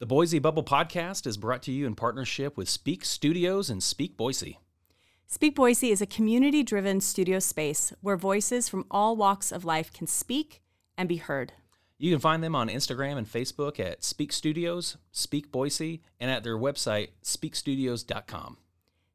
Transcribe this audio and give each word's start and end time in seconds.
The 0.00 0.06
Boise 0.06 0.38
Bubble 0.38 0.64
podcast 0.64 1.26
is 1.26 1.36
brought 1.36 1.62
to 1.64 1.72
you 1.72 1.86
in 1.86 1.94
partnership 1.94 2.56
with 2.56 2.70
Speak 2.70 3.04
Studios 3.04 3.68
and 3.68 3.82
Speak 3.82 4.16
Boise. 4.16 4.58
Speak 5.26 5.54
Boise 5.54 5.90
is 5.90 6.00
a 6.00 6.06
community 6.06 6.62
driven 6.62 7.02
studio 7.02 7.38
space 7.38 7.92
where 8.00 8.16
voices 8.16 8.66
from 8.66 8.86
all 8.90 9.14
walks 9.14 9.52
of 9.52 9.62
life 9.66 9.92
can 9.92 10.06
speak 10.06 10.62
and 10.96 11.06
be 11.06 11.18
heard. 11.18 11.52
You 11.98 12.10
can 12.10 12.18
find 12.18 12.42
them 12.42 12.54
on 12.56 12.70
Instagram 12.70 13.18
and 13.18 13.30
Facebook 13.30 13.78
at 13.78 14.02
Speak 14.02 14.32
Studios, 14.32 14.96
Speak 15.12 15.52
Boise, 15.52 16.00
and 16.18 16.30
at 16.30 16.44
their 16.44 16.56
website, 16.56 17.08
speakstudios.com. 17.22 18.56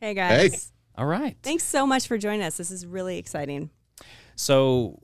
Hey 0.00 0.14
guys. 0.14 0.52
Hey. 0.52 0.58
All 0.96 1.06
right. 1.06 1.36
Thanks 1.42 1.64
so 1.64 1.86
much 1.86 2.08
for 2.08 2.18
joining 2.18 2.42
us. 2.42 2.56
This 2.56 2.70
is 2.70 2.84
really 2.86 3.18
exciting. 3.18 3.70
So 4.36 5.00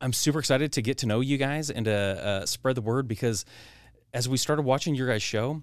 I'm 0.00 0.12
super 0.12 0.38
excited 0.38 0.72
to 0.72 0.82
get 0.82 0.98
to 0.98 1.06
know 1.06 1.20
you 1.20 1.36
guys 1.38 1.70
and 1.70 1.84
to 1.86 1.92
uh, 1.94 2.46
spread 2.46 2.76
the 2.76 2.80
word 2.82 3.08
because 3.08 3.44
as 4.18 4.28
we 4.28 4.36
started 4.36 4.62
watching 4.62 4.96
your 4.96 5.06
guys' 5.06 5.22
show, 5.22 5.62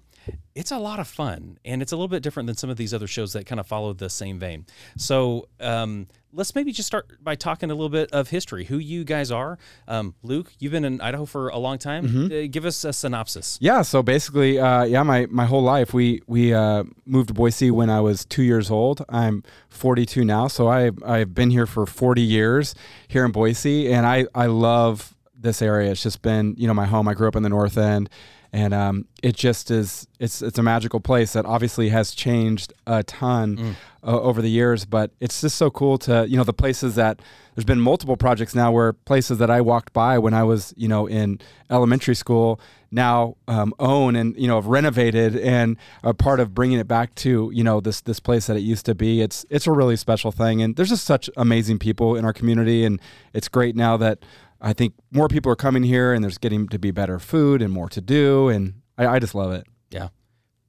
it's 0.54 0.70
a 0.70 0.78
lot 0.78 0.98
of 0.98 1.06
fun 1.06 1.58
and 1.62 1.82
it's 1.82 1.92
a 1.92 1.94
little 1.94 2.08
bit 2.08 2.22
different 2.22 2.46
than 2.46 2.56
some 2.56 2.70
of 2.70 2.78
these 2.78 2.94
other 2.94 3.06
shows 3.06 3.34
that 3.34 3.44
kind 3.44 3.60
of 3.60 3.66
follow 3.66 3.92
the 3.92 4.08
same 4.08 4.38
vein. 4.38 4.64
So 4.96 5.48
um, 5.60 6.06
let's 6.32 6.54
maybe 6.54 6.72
just 6.72 6.86
start 6.86 7.22
by 7.22 7.34
talking 7.34 7.70
a 7.70 7.74
little 7.74 7.90
bit 7.90 8.10
of 8.12 8.30
history, 8.30 8.64
who 8.64 8.78
you 8.78 9.04
guys 9.04 9.30
are. 9.30 9.58
Um, 9.86 10.14
Luke, 10.22 10.54
you've 10.58 10.72
been 10.72 10.86
in 10.86 11.02
Idaho 11.02 11.26
for 11.26 11.50
a 11.50 11.58
long 11.58 11.76
time. 11.76 12.32
Uh, 12.32 12.46
give 12.50 12.64
us 12.64 12.82
a 12.82 12.94
synopsis. 12.94 13.58
Yeah, 13.60 13.82
so 13.82 14.02
basically, 14.02 14.58
uh, 14.58 14.84
yeah, 14.84 15.02
my, 15.02 15.26
my 15.26 15.44
whole 15.44 15.62
life 15.62 15.92
we 15.92 16.22
we 16.26 16.54
uh, 16.54 16.84
moved 17.04 17.28
to 17.28 17.34
Boise 17.34 17.70
when 17.70 17.90
I 17.90 18.00
was 18.00 18.24
two 18.24 18.42
years 18.42 18.70
old. 18.70 19.04
I'm 19.10 19.42
42 19.68 20.24
now, 20.24 20.48
so 20.48 20.66
I 20.66 20.92
I've 21.04 21.34
been 21.34 21.50
here 21.50 21.66
for 21.66 21.84
40 21.84 22.22
years 22.22 22.74
here 23.06 23.26
in 23.26 23.32
Boise, 23.32 23.92
and 23.92 24.06
I 24.06 24.24
I 24.34 24.46
love 24.46 25.14
this 25.38 25.62
area. 25.62 25.90
It's 25.90 26.02
just 26.02 26.22
been 26.22 26.54
you 26.56 26.66
know 26.66 26.74
my 26.74 26.86
home. 26.86 27.06
I 27.06 27.14
grew 27.14 27.28
up 27.28 27.36
in 27.36 27.42
the 27.42 27.48
North 27.48 27.76
End, 27.76 28.08
and 28.56 28.72
um, 28.72 29.04
it 29.22 29.36
just 29.36 29.70
is 29.70 30.08
it's 30.18 30.40
it's 30.40 30.58
a 30.58 30.62
magical 30.62 30.98
place 30.98 31.34
that 31.34 31.44
obviously 31.44 31.90
has 31.90 32.12
changed 32.12 32.72
a 32.86 33.02
ton 33.02 33.76
uh, 34.02 34.18
over 34.18 34.40
the 34.40 34.48
years. 34.48 34.86
But 34.86 35.10
it's 35.20 35.42
just 35.42 35.56
so 35.58 35.70
cool 35.70 35.98
to 35.98 36.26
you 36.26 36.38
know 36.38 36.44
the 36.44 36.54
places 36.54 36.94
that 36.94 37.20
there's 37.54 37.66
been 37.66 37.82
multiple 37.82 38.16
projects 38.16 38.54
now 38.54 38.72
where 38.72 38.94
places 38.94 39.36
that 39.38 39.50
I 39.50 39.60
walked 39.60 39.92
by 39.92 40.18
when 40.18 40.32
I 40.32 40.42
was 40.42 40.72
you 40.74 40.88
know 40.88 41.06
in 41.06 41.38
elementary 41.68 42.14
school 42.14 42.58
now 42.90 43.36
um, 43.46 43.74
own 43.78 44.16
and 44.16 44.34
you 44.38 44.48
know 44.48 44.54
have 44.54 44.68
renovated 44.68 45.36
and 45.36 45.76
are 46.02 46.14
part 46.14 46.40
of 46.40 46.54
bringing 46.54 46.78
it 46.78 46.88
back 46.88 47.14
to 47.16 47.50
you 47.52 47.62
know 47.62 47.80
this 47.80 48.00
this 48.00 48.20
place 48.20 48.46
that 48.46 48.56
it 48.56 48.60
used 48.60 48.86
to 48.86 48.94
be. 48.94 49.20
It's 49.20 49.44
it's 49.50 49.66
a 49.66 49.72
really 49.72 49.96
special 49.96 50.32
thing, 50.32 50.62
and 50.62 50.76
there's 50.76 50.88
just 50.88 51.04
such 51.04 51.28
amazing 51.36 51.78
people 51.78 52.16
in 52.16 52.24
our 52.24 52.32
community, 52.32 52.86
and 52.86 53.02
it's 53.34 53.48
great 53.48 53.76
now 53.76 53.98
that 53.98 54.20
I 54.60 54.72
think 54.72 54.94
more 55.10 55.28
people 55.28 55.50
are 55.52 55.56
coming 55.56 55.82
here, 55.82 56.12
and 56.12 56.22
there's 56.24 56.38
getting 56.38 56.68
to 56.68 56.78
be 56.78 56.90
better 56.90 57.18
food 57.18 57.62
and 57.62 57.72
more 57.72 57.88
to 57.90 58.00
do, 58.00 58.48
and 58.48 58.82
I, 58.98 59.06
I 59.06 59.18
just 59.18 59.34
love 59.34 59.52
it. 59.52 59.66
Yeah. 59.90 60.08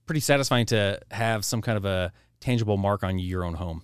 Pretty 0.05 0.19
satisfying 0.21 0.65
to 0.67 0.99
have 1.11 1.43
some 1.45 1.61
kind 1.61 1.77
of 1.77 1.85
a 1.85 2.11
tangible 2.39 2.77
mark 2.77 3.03
on 3.03 3.19
your 3.19 3.43
own 3.43 3.55
home. 3.55 3.83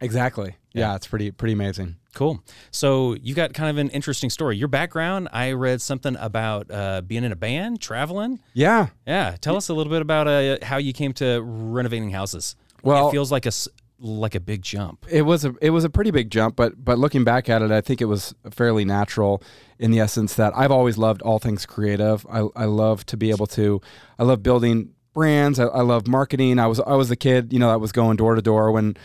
Exactly. 0.00 0.54
Yeah. 0.72 0.90
Yeah, 0.90 0.94
it's 0.96 1.06
pretty 1.08 1.30
pretty 1.32 1.54
amazing. 1.54 1.96
Cool. 2.14 2.42
So 2.70 3.14
you 3.14 3.34
got 3.34 3.52
kind 3.52 3.68
of 3.68 3.78
an 3.78 3.90
interesting 3.90 4.30
story. 4.30 4.56
Your 4.56 4.68
background, 4.68 5.28
I 5.32 5.52
read 5.52 5.80
something 5.82 6.16
about 6.16 6.70
uh, 6.70 7.00
being 7.02 7.24
in 7.24 7.32
a 7.32 7.36
band, 7.36 7.80
traveling. 7.80 8.38
Yeah. 8.54 8.88
Yeah. 9.06 9.36
Tell 9.40 9.56
us 9.56 9.68
a 9.68 9.74
little 9.74 9.90
bit 9.90 10.00
about 10.02 10.28
uh, 10.28 10.58
how 10.62 10.76
you 10.76 10.92
came 10.92 11.12
to 11.14 11.40
renovating 11.42 12.10
houses. 12.10 12.54
Well- 12.82 13.08
it 13.08 13.12
feels 13.12 13.32
like 13.32 13.44
a 13.46 13.52
like 14.00 14.34
a 14.34 14.40
big 14.40 14.62
jump. 14.62 15.06
It 15.10 15.22
was 15.22 15.44
a 15.44 15.54
it 15.60 15.70
was 15.70 15.84
a 15.84 15.90
pretty 15.90 16.10
big 16.10 16.30
jump, 16.30 16.56
but 16.56 16.84
but 16.84 16.98
looking 16.98 17.24
back 17.24 17.48
at 17.48 17.62
it, 17.62 17.70
I 17.70 17.80
think 17.80 18.00
it 18.00 18.06
was 18.06 18.34
fairly 18.50 18.84
natural 18.84 19.42
in 19.78 19.90
the 19.90 20.00
essence 20.00 20.34
that 20.34 20.52
I've 20.56 20.70
always 20.70 20.98
loved 20.98 21.22
all 21.22 21.38
things 21.38 21.66
creative. 21.66 22.26
I 22.30 22.48
I 22.54 22.64
love 22.64 23.04
to 23.06 23.16
be 23.16 23.30
able 23.30 23.46
to 23.48 23.80
I 24.18 24.24
love 24.24 24.42
building 24.42 24.90
brands. 25.14 25.58
I, 25.58 25.64
I 25.64 25.82
love 25.82 26.06
marketing. 26.06 26.58
I 26.58 26.66
was 26.66 26.80
I 26.80 26.94
was 26.94 27.08
the 27.08 27.16
kid, 27.16 27.52
you 27.52 27.58
know, 27.58 27.70
that 27.70 27.80
was 27.80 27.92
going 27.92 28.16
door 28.16 28.34
to 28.34 28.42
door 28.42 28.70
when 28.70 28.96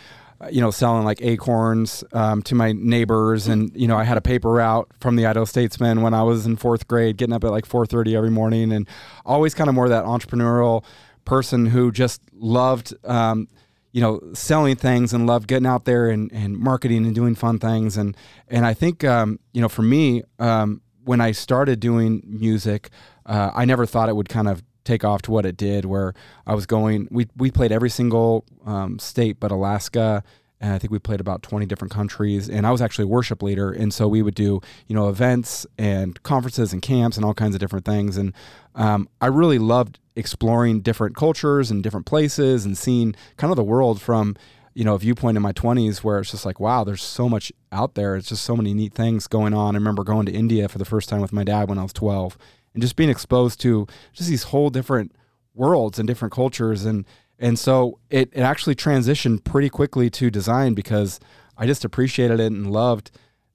you 0.50 0.60
know 0.60 0.70
selling 0.70 1.04
like 1.04 1.22
acorns 1.22 2.04
um, 2.12 2.42
to 2.42 2.54
my 2.54 2.72
neighbors 2.72 3.46
and 3.46 3.70
you 3.74 3.86
know 3.86 3.96
i 3.96 4.04
had 4.04 4.18
a 4.18 4.20
paper 4.20 4.50
route 4.50 4.90
from 5.00 5.16
the 5.16 5.24
idaho 5.24 5.44
statesman 5.44 6.02
when 6.02 6.12
i 6.12 6.22
was 6.22 6.44
in 6.44 6.56
fourth 6.56 6.86
grade 6.88 7.16
getting 7.16 7.32
up 7.32 7.44
at 7.44 7.50
like 7.50 7.66
4.30 7.66 8.14
every 8.14 8.30
morning 8.30 8.72
and 8.72 8.88
always 9.24 9.54
kind 9.54 9.68
of 9.68 9.74
more 9.74 9.88
that 9.88 10.04
entrepreneurial 10.04 10.84
person 11.24 11.66
who 11.66 11.90
just 11.90 12.20
loved 12.34 12.92
um, 13.04 13.48
you 13.94 14.00
know, 14.00 14.20
selling 14.32 14.74
things 14.74 15.12
and 15.12 15.24
love 15.24 15.46
getting 15.46 15.68
out 15.68 15.84
there 15.84 16.10
and, 16.10 16.30
and 16.32 16.58
marketing 16.58 17.06
and 17.06 17.14
doing 17.14 17.36
fun 17.36 17.60
things. 17.60 17.96
And, 17.96 18.16
and 18.48 18.66
I 18.66 18.74
think, 18.74 19.04
um, 19.04 19.38
you 19.52 19.62
know, 19.62 19.68
for 19.68 19.82
me, 19.82 20.24
um, 20.40 20.82
when 21.04 21.20
I 21.20 21.30
started 21.30 21.78
doing 21.78 22.20
music, 22.26 22.90
uh, 23.24 23.52
I 23.54 23.64
never 23.64 23.86
thought 23.86 24.08
it 24.08 24.16
would 24.16 24.28
kind 24.28 24.48
of 24.48 24.64
take 24.82 25.04
off 25.04 25.22
to 25.22 25.30
what 25.30 25.46
it 25.46 25.56
did, 25.56 25.84
where 25.84 26.12
I 26.44 26.56
was 26.56 26.66
going, 26.66 27.06
we, 27.12 27.28
we 27.36 27.52
played 27.52 27.70
every 27.70 27.88
single 27.88 28.44
um, 28.66 28.98
state 28.98 29.38
but 29.38 29.52
Alaska. 29.52 30.24
And 30.64 30.72
I 30.72 30.78
think 30.78 30.90
we 30.90 30.98
played 30.98 31.20
about 31.20 31.42
20 31.42 31.66
different 31.66 31.92
countries. 31.92 32.48
And 32.48 32.66
I 32.66 32.70
was 32.70 32.80
actually 32.80 33.04
a 33.04 33.08
worship 33.08 33.42
leader. 33.42 33.70
And 33.70 33.92
so 33.92 34.08
we 34.08 34.22
would 34.22 34.34
do, 34.34 34.62
you 34.86 34.96
know, 34.96 35.10
events 35.10 35.66
and 35.76 36.20
conferences 36.22 36.72
and 36.72 36.80
camps 36.80 37.18
and 37.18 37.24
all 37.24 37.34
kinds 37.34 37.54
of 37.54 37.60
different 37.60 37.84
things. 37.84 38.16
And 38.16 38.32
um, 38.74 39.06
I 39.20 39.26
really 39.26 39.58
loved 39.58 39.98
exploring 40.16 40.80
different 40.80 41.16
cultures 41.16 41.70
and 41.70 41.82
different 41.82 42.06
places 42.06 42.64
and 42.64 42.78
seeing 42.78 43.14
kind 43.36 43.50
of 43.50 43.56
the 43.56 43.62
world 43.62 44.00
from, 44.00 44.36
you 44.72 44.84
know, 44.86 44.94
a 44.94 44.98
viewpoint 44.98 45.36
in 45.36 45.42
my 45.42 45.52
20s 45.52 45.98
where 45.98 46.18
it's 46.20 46.30
just 46.30 46.46
like, 46.46 46.58
wow, 46.58 46.82
there's 46.82 47.02
so 47.02 47.28
much 47.28 47.52
out 47.70 47.94
there. 47.94 48.16
It's 48.16 48.30
just 48.30 48.42
so 48.42 48.56
many 48.56 48.72
neat 48.72 48.94
things 48.94 49.26
going 49.26 49.52
on. 49.52 49.74
I 49.74 49.78
remember 49.78 50.02
going 50.02 50.24
to 50.24 50.32
India 50.32 50.66
for 50.70 50.78
the 50.78 50.86
first 50.86 51.10
time 51.10 51.20
with 51.20 51.32
my 51.32 51.44
dad 51.44 51.68
when 51.68 51.78
I 51.78 51.82
was 51.82 51.92
12 51.92 52.38
and 52.72 52.82
just 52.82 52.96
being 52.96 53.10
exposed 53.10 53.60
to 53.60 53.86
just 54.14 54.30
these 54.30 54.44
whole 54.44 54.70
different 54.70 55.12
worlds 55.54 55.98
and 55.98 56.08
different 56.08 56.32
cultures 56.32 56.86
and 56.86 57.04
and 57.38 57.58
so 57.58 57.98
it, 58.10 58.30
it 58.32 58.40
actually 58.40 58.74
transitioned 58.74 59.44
pretty 59.44 59.68
quickly 59.68 60.08
to 60.10 60.30
design 60.30 60.74
because 60.74 61.20
I 61.56 61.66
just 61.66 61.84
appreciated 61.84 62.40
it 62.40 62.52
and 62.52 62.70
loved 62.70 63.10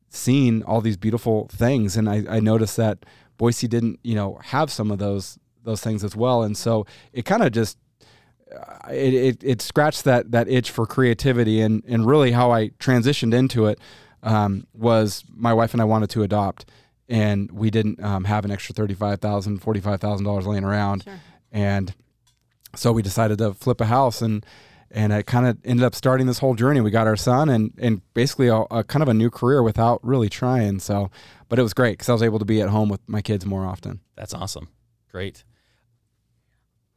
seeing 0.10 0.64
all 0.64 0.82
these 0.82 0.98
beautiful 0.98 1.48
things. 1.52 1.96
And 1.96 2.10
I, 2.10 2.24
I 2.30 2.40
noticed 2.40 2.78
that 2.78 3.06
Boise 3.38 3.68
didn't 3.68 4.00
you 4.04 4.16
know 4.16 4.40
have 4.44 4.72
some 4.72 4.92
of 4.92 5.00
those 5.00 5.38
those 5.64 5.82
things 5.82 6.04
as 6.04 6.16
well. 6.16 6.44
And 6.44 6.58
so 6.58 6.86
it 7.14 7.26
kind 7.26 7.44
of 7.44 7.52
just 7.52 7.78
uh, 8.54 8.90
it, 8.92 9.14
it, 9.14 9.44
it 9.44 9.62
scratched 9.62 10.04
that 10.06 10.32
that 10.32 10.48
itch 10.50 10.72
for 10.72 10.86
creativity. 10.86 11.62
And 11.62 11.84
and 11.88 12.06
really 12.06 12.32
how 12.32 12.52
I 12.52 12.70
transitioned 12.80 13.34
into 13.34 13.68
it 13.68 13.80
um, 14.24 14.68
was 14.74 15.24
my 15.34 15.54
wife 15.54 15.74
and 15.74 15.82
I 15.82 15.86
wanted 15.86 16.10
to 16.12 16.24
adopt 16.24 16.70
and 17.08 17.52
we 17.52 17.72
didn't 17.72 18.04
um, 18.04 18.26
have 18.26 18.46
an 18.46 18.52
extra 18.52 18.76
$35,000 18.76 19.60
$45,000 19.60 20.46
laying 20.46 20.64
around. 20.64 21.04
Sure. 21.04 21.20
and 21.52 21.96
so 22.76 22.92
we 22.92 23.02
decided 23.02 23.38
to 23.40 23.54
flip 23.54 23.82
a 23.82 23.86
house 23.86 24.22
and 24.22 24.46
and 24.92 25.14
it 25.14 25.28
kind 25.28 25.46
of 25.46 25.58
ended 25.64 25.84
up 25.84 25.94
starting 25.94 26.26
this 26.26 26.40
whole 26.40 26.56
journey. 26.56 26.82
We 26.82 26.92
got 26.92 27.08
our 27.08 27.16
son 27.16 27.50
and 27.50 27.74
and 27.78 28.02
basically 28.14 28.48
a, 28.48 28.62
a 28.72 28.84
kind 28.84 29.04
of 29.04 29.10
a 29.10 29.14
new 29.14 29.30
career 29.30 29.62
without 29.62 30.00
really 30.04 30.30
trying. 30.30 30.80
So, 30.80 31.12
but 31.48 31.60
it 31.60 31.64
was 31.64 31.74
great 31.74 31.94
because 31.94 32.10
I 32.10 32.14
was 32.14 32.24
able 32.24 32.40
to 32.40 32.46
be 32.46 32.62
at 32.62 32.70
home 32.70 32.90
with 32.90 33.02
my 33.08 33.22
kids 33.22 33.46
more 33.46 33.66
often. 33.66 34.00
That's 34.16 34.34
awesome. 34.34 34.70
Great. 35.12 35.44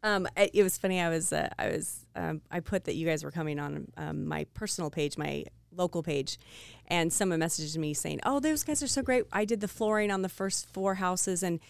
Um, 0.02 0.26
it 0.36 0.62
was 0.62 0.76
funny. 0.76 1.00
I 1.00 1.08
was, 1.08 1.32
uh, 1.32 1.48
I 1.58 1.68
was, 1.68 2.06
um, 2.16 2.42
I 2.50 2.58
put 2.58 2.84
that 2.84 2.96
you 2.96 3.06
guys 3.06 3.22
were 3.22 3.30
coming 3.30 3.60
on 3.60 3.86
um, 3.96 4.26
my 4.26 4.44
personal 4.52 4.90
page, 4.90 5.16
my 5.16 5.44
local 5.70 6.02
page, 6.02 6.38
and 6.88 7.12
someone 7.12 7.38
messaged 7.38 7.76
me 7.76 7.94
saying, 7.94 8.20
"Oh, 8.26 8.40
those 8.40 8.64
guys 8.64 8.82
are 8.82 8.88
so 8.88 9.02
great. 9.02 9.24
I 9.32 9.44
did 9.44 9.60
the 9.60 9.68
flooring 9.68 10.10
on 10.10 10.22
the 10.22 10.28
first 10.28 10.68
four 10.72 10.96
houses, 10.96 11.42
and 11.44 11.60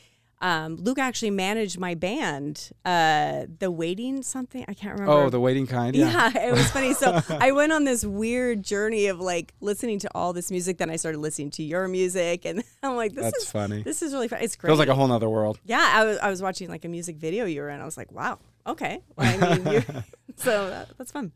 um, 0.43 0.75
Luke 0.77 0.99
actually 0.99 1.31
managed 1.31 1.79
my 1.79 1.95
band, 1.95 2.71
uh, 2.85 3.47
the 3.61 3.71
waiting 3.71 4.23
something 4.25 4.65
I 4.67 4.75
can't 4.75 4.95
remember. 4.99 5.13
Oh, 5.23 5.31
the 5.31 5.39
waiting 5.39 5.69
kind. 5.69 5.95
Yeah. 5.95 6.31
Yeah, 6.35 6.49
it 6.49 6.53
was 6.53 6.69
funny. 6.73 6.95
So 6.95 7.21
I 7.41 7.53
went 7.53 7.73
on 7.73 7.85
this 7.85 8.05
weird 8.05 8.65
journey 8.65 9.07
of 9.07 9.21
like 9.21 9.55
listening 9.61 10.01
to 10.01 10.11
all 10.17 10.33
this 10.33 10.51
music. 10.51 10.79
Then 10.79 10.91
I 10.91 10.97
started 10.97 11.19
listening 11.19 11.51
to 11.53 11.63
your 11.63 11.87
music, 11.87 12.45
and 12.45 12.65
I'm 12.83 12.97
like, 12.97 13.15
this 13.15 13.23
That's 13.25 13.45
is 13.45 13.51
funny. 13.53 13.83
This 13.85 14.03
is 14.03 14.13
really 14.13 14.27
fun. 14.27 14.41
It's 14.43 14.57
great. 14.57 14.71
Feels 14.71 14.81
like 14.81 14.89
a 14.89 14.95
whole 14.97 15.11
other 15.13 15.31
world. 15.31 15.61
Yeah, 15.65 15.81
I 15.95 16.05
was, 16.05 16.19
I 16.19 16.29
was 16.29 16.43
watching 16.43 16.69
like 16.69 16.85
a 16.85 16.89
music 16.89 17.17
video 17.17 17.45
you 17.45 17.61
were 17.61 17.71
in. 17.71 17.81
I 17.81 17.85
was 17.85 17.97
like, 17.97 18.11
wow, 18.11 18.41
okay. 18.67 19.01
I 19.17 19.37
mean, 19.37 19.85
so 20.37 20.71
that, 20.71 20.89
that's 20.99 21.13
fun. 21.13 21.31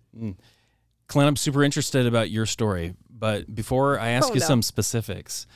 Clint, 1.07 1.29
I'm 1.29 1.37
super 1.37 1.63
interested 1.63 2.07
about 2.07 2.29
your 2.31 2.47
story, 2.47 2.95
but 3.09 3.55
before 3.55 4.01
I 4.01 4.09
ask 4.09 4.31
Oh, 4.31 4.35
you 4.35 4.41
no. 4.41 4.47
some 4.47 4.63
specifics, 4.63 5.47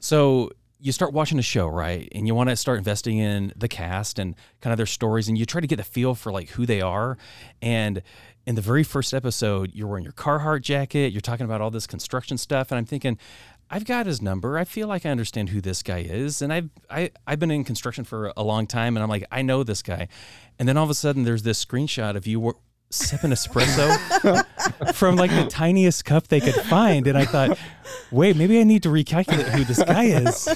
so 0.00 0.50
you 0.80 0.92
start 0.92 1.12
watching 1.12 1.38
a 1.38 1.42
show, 1.42 1.66
right? 1.66 2.08
And 2.12 2.26
you 2.26 2.34
want 2.34 2.50
to 2.50 2.56
start 2.56 2.78
investing 2.78 3.18
in 3.18 3.52
the 3.56 3.68
cast 3.68 4.18
and 4.18 4.34
kind 4.60 4.72
of 4.72 4.76
their 4.76 4.86
stories, 4.86 5.28
and 5.28 5.36
you 5.36 5.44
try 5.44 5.60
to 5.60 5.66
get 5.66 5.76
the 5.76 5.84
feel 5.84 6.14
for 6.14 6.30
like 6.30 6.50
who 6.50 6.66
they 6.66 6.80
are. 6.80 7.18
And 7.60 8.02
in 8.46 8.54
the 8.54 8.60
very 8.62 8.84
first 8.84 9.12
episode, 9.12 9.74
you're 9.74 9.88
wearing 9.88 10.04
your 10.04 10.12
Carhartt 10.12 10.62
jacket, 10.62 11.12
you're 11.12 11.20
talking 11.20 11.44
about 11.44 11.60
all 11.60 11.70
this 11.70 11.86
construction 11.86 12.38
stuff, 12.38 12.70
and 12.70 12.78
I'm 12.78 12.86
thinking, 12.86 13.18
I've 13.70 13.84
got 13.84 14.06
his 14.06 14.22
number. 14.22 14.56
I 14.56 14.64
feel 14.64 14.88
like 14.88 15.04
I 15.04 15.10
understand 15.10 15.50
who 15.50 15.60
this 15.60 15.82
guy 15.82 15.98
is, 15.98 16.40
and 16.40 16.52
I've 16.52 16.70
I, 16.88 17.10
I've 17.26 17.38
been 17.38 17.50
in 17.50 17.64
construction 17.64 18.04
for 18.04 18.32
a 18.36 18.42
long 18.42 18.66
time, 18.66 18.96
and 18.96 19.02
I'm 19.02 19.10
like, 19.10 19.24
I 19.30 19.42
know 19.42 19.62
this 19.62 19.82
guy. 19.82 20.08
And 20.58 20.68
then 20.68 20.76
all 20.76 20.84
of 20.84 20.90
a 20.90 20.94
sudden, 20.94 21.24
there's 21.24 21.42
this 21.42 21.62
screenshot 21.62 22.16
of 22.16 22.26
you 22.26 22.56
sipping 22.90 23.30
espresso 23.30 24.44
from 24.94 25.16
like 25.16 25.30
the 25.30 25.46
tiniest 25.46 26.04
cup 26.04 26.28
they 26.28 26.40
could 26.40 26.54
find, 26.54 27.06
and 27.06 27.16
I 27.16 27.24
thought, 27.24 27.58
wait, 28.10 28.36
maybe 28.36 28.60
I 28.60 28.64
need 28.64 28.82
to 28.84 28.88
recalculate 28.88 29.48
who 29.50 29.64
this 29.64 29.82
guy 29.82 30.04
is. 30.04 30.48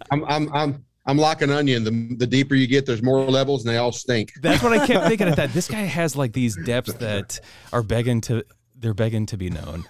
I'm 0.10 0.24
I'm 0.24 0.52
I'm 0.54 0.84
I'm 1.06 1.18
like 1.18 1.42
an 1.42 1.50
onion. 1.50 1.84
The 1.84 2.16
the 2.16 2.26
deeper 2.26 2.54
you 2.54 2.66
get, 2.66 2.86
there's 2.86 3.02
more 3.02 3.24
levels, 3.24 3.64
and 3.64 3.72
they 3.72 3.78
all 3.78 3.92
stink. 3.92 4.32
That's 4.40 4.62
what 4.62 4.72
I 4.72 4.86
kept 4.86 5.06
thinking. 5.08 5.28
I 5.28 5.32
thought 5.32 5.50
this 5.50 5.68
guy 5.68 5.82
has 5.82 6.16
like 6.16 6.32
these 6.32 6.56
depths 6.56 6.94
that 6.94 7.40
are 7.72 7.82
begging 7.82 8.20
to 8.22 8.44
they're 8.80 8.94
begging 8.94 9.26
to 9.26 9.36
be 9.36 9.50
known. 9.50 9.84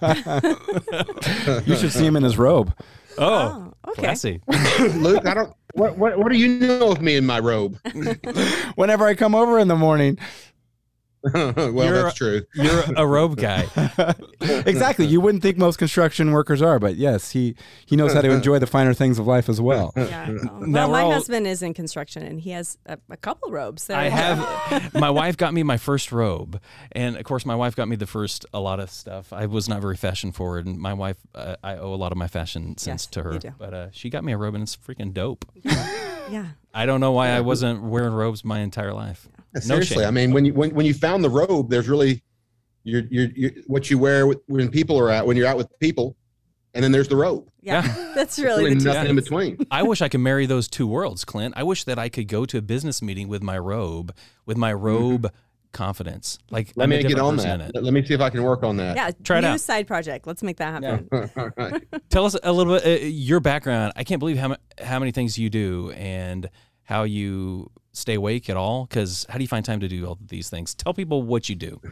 You 1.65 1.75
should 1.75 1.91
see 1.91 2.05
him 2.05 2.15
in 2.15 2.23
his 2.23 2.37
robe. 2.37 2.73
Oh, 3.17 3.73
Oh, 3.83 3.91
okay. 3.91 4.01
classy. 4.01 4.41
Luke, 4.95 5.25
I 5.25 5.33
don't. 5.33 5.53
What 5.73 5.97
what 5.97 6.17
what 6.17 6.31
do 6.31 6.37
you 6.37 6.47
know 6.59 6.91
of 6.91 7.01
me 7.01 7.15
in 7.15 7.25
my 7.25 7.39
robe? 7.39 7.77
Whenever 8.75 9.05
I 9.05 9.13
come 9.15 9.35
over 9.35 9.57
in 9.59 9.67
the 9.67 9.75
morning. 9.75 10.17
well, 11.33 11.53
You're- 11.55 11.89
that's 12.03 12.15
true. 12.15 12.41
You're 12.55 12.83
a 12.95 13.05
robe 13.05 13.37
guy. 13.37 13.67
exactly. 14.65 15.05
You 15.05 15.21
wouldn't 15.21 15.43
think 15.43 15.57
most 15.57 15.77
construction 15.77 16.31
workers 16.31 16.61
are, 16.61 16.79
but 16.79 16.95
yes, 16.95 17.31
he 17.31 17.55
he 17.85 17.95
knows 17.95 18.13
how 18.13 18.21
to 18.21 18.31
enjoy 18.31 18.59
the 18.59 18.67
finer 18.67 18.93
things 18.93 19.19
of 19.19 19.27
life 19.27 19.49
as 19.49 19.59
well. 19.61 19.93
Yeah. 20.11 20.25
Now 20.31 20.59
well, 20.59 20.89
my 20.89 21.01
all- 21.03 21.11
husband 21.13 21.47
is 21.47 21.61
in 21.63 21.73
construction, 21.73 22.23
and 22.23 22.41
he 22.41 22.49
has 22.51 22.77
a, 22.85 22.97
a 23.09 23.17
couple 23.17 23.51
robes. 23.51 23.83
So 23.83 23.95
I 23.95 24.05
have. 24.09 24.93
My 24.93 25.09
wife 25.09 25.37
got 25.37 25.53
me 25.53 25.63
my 25.63 25.77
first 25.77 26.11
robe, 26.11 26.59
and 26.91 27.15
of 27.17 27.23
course, 27.23 27.45
my 27.45 27.55
wife 27.55 27.75
got 27.75 27.87
me 27.87 27.95
the 27.95 28.07
first 28.07 28.45
a 28.53 28.59
lot 28.59 28.79
of 28.79 28.89
stuff. 28.89 29.31
I 29.31 29.45
was 29.45 29.69
not 29.69 29.79
very 29.81 29.95
fashion 29.95 30.31
forward, 30.31 30.65
and 30.65 30.77
my 30.79 30.93
wife, 30.93 31.17
uh, 31.35 31.55
I 31.63 31.77
owe 31.77 31.93
a 31.93 31.95
lot 31.95 32.11
of 32.11 32.17
my 32.17 32.27
fashion 32.27 32.77
sense 32.77 33.03
Yes, 33.03 33.05
to 33.07 33.23
her. 33.23 33.33
you 33.33 33.39
do. 33.39 33.53
But 33.57 33.73
uh, 33.73 33.87
she 33.91 34.09
got 34.09 34.23
me 34.23 34.33
a 34.33 34.37
robe, 34.37 34.55
and 34.55 34.63
it's 34.63 34.75
freaking 34.75 35.13
dope. 35.13 35.45
Yeah. 35.63 36.47
I 36.73 36.85
don't 36.85 36.99
know 36.99 37.11
why 37.11 37.29
I 37.29 37.41
wasn't 37.41 37.83
wearing 37.83 38.13
robes 38.13 38.43
my 38.43 38.59
entire 38.59 38.93
life. 38.93 39.27
No 39.53 39.59
Seriously, 39.59 39.97
shame. 39.97 40.05
I 40.07 40.11
mean, 40.11 40.31
when 40.31 40.45
you 40.45 40.53
when, 40.53 40.73
when 40.73 40.85
you 40.85 40.93
found 40.93 41.23
the 41.23 41.29
robe, 41.29 41.69
there's 41.69 41.89
really 41.89 42.23
you're, 42.83 43.03
you're, 43.09 43.27
you're 43.35 43.51
what 43.67 43.89
you 43.89 43.97
wear 43.99 44.25
with, 44.27 44.39
when 44.47 44.69
people 44.69 44.97
are 44.99 45.09
out 45.11 45.25
when 45.27 45.35
you're 45.37 45.47
out 45.47 45.57
with 45.57 45.67
people, 45.79 46.15
and 46.73 46.83
then 46.83 46.91
there's 46.91 47.07
the 47.09 47.15
robe. 47.17 47.47
Yeah. 47.61 47.81
That's 48.15 48.39
really 48.39 48.63
Really 48.63 48.75
the 48.77 48.85
nothing 48.85 49.09
in 49.11 49.15
between. 49.15 49.57
I 49.71 49.83
wish 49.83 50.01
I 50.01 50.09
could 50.09 50.21
marry 50.21 50.45
those 50.45 50.67
two 50.67 50.87
worlds, 50.87 51.25
Clint. 51.25 51.53
I 51.57 51.63
wish 51.63 51.83
that 51.83 51.99
I 51.99 52.09
could 52.09 52.27
go 52.27 52.45
to 52.45 52.57
a 52.57 52.61
business 52.61 53.01
meeting 53.01 53.27
with 53.27 53.43
my 53.43 53.57
robe, 53.57 54.15
with 54.45 54.57
my 54.57 54.73
robe 54.73 55.31
confidence. 55.73 56.39
Like 56.49 56.69
Mm-hmm. 56.69 56.79
Let 56.79 56.83
I'm 56.85 56.89
me 56.89 57.03
get 57.03 57.19
on 57.19 57.35
that. 57.37 57.61
it. 57.61 57.83
Let 57.83 57.93
me 57.93 58.03
see 58.05 58.13
if 58.13 58.21
I 58.21 58.29
can 58.29 58.41
work 58.43 58.63
on 58.63 58.77
that. 58.77 58.95
Yeah. 58.95 59.11
Try 59.23 59.37
it 59.39 59.41
new 59.41 59.47
out. 59.49 59.59
side 59.61 59.85
project. 59.85 60.25
Let's 60.27 60.41
make 60.43 60.57
that 60.57 60.81
happen. 60.83 61.07
Yeah. 61.11 61.27
All 61.37 61.49
right. 61.57 61.83
Tell 62.09 62.25
us 62.25 62.35
a 62.41 62.51
little 62.51 62.77
bit 62.79 62.85
uh, 63.03 63.05
your 63.05 63.39
background. 63.41 63.93
I 63.95 64.03
can't 64.03 64.19
believe 64.19 64.37
how 64.37 64.47
ma- 64.49 64.55
how 64.81 64.97
many 64.99 65.11
things 65.11 65.37
you 65.37 65.49
do 65.49 65.91
and 65.91 66.49
how 66.83 67.03
you 67.03 67.69
stay 67.93 68.15
awake 68.15 68.49
at 68.49 68.57
all. 68.57 68.85
Because 68.85 69.25
how 69.29 69.37
do 69.37 69.43
you 69.43 69.47
find 69.47 69.65
time 69.65 69.79
to 69.79 69.87
do 69.87 70.05
all 70.05 70.17
these 70.27 70.49
things? 70.49 70.73
Tell 70.73 70.93
people 70.93 71.23
what 71.23 71.49
you 71.49 71.55
do. 71.55 71.81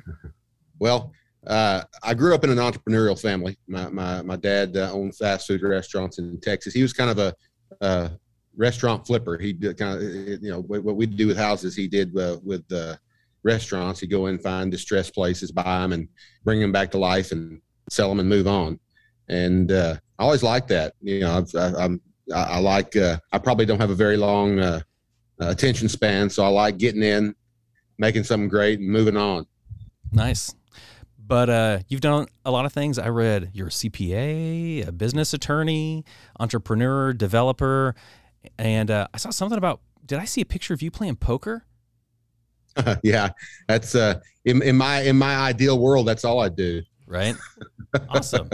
Well, 0.81 1.11
uh, 1.45 1.83
I 2.03 2.13
grew 2.13 2.33
up 2.33 2.45
in 2.45 2.49
an 2.49 2.57
entrepreneurial 2.57 3.19
family. 3.19 3.57
My 3.67 3.89
my, 3.89 4.21
my 4.21 4.35
dad 4.37 4.77
uh, 4.77 4.89
owned 4.93 5.13
fast 5.13 5.45
food 5.45 5.61
restaurants 5.61 6.19
in 6.19 6.39
Texas. 6.39 6.73
He 6.73 6.81
was 6.81 6.93
kind 6.93 7.09
of 7.09 7.19
a 7.19 7.35
uh, 7.81 8.09
restaurant 8.55 9.05
flipper. 9.05 9.37
He 9.37 9.53
did 9.53 9.77
kind 9.77 9.97
of 9.97 10.03
you 10.41 10.49
know 10.49 10.61
what, 10.61 10.83
what 10.83 10.95
we 10.95 11.05
do 11.05 11.27
with 11.27 11.37
houses. 11.37 11.75
He 11.75 11.89
did 11.89 12.17
uh, 12.17 12.39
with 12.43 12.63
uh, 12.71 12.95
restaurants. 13.43 13.99
He'd 13.99 14.11
go 14.11 14.27
in, 14.27 14.39
find 14.39 14.71
distressed 14.71 15.13
places, 15.13 15.51
buy 15.51 15.81
them, 15.81 15.93
and 15.93 16.07
bring 16.43 16.59
them 16.59 16.71
back 16.71 16.91
to 16.91 16.97
life 16.97 17.31
and 17.31 17.61
sell 17.89 18.09
them 18.09 18.19
and 18.19 18.29
move 18.29 18.47
on. 18.47 18.79
And 19.27 19.71
uh, 19.71 19.95
I 20.17 20.23
always 20.23 20.43
liked 20.43 20.69
that. 20.69 20.93
You 21.01 21.21
know, 21.21 21.37
I've, 21.37 21.55
I, 21.55 21.83
I'm 21.83 22.01
I, 22.33 22.43
I 22.43 22.59
like. 22.59 22.95
Uh, 22.95 23.17
I 23.31 23.37
probably 23.37 23.65
don't 23.65 23.79
have 23.79 23.89
a 23.89 23.95
very 23.95 24.17
long 24.17 24.59
uh, 24.59 24.81
attention 25.39 25.89
span, 25.89 26.29
so 26.29 26.43
I 26.43 26.47
like 26.47 26.77
getting 26.77 27.03
in, 27.03 27.35
making 27.97 28.23
something 28.23 28.49
great, 28.49 28.79
and 28.79 28.89
moving 28.89 29.17
on. 29.17 29.45
Nice. 30.11 30.55
But 31.17 31.49
uh, 31.49 31.79
you've 31.87 32.01
done 32.01 32.27
a 32.43 32.51
lot 32.51 32.65
of 32.65 32.73
things. 32.73 32.97
I 32.97 33.09
read 33.09 33.51
you're 33.53 33.67
a 33.67 33.71
CPA, 33.71 34.87
a 34.87 34.91
business 34.91 35.33
attorney, 35.33 36.03
entrepreneur, 36.39 37.13
developer, 37.13 37.93
and 38.57 38.89
uh, 38.89 39.07
I 39.13 39.17
saw 39.17 39.29
something 39.29 39.57
about. 39.57 39.81
Did 40.05 40.17
I 40.17 40.25
see 40.25 40.41
a 40.41 40.45
picture 40.45 40.73
of 40.73 40.81
you 40.81 40.89
playing 40.89 41.17
poker? 41.17 41.65
yeah, 43.03 43.29
that's 43.67 43.93
uh 43.93 44.19
in, 44.45 44.61
in 44.63 44.75
my 44.75 45.01
in 45.01 45.17
my 45.17 45.35
ideal 45.35 45.79
world, 45.79 46.07
that's 46.07 46.25
all 46.25 46.39
I 46.39 46.49
do. 46.49 46.81
Right. 47.05 47.35
awesome. 48.09 48.49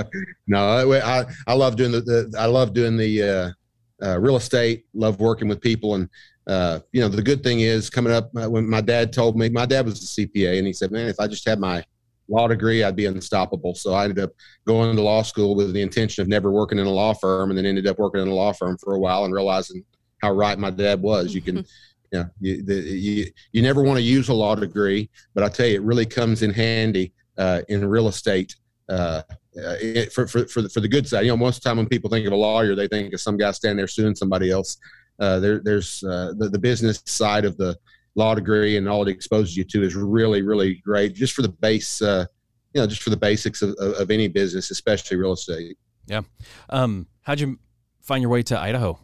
No, 0.48 0.60
I 0.92 1.20
I, 1.20 1.26
I 1.48 1.54
love 1.54 1.76
doing 1.76 1.92
the, 1.92 2.02
the 2.02 2.36
I 2.38 2.46
love 2.46 2.74
doing 2.74 2.98
the 2.98 3.24
uh, 3.24 4.06
uh, 4.06 4.20
real 4.20 4.36
estate. 4.36 4.86
Love 4.94 5.20
working 5.20 5.48
with 5.48 5.62
people, 5.62 5.96
and 5.96 6.10
uh, 6.48 6.80
you 6.92 7.02
know 7.02 7.08
the 7.08 7.22
good 7.22 7.44
thing 7.44 7.62
is 7.62 7.90
coming 7.90 8.14
up 8.14 8.30
uh, 8.36 8.50
when 8.50 8.70
my 8.70 8.82
dad 8.82 9.12
told 9.12 9.38
me 9.38 9.50
my 9.50 9.66
dad 9.66 9.86
was 9.86 10.18
a 10.18 10.22
CPA, 10.22 10.58
and 10.58 10.68
he 10.68 10.74
said, 10.74 10.92
"Man, 10.92 11.08
if 11.08 11.20
I 11.20 11.28
just 11.28 11.48
had 11.48 11.60
my 11.60 11.84
law 12.28 12.48
degree, 12.48 12.84
I'd 12.84 12.96
be 12.96 13.08
unstoppable." 13.08 13.76
So 13.76 13.94
I 13.94 14.04
ended 14.04 14.24
up 14.24 14.32
going 14.66 14.96
to 14.96 15.02
law 15.02 15.24
school 15.24 15.56
with 15.56 15.74
the 15.74 15.82
intention 15.82 16.22
of 16.22 16.28
never 16.28 16.52
working 16.52 16.80
in 16.80 16.86
a 16.86 16.92
law 16.92 17.14
firm, 17.14 17.50
and 17.50 17.58
then 17.58 17.66
ended 17.66 17.88
up 17.88 17.98
working 17.98 18.22
in 18.22 18.28
a 18.28 18.34
law 18.34 18.54
firm 18.54 18.78
for 18.78 18.96
a 18.96 19.00
while 19.00 19.26
and 19.26 19.34
realizing 19.34 19.84
how 20.22 20.32
right 20.32 20.58
my 20.58 20.70
dad 20.70 21.02
was. 21.02 21.34
You 21.34 21.42
can. 21.42 21.66
Yeah, 22.12 22.26
you, 22.40 22.64
the, 22.64 22.76
you 22.76 23.26
you 23.52 23.62
never 23.62 23.84
want 23.84 23.98
to 23.98 24.04
use 24.04 24.30
a 24.30 24.34
law 24.34 24.56
degree, 24.56 25.10
but 25.34 25.44
I 25.44 25.50
tell 25.50 25.66
you, 25.66 25.76
it 25.76 25.82
really 25.82 26.06
comes 26.06 26.44
in 26.44 26.52
handy 26.52 27.12
uh, 27.38 27.62
in 27.68 27.86
real 27.86 28.08
estate 28.08 28.56
uh, 28.90 29.22
uh, 29.58 29.76
it, 29.82 30.12
for, 30.12 30.28
for, 30.28 30.46
for, 30.48 30.62
the, 30.62 30.70
for 30.70 30.82
the 30.82 30.88
good 30.88 31.08
side. 31.08 31.22
You 31.22 31.30
know, 31.30 31.38
most 31.38 31.58
of 31.58 31.64
the 31.64 31.70
time 31.70 31.78
when 31.78 31.88
people 31.88 32.10
think 32.10 32.28
of 32.28 32.34
a 32.34 32.36
lawyer, 32.36 32.76
they 32.76 32.88
think 32.88 33.14
of 33.14 33.22
some 33.22 33.38
guy 33.38 33.52
standing 33.52 33.78
there 33.78 33.88
suing 33.88 34.16
somebody 34.16 34.52
else. 34.52 34.78
Uh, 35.20 35.40
there, 35.40 35.60
there's 35.64 36.04
uh, 36.04 36.34
the, 36.38 36.50
the 36.50 36.60
business 36.60 37.02
side 37.06 37.46
of 37.46 37.58
the 37.58 37.78
law 38.16 38.34
degree 38.34 38.78
and 38.78 38.88
all 38.88 39.08
it 39.08 39.10
exposes 39.10 39.56
you 39.56 39.64
to 39.64 39.84
is 39.84 39.96
really, 39.96 40.42
really 40.42 40.76
great 40.86 41.14
just 41.14 41.34
for 41.34 41.42
the 41.42 41.50
base, 41.50 42.02
uh, 42.02 42.26
you 42.74 42.82
know, 42.82 42.88
just 42.88 43.04
for 43.04 43.10
the 43.10 43.18
basics 43.18 43.62
of, 43.62 43.72
of, 43.80 43.94
of 43.94 44.12
any 44.12 44.28
business, 44.28 44.72
especially 44.72 45.18
real 45.18 45.34
estate. 45.34 45.78
Yeah. 46.08 46.22
Um, 46.70 47.08
how'd 47.22 47.40
you 47.40 47.60
find 48.02 48.22
your 48.22 48.30
way 48.30 48.44
to 48.44 48.60
Idaho? 48.60 49.00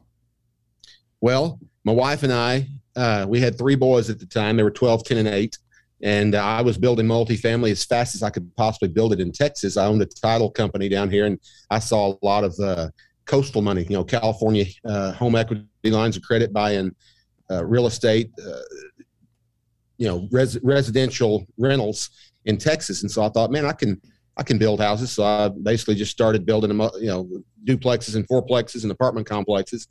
Well, 1.19 1.59
my 1.83 1.93
wife 1.93 2.23
and 2.23 2.33
I, 2.33 2.67
uh, 2.95 3.25
we 3.27 3.39
had 3.39 3.57
three 3.57 3.75
boys 3.75 4.09
at 4.09 4.19
the 4.19 4.25
time. 4.25 4.57
They 4.57 4.63
were 4.63 4.71
12, 4.71 5.03
10, 5.03 5.17
and 5.17 5.27
8. 5.27 5.57
And 6.03 6.35
uh, 6.35 6.43
I 6.43 6.61
was 6.61 6.77
building 6.77 7.05
multifamily 7.05 7.71
as 7.71 7.85
fast 7.85 8.15
as 8.15 8.23
I 8.23 8.31
could 8.31 8.53
possibly 8.55 8.87
build 8.87 9.13
it 9.13 9.19
in 9.19 9.31
Texas. 9.31 9.77
I 9.77 9.85
owned 9.85 10.01
a 10.01 10.07
title 10.07 10.49
company 10.49 10.89
down 10.89 11.11
here, 11.11 11.25
and 11.25 11.39
I 11.69 11.79
saw 11.79 12.13
a 12.13 12.25
lot 12.25 12.43
of 12.43 12.59
uh, 12.59 12.89
coastal 13.25 13.61
money, 13.61 13.83
you 13.83 13.95
know, 13.95 14.03
California 14.03 14.65
uh, 14.85 15.11
home 15.13 15.35
equity 15.35 15.65
lines 15.85 16.17
of 16.17 16.23
credit 16.23 16.51
buying 16.51 16.95
uh, 17.49 17.65
real 17.65 17.87
estate, 17.87 18.29
uh, 18.45 18.61
you 19.97 20.07
know, 20.07 20.27
res- 20.31 20.61
residential 20.63 21.45
rentals 21.57 22.09
in 22.45 22.57
Texas. 22.57 23.01
And 23.03 23.11
so 23.11 23.23
I 23.23 23.29
thought, 23.29 23.51
man, 23.51 23.65
I 23.65 23.73
can 23.73 24.01
I 24.37 24.43
can 24.43 24.57
build 24.57 24.79
houses. 24.79 25.11
So 25.11 25.23
I 25.23 25.49
basically 25.49 25.95
just 25.95 26.11
started 26.11 26.45
building 26.45 26.75
them, 26.75 26.89
you 26.99 27.07
know, 27.07 27.29
duplexes 27.65 28.15
and 28.15 28.27
fourplexes 28.27 28.83
and 28.83 28.91
apartment 28.91 29.27
complexes 29.27 29.87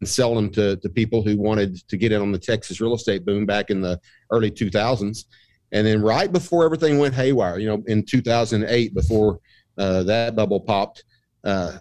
and 0.00 0.08
sell 0.08 0.34
them 0.34 0.50
to, 0.50 0.76
to 0.76 0.88
people 0.88 1.22
who 1.22 1.36
wanted 1.36 1.76
to 1.88 1.96
get 1.96 2.12
in 2.12 2.20
on 2.20 2.32
the 2.32 2.38
Texas 2.38 2.80
real 2.80 2.94
estate 2.94 3.24
boom 3.24 3.46
back 3.46 3.70
in 3.70 3.80
the 3.80 3.98
early 4.30 4.50
2000s. 4.50 5.24
And 5.72 5.86
then 5.86 6.02
right 6.02 6.30
before 6.30 6.64
everything 6.64 6.98
went 6.98 7.14
haywire, 7.14 7.58
you 7.58 7.68
know, 7.68 7.82
in 7.86 8.04
2008, 8.04 8.94
before 8.94 9.40
uh, 9.78 10.02
that 10.04 10.36
bubble 10.36 10.60
popped, 10.60 11.04
uh, 11.44 11.78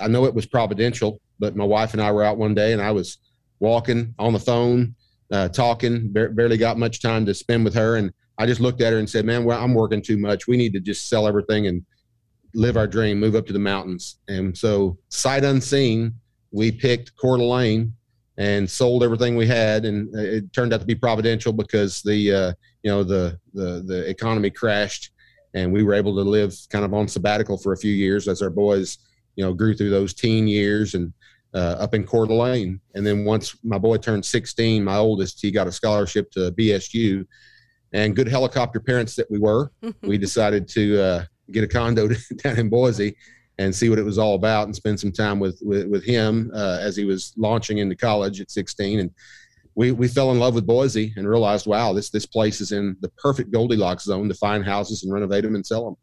I 0.00 0.08
know 0.08 0.24
it 0.24 0.34
was 0.34 0.46
providential, 0.46 1.20
but 1.38 1.56
my 1.56 1.64
wife 1.64 1.92
and 1.92 2.02
I 2.02 2.10
were 2.12 2.22
out 2.22 2.38
one 2.38 2.54
day 2.54 2.72
and 2.72 2.82
I 2.82 2.90
was 2.90 3.18
walking 3.60 4.14
on 4.18 4.32
the 4.32 4.38
phone, 4.38 4.94
uh, 5.30 5.48
talking, 5.48 6.12
bar- 6.12 6.30
barely 6.30 6.56
got 6.56 6.78
much 6.78 7.00
time 7.00 7.26
to 7.26 7.34
spend 7.34 7.64
with 7.64 7.74
her. 7.74 7.96
And 7.96 8.12
I 8.38 8.46
just 8.46 8.60
looked 8.60 8.80
at 8.80 8.92
her 8.92 8.98
and 8.98 9.08
said, 9.08 9.24
man, 9.24 9.44
well, 9.44 9.62
I'm 9.62 9.74
working 9.74 10.02
too 10.02 10.18
much. 10.18 10.46
We 10.46 10.56
need 10.56 10.72
to 10.72 10.80
just 10.80 11.08
sell 11.08 11.26
everything 11.26 11.66
and 11.66 11.84
live 12.54 12.76
our 12.76 12.86
dream, 12.86 13.18
move 13.18 13.34
up 13.34 13.46
to 13.46 13.52
the 13.52 13.58
mountains. 13.58 14.18
And 14.28 14.56
so 14.56 14.98
sight 15.08 15.44
unseen, 15.44 16.14
we 16.50 16.70
picked 16.70 17.16
Coeur 17.16 17.38
d'Alene 17.38 17.92
and 18.38 18.68
sold 18.68 19.04
everything 19.04 19.36
we 19.36 19.46
had, 19.46 19.84
and 19.84 20.14
it 20.14 20.52
turned 20.52 20.72
out 20.72 20.80
to 20.80 20.86
be 20.86 20.94
providential 20.94 21.52
because 21.52 22.02
the 22.02 22.32
uh, 22.32 22.52
you 22.82 22.90
know 22.90 23.04
the 23.04 23.38
the 23.52 23.82
the 23.86 24.08
economy 24.08 24.50
crashed, 24.50 25.10
and 25.54 25.72
we 25.72 25.82
were 25.82 25.94
able 25.94 26.14
to 26.16 26.22
live 26.22 26.54
kind 26.70 26.84
of 26.84 26.94
on 26.94 27.08
sabbatical 27.08 27.58
for 27.58 27.72
a 27.72 27.76
few 27.76 27.92
years 27.92 28.28
as 28.28 28.40
our 28.42 28.50
boys 28.50 28.98
you 29.36 29.44
know 29.44 29.52
grew 29.52 29.74
through 29.74 29.90
those 29.90 30.14
teen 30.14 30.46
years 30.46 30.94
and 30.94 31.12
uh, 31.54 31.76
up 31.78 31.94
in 31.94 32.04
Coeur 32.04 32.26
d'Alene. 32.26 32.80
And 32.94 33.06
then 33.06 33.24
once 33.24 33.56
my 33.62 33.78
boy 33.78 33.98
turned 33.98 34.24
16, 34.24 34.82
my 34.82 34.96
oldest, 34.96 35.40
he 35.42 35.50
got 35.50 35.66
a 35.66 35.72
scholarship 35.72 36.30
to 36.32 36.52
BSU. 36.52 37.26
And 37.92 38.16
good 38.16 38.28
helicopter 38.28 38.80
parents 38.80 39.14
that 39.16 39.30
we 39.30 39.38
were, 39.38 39.70
we 40.02 40.16
decided 40.16 40.66
to 40.68 41.00
uh, 41.00 41.24
get 41.50 41.64
a 41.64 41.68
condo 41.68 42.08
down 42.36 42.58
in 42.58 42.68
Boise 42.68 43.16
and 43.58 43.74
see 43.74 43.88
what 43.88 43.98
it 43.98 44.04
was 44.04 44.18
all 44.18 44.34
about 44.34 44.64
and 44.64 44.74
spend 44.74 44.98
some 44.98 45.12
time 45.12 45.38
with 45.38 45.60
with, 45.62 45.86
with 45.86 46.04
him 46.04 46.50
uh, 46.54 46.78
as 46.80 46.96
he 46.96 47.04
was 47.04 47.34
launching 47.36 47.78
into 47.78 47.94
college 47.94 48.40
at 48.40 48.50
16 48.50 49.00
and 49.00 49.10
we, 49.74 49.90
we 49.90 50.06
fell 50.06 50.32
in 50.32 50.38
love 50.38 50.54
with 50.54 50.66
Boise 50.66 51.12
and 51.16 51.28
realized 51.28 51.66
wow 51.66 51.92
this 51.92 52.08
this 52.08 52.26
place 52.26 52.60
is 52.60 52.72
in 52.72 52.96
the 53.00 53.10
perfect 53.10 53.50
Goldilocks 53.50 54.04
zone 54.04 54.28
to 54.28 54.34
find 54.34 54.64
houses 54.64 55.04
and 55.04 55.12
renovate 55.12 55.44
them 55.44 55.54
and 55.54 55.66
sell 55.66 55.84
them 55.84 55.96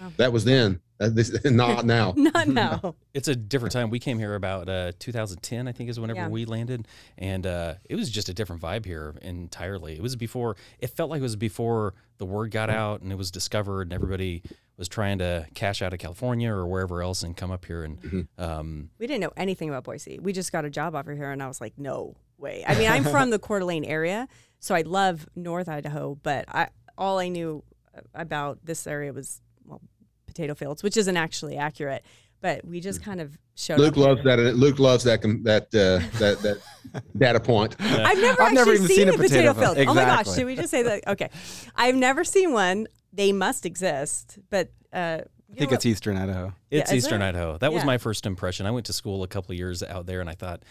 wow. 0.00 0.12
that 0.16 0.32
was 0.32 0.44
then 0.44 0.80
uh, 1.00 1.08
this, 1.08 1.44
not 1.44 1.84
now 1.84 2.14
not 2.16 2.48
now 2.48 2.94
it's 3.14 3.28
a 3.28 3.36
different 3.36 3.72
time 3.72 3.90
we 3.90 3.98
came 3.98 4.18
here 4.18 4.34
about 4.34 4.68
uh, 4.68 4.92
2010 4.98 5.68
I 5.68 5.72
think 5.72 5.90
is 5.90 6.00
whenever 6.00 6.20
yeah. 6.20 6.28
we 6.28 6.44
landed 6.44 6.86
and 7.18 7.46
uh, 7.46 7.74
it 7.84 7.96
was 7.96 8.10
just 8.10 8.28
a 8.28 8.34
different 8.34 8.62
vibe 8.62 8.84
here 8.84 9.14
entirely 9.22 9.94
it 9.94 10.02
was 10.02 10.16
before 10.16 10.56
it 10.78 10.88
felt 10.88 11.10
like 11.10 11.20
it 11.20 11.22
was 11.22 11.36
before 11.36 11.94
the 12.18 12.24
word 12.24 12.50
got 12.50 12.70
out 12.70 13.02
and 13.02 13.12
it 13.12 13.16
was 13.16 13.30
discovered 13.30 13.82
and 13.82 13.92
everybody 13.92 14.42
was 14.76 14.88
trying 14.88 15.18
to 15.18 15.46
cash 15.54 15.80
out 15.80 15.92
of 15.92 15.98
California 15.98 16.50
or 16.50 16.66
wherever 16.66 17.02
else 17.02 17.22
and 17.22 17.36
come 17.36 17.50
up 17.50 17.64
here 17.64 17.84
and 17.84 18.00
mm-hmm. 18.00 18.42
um, 18.42 18.90
we 18.98 19.06
didn't 19.06 19.20
know 19.20 19.32
anything 19.36 19.68
about 19.68 19.84
Boise. 19.84 20.18
We 20.18 20.32
just 20.32 20.52
got 20.52 20.64
a 20.64 20.70
job 20.70 20.94
offer 20.94 21.14
here, 21.14 21.30
and 21.30 21.42
I 21.42 21.48
was 21.48 21.60
like, 21.60 21.78
no 21.78 22.16
way. 22.38 22.64
I 22.66 22.74
mean, 22.78 22.90
I'm 22.90 23.04
from 23.04 23.30
the 23.30 23.38
Coeur 23.38 23.60
d'Alene 23.60 23.84
area, 23.84 24.28
so 24.60 24.74
I 24.74 24.82
love 24.82 25.26
North 25.34 25.68
Idaho, 25.68 26.18
but 26.22 26.44
I 26.48 26.68
all 26.98 27.18
I 27.18 27.28
knew 27.28 27.62
about 28.14 28.58
this 28.64 28.86
area 28.86 29.12
was 29.12 29.40
well, 29.64 29.80
potato 30.36 30.54
fields, 30.54 30.82
which 30.82 30.96
isn't 30.96 31.16
actually 31.16 31.56
accurate. 31.56 32.04
But 32.42 32.64
we 32.64 32.80
just 32.80 33.02
kind 33.02 33.20
of 33.20 33.36
showed. 33.54 33.78
Luke 33.78 33.96
loves 33.96 34.20
here. 34.20 34.36
that. 34.36 34.56
Luke 34.56 34.78
loves 34.78 35.04
that 35.04 35.22
that 35.44 35.64
uh, 35.74 36.06
that 36.18 36.42
that 36.42 36.58
data 37.16 37.40
point. 37.40 37.76
Yeah. 37.80 38.04
I've 38.06 38.18
never 38.18 38.42
I've 38.42 38.52
actually 38.52 38.54
never 38.54 38.76
seen, 38.76 38.96
seen, 38.96 39.08
a 39.08 39.12
potato, 39.12 39.22
potato 39.22 39.54
field. 39.54 39.78
Exactly. 39.78 39.86
Oh 39.86 39.94
my 39.94 40.04
gosh! 40.04 40.34
Should 40.34 40.46
we 40.46 40.54
just 40.54 40.70
say 40.70 40.82
that? 40.82 41.08
Okay, 41.08 41.30
I've 41.74 41.96
never 41.96 42.24
seen 42.24 42.52
one 42.52 42.86
they 43.12 43.32
must 43.32 43.64
exist, 43.64 44.38
but 44.50 44.70
uh, 44.92 45.20
I 45.50 45.58
think 45.58 45.72
it's 45.72 45.86
Eastern 45.86 46.18
Idaho. 46.18 46.52
It's 46.70 46.90
yeah, 46.90 46.96
Eastern 46.96 47.22
it? 47.22 47.28
Idaho. 47.30 47.56
That 47.56 47.70
yeah. 47.70 47.74
was 47.74 47.84
my 47.84 47.96
first 47.96 48.26
impression. 48.26 48.66
I 48.66 48.70
went 48.70 48.86
to 48.86 48.92
school 48.92 49.22
a 49.22 49.28
couple 49.28 49.54
years 49.54 49.82
out 49.82 50.04
there, 50.04 50.20
and 50.20 50.28
I 50.28 50.34
thought 50.34 50.62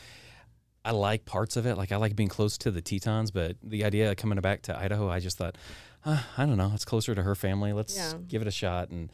I 0.85 0.91
like 0.91 1.25
parts 1.25 1.57
of 1.57 1.65
it. 1.65 1.75
Like 1.77 1.91
I 1.91 1.95
like 1.95 2.15
being 2.15 2.29
close 2.29 2.59
to 2.59 2.71
the 2.71 2.81
Tetons, 2.81 3.31
but 3.31 3.57
the 3.63 3.83
idea 3.83 4.11
of 4.11 4.17
coming 4.17 4.39
back 4.39 4.61
to 4.63 4.77
Idaho, 4.77 5.09
I 5.09 5.19
just 5.19 5.37
thought, 5.37 5.57
uh, 6.05 6.21
I 6.37 6.45
don't 6.45 6.57
know, 6.57 6.71
it's 6.75 6.85
closer 6.85 7.15
to 7.15 7.23
her 7.23 7.33
family. 7.33 7.73
Let's 7.73 7.97
yeah. 7.97 8.13
give 8.27 8.43
it 8.43 8.47
a 8.47 8.51
shot. 8.51 8.89
And 8.89 9.11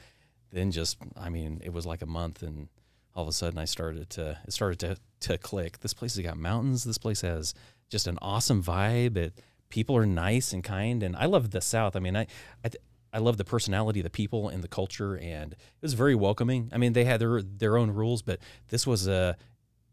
then 0.52 0.72
just, 0.72 0.98
I 1.16 1.30
mean, 1.30 1.62
it 1.64 1.74
was 1.74 1.86
like 1.86 2.02
a 2.02 2.08
month, 2.08 2.44
and 2.44 2.68
all 3.16 3.24
of 3.24 3.30
a 3.30 3.34
sudden, 3.34 3.60
I 3.60 3.66
started 3.66 4.10
to 4.12 4.38
it 4.46 4.54
started 4.54 4.80
to 4.80 4.98
to 5.28 5.38
click. 5.38 5.80
This 5.80 5.94
place 5.94 6.16
has 6.16 6.26
got 6.26 6.38
mountains. 6.38 6.84
This 6.84 6.98
place 6.98 7.22
has 7.22 7.54
just 7.90 8.08
an 8.08 8.18
awesome 8.22 8.64
vibe. 8.64 9.18
It 9.18 9.42
people 9.70 9.96
are 9.98 10.06
nice 10.06 10.54
and 10.54 10.64
kind, 10.64 11.04
and 11.04 11.16
I 11.16 11.26
love 11.26 11.52
the 11.52 11.62
South. 11.62 11.96
I 11.96 12.00
mean, 12.00 12.16
I, 12.16 12.28
I 12.64 12.70
I 13.14 13.20
love 13.20 13.38
the 13.38 13.44
personality 13.44 14.00
of 14.00 14.06
the 14.06 14.10
people 14.10 14.50
and 14.50 14.64
the 14.64 14.68
culture, 14.68 15.18
and 15.18 15.54
it 15.54 15.82
was 15.82 15.94
very 15.94 16.16
welcoming. 16.16 16.70
I 16.74 16.78
mean, 16.78 16.94
they 16.94 17.06
had 17.06 17.20
their 17.20 17.42
their 17.42 17.78
own 17.78 17.92
rules, 17.92 18.22
but 18.22 18.40
this 18.70 18.88
was 18.88 19.08
a 19.08 19.36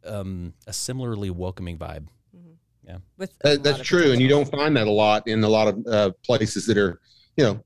um, 0.05 0.55
a 0.67 0.73
similarly 0.73 1.31
welcoming 1.31 1.79
vibe. 1.79 2.07
Mm-hmm. 2.37 2.53
Yeah, 2.87 2.99
With 3.17 3.37
that, 3.41 3.63
that's 3.63 3.81
true, 3.83 4.13
and 4.13 4.21
you 4.21 4.29
don't 4.29 4.51
find 4.51 4.77
that 4.77 4.87
a 4.87 4.91
lot 4.91 5.27
in 5.27 5.43
a 5.43 5.49
lot 5.49 5.69
of 5.69 5.87
uh, 5.87 6.11
places 6.25 6.67
that 6.67 6.79
are, 6.79 7.01
you 7.37 7.45
know, 7.45 7.65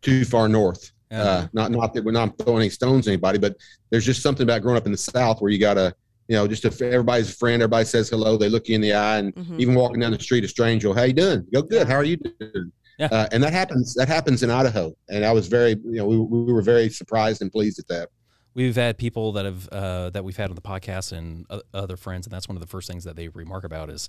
too 0.00 0.24
far 0.24 0.48
north. 0.48 0.92
Yeah. 1.12 1.22
Uh, 1.22 1.46
not 1.52 1.70
not 1.70 1.92
that 1.92 2.02
we're 2.02 2.12
not 2.12 2.38
throwing 2.38 2.62
any 2.62 2.70
stones 2.70 3.06
at 3.06 3.12
anybody, 3.12 3.38
but 3.38 3.54
there's 3.90 4.06
just 4.06 4.22
something 4.22 4.44
about 4.44 4.62
growing 4.62 4.78
up 4.78 4.86
in 4.86 4.92
the 4.92 4.98
South 4.98 5.42
where 5.42 5.50
you 5.50 5.58
gotta, 5.58 5.94
you 6.26 6.36
know, 6.36 6.48
just 6.48 6.64
if 6.64 6.80
everybody's 6.80 7.30
a 7.30 7.34
friend, 7.34 7.60
everybody 7.60 7.84
says 7.84 8.08
hello, 8.08 8.38
they 8.38 8.48
look 8.48 8.66
you 8.66 8.76
in 8.76 8.80
the 8.80 8.94
eye, 8.94 9.18
and 9.18 9.34
mm-hmm. 9.34 9.60
even 9.60 9.74
walking 9.74 10.00
down 10.00 10.12
the 10.12 10.18
street, 10.18 10.42
a 10.42 10.48
stranger, 10.48 10.94
how 10.94 11.02
you 11.02 11.12
doing? 11.12 11.46
You 11.50 11.60
go 11.60 11.68
good. 11.68 11.86
How 11.86 11.96
are 11.96 12.04
you 12.04 12.16
doing? 12.16 12.72
Yeah. 12.98 13.08
Uh, 13.12 13.28
and 13.30 13.42
that 13.42 13.52
happens. 13.52 13.94
That 13.94 14.08
happens 14.08 14.42
in 14.42 14.48
Idaho, 14.48 14.96
and 15.10 15.22
I 15.22 15.32
was 15.32 15.48
very, 15.48 15.72
you 15.84 15.98
know, 15.98 16.06
we, 16.06 16.16
we 16.16 16.50
were 16.50 16.62
very 16.62 16.88
surprised 16.88 17.42
and 17.42 17.52
pleased 17.52 17.78
at 17.78 17.88
that. 17.88 18.08
We've 18.54 18.76
had 18.76 18.96
people 18.96 19.32
that 19.32 19.44
have 19.44 19.68
uh, 19.68 20.10
that 20.10 20.24
we've 20.24 20.36
had 20.36 20.48
on 20.48 20.56
the 20.56 20.62
podcast 20.62 21.12
and 21.12 21.46
other 21.74 21.98
friends, 21.98 22.26
and 22.26 22.32
that's 22.32 22.48
one 22.48 22.56
of 22.56 22.62
the 22.62 22.66
first 22.66 22.88
things 22.88 23.04
that 23.04 23.16
they 23.16 23.28
remark 23.28 23.64
about 23.64 23.90
is, 23.90 24.08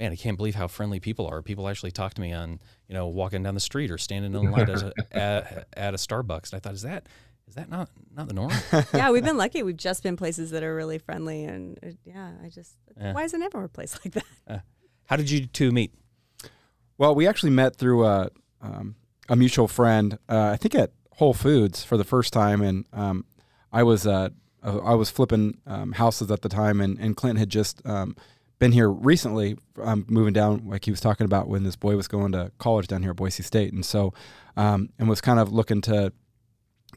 man, 0.00 0.12
I 0.12 0.16
can't 0.16 0.38
believe 0.38 0.54
how 0.54 0.66
friendly 0.66 0.98
people 0.98 1.26
are. 1.26 1.42
People 1.42 1.68
actually 1.68 1.90
talk 1.90 2.14
to 2.14 2.20
me 2.20 2.32
on, 2.32 2.58
you 2.88 2.94
know, 2.94 3.06
walking 3.06 3.42
down 3.42 3.54
the 3.54 3.60
street 3.60 3.90
or 3.90 3.98
standing 3.98 4.34
in 4.34 4.50
line 4.50 4.70
at, 4.70 4.82
a, 4.82 4.92
at, 5.12 5.68
at 5.76 5.94
a 5.94 5.98
Starbucks, 5.98 6.52
and 6.52 6.54
I 6.54 6.58
thought, 6.58 6.72
is 6.72 6.82
that 6.82 7.06
is 7.46 7.56
that 7.56 7.68
not 7.68 7.90
not 8.16 8.26
the 8.26 8.34
norm? 8.34 8.52
yeah, 8.94 9.10
we've 9.10 9.24
been 9.24 9.36
lucky. 9.36 9.62
We've 9.62 9.76
just 9.76 10.02
been 10.02 10.16
places 10.16 10.50
that 10.52 10.62
are 10.62 10.74
really 10.74 10.98
friendly, 10.98 11.44
and 11.44 11.78
uh, 11.84 11.90
yeah, 12.04 12.30
I 12.42 12.48
just 12.48 12.76
yeah. 12.98 13.12
why 13.12 13.24
isn't 13.24 13.42
everywhere 13.42 13.66
a 13.66 13.68
place 13.68 13.98
like 14.04 14.14
that? 14.14 14.24
Uh, 14.48 14.58
how 15.04 15.16
did 15.16 15.30
you 15.30 15.46
two 15.46 15.70
meet? 15.70 15.92
Well, 16.96 17.14
we 17.14 17.26
actually 17.26 17.50
met 17.50 17.76
through 17.76 18.04
a, 18.06 18.30
um, 18.60 18.94
a 19.28 19.36
mutual 19.36 19.68
friend, 19.68 20.18
uh, 20.28 20.50
I 20.52 20.56
think 20.56 20.74
at 20.74 20.92
Whole 21.12 21.32
Foods 21.34 21.82
for 21.82 21.96
the 21.96 22.04
first 22.04 22.32
time, 22.32 22.62
and 22.62 22.84
um, 22.92 23.24
I 23.72 23.82
was 23.82 24.06
uh, 24.06 24.30
I 24.62 24.94
was 24.94 25.10
flipping 25.10 25.58
um, 25.66 25.92
houses 25.92 26.30
at 26.30 26.42
the 26.42 26.48
time, 26.48 26.80
and, 26.80 26.98
and 26.98 27.16
Clint 27.16 27.38
had 27.38 27.48
just 27.48 27.84
um, 27.86 28.16
been 28.60 28.70
here 28.70 28.88
recently, 28.88 29.56
um, 29.82 30.06
moving 30.08 30.32
down, 30.32 30.68
like 30.68 30.84
he 30.84 30.92
was 30.92 31.00
talking 31.00 31.24
about 31.24 31.48
when 31.48 31.64
this 31.64 31.74
boy 31.74 31.96
was 31.96 32.06
going 32.06 32.30
to 32.32 32.52
college 32.58 32.86
down 32.86 33.02
here 33.02 33.10
at 33.10 33.16
Boise 33.16 33.42
State, 33.42 33.72
and 33.72 33.84
so 33.84 34.14
um, 34.56 34.90
and 34.98 35.08
was 35.08 35.20
kind 35.20 35.40
of 35.40 35.52
looking 35.52 35.80
to 35.80 36.12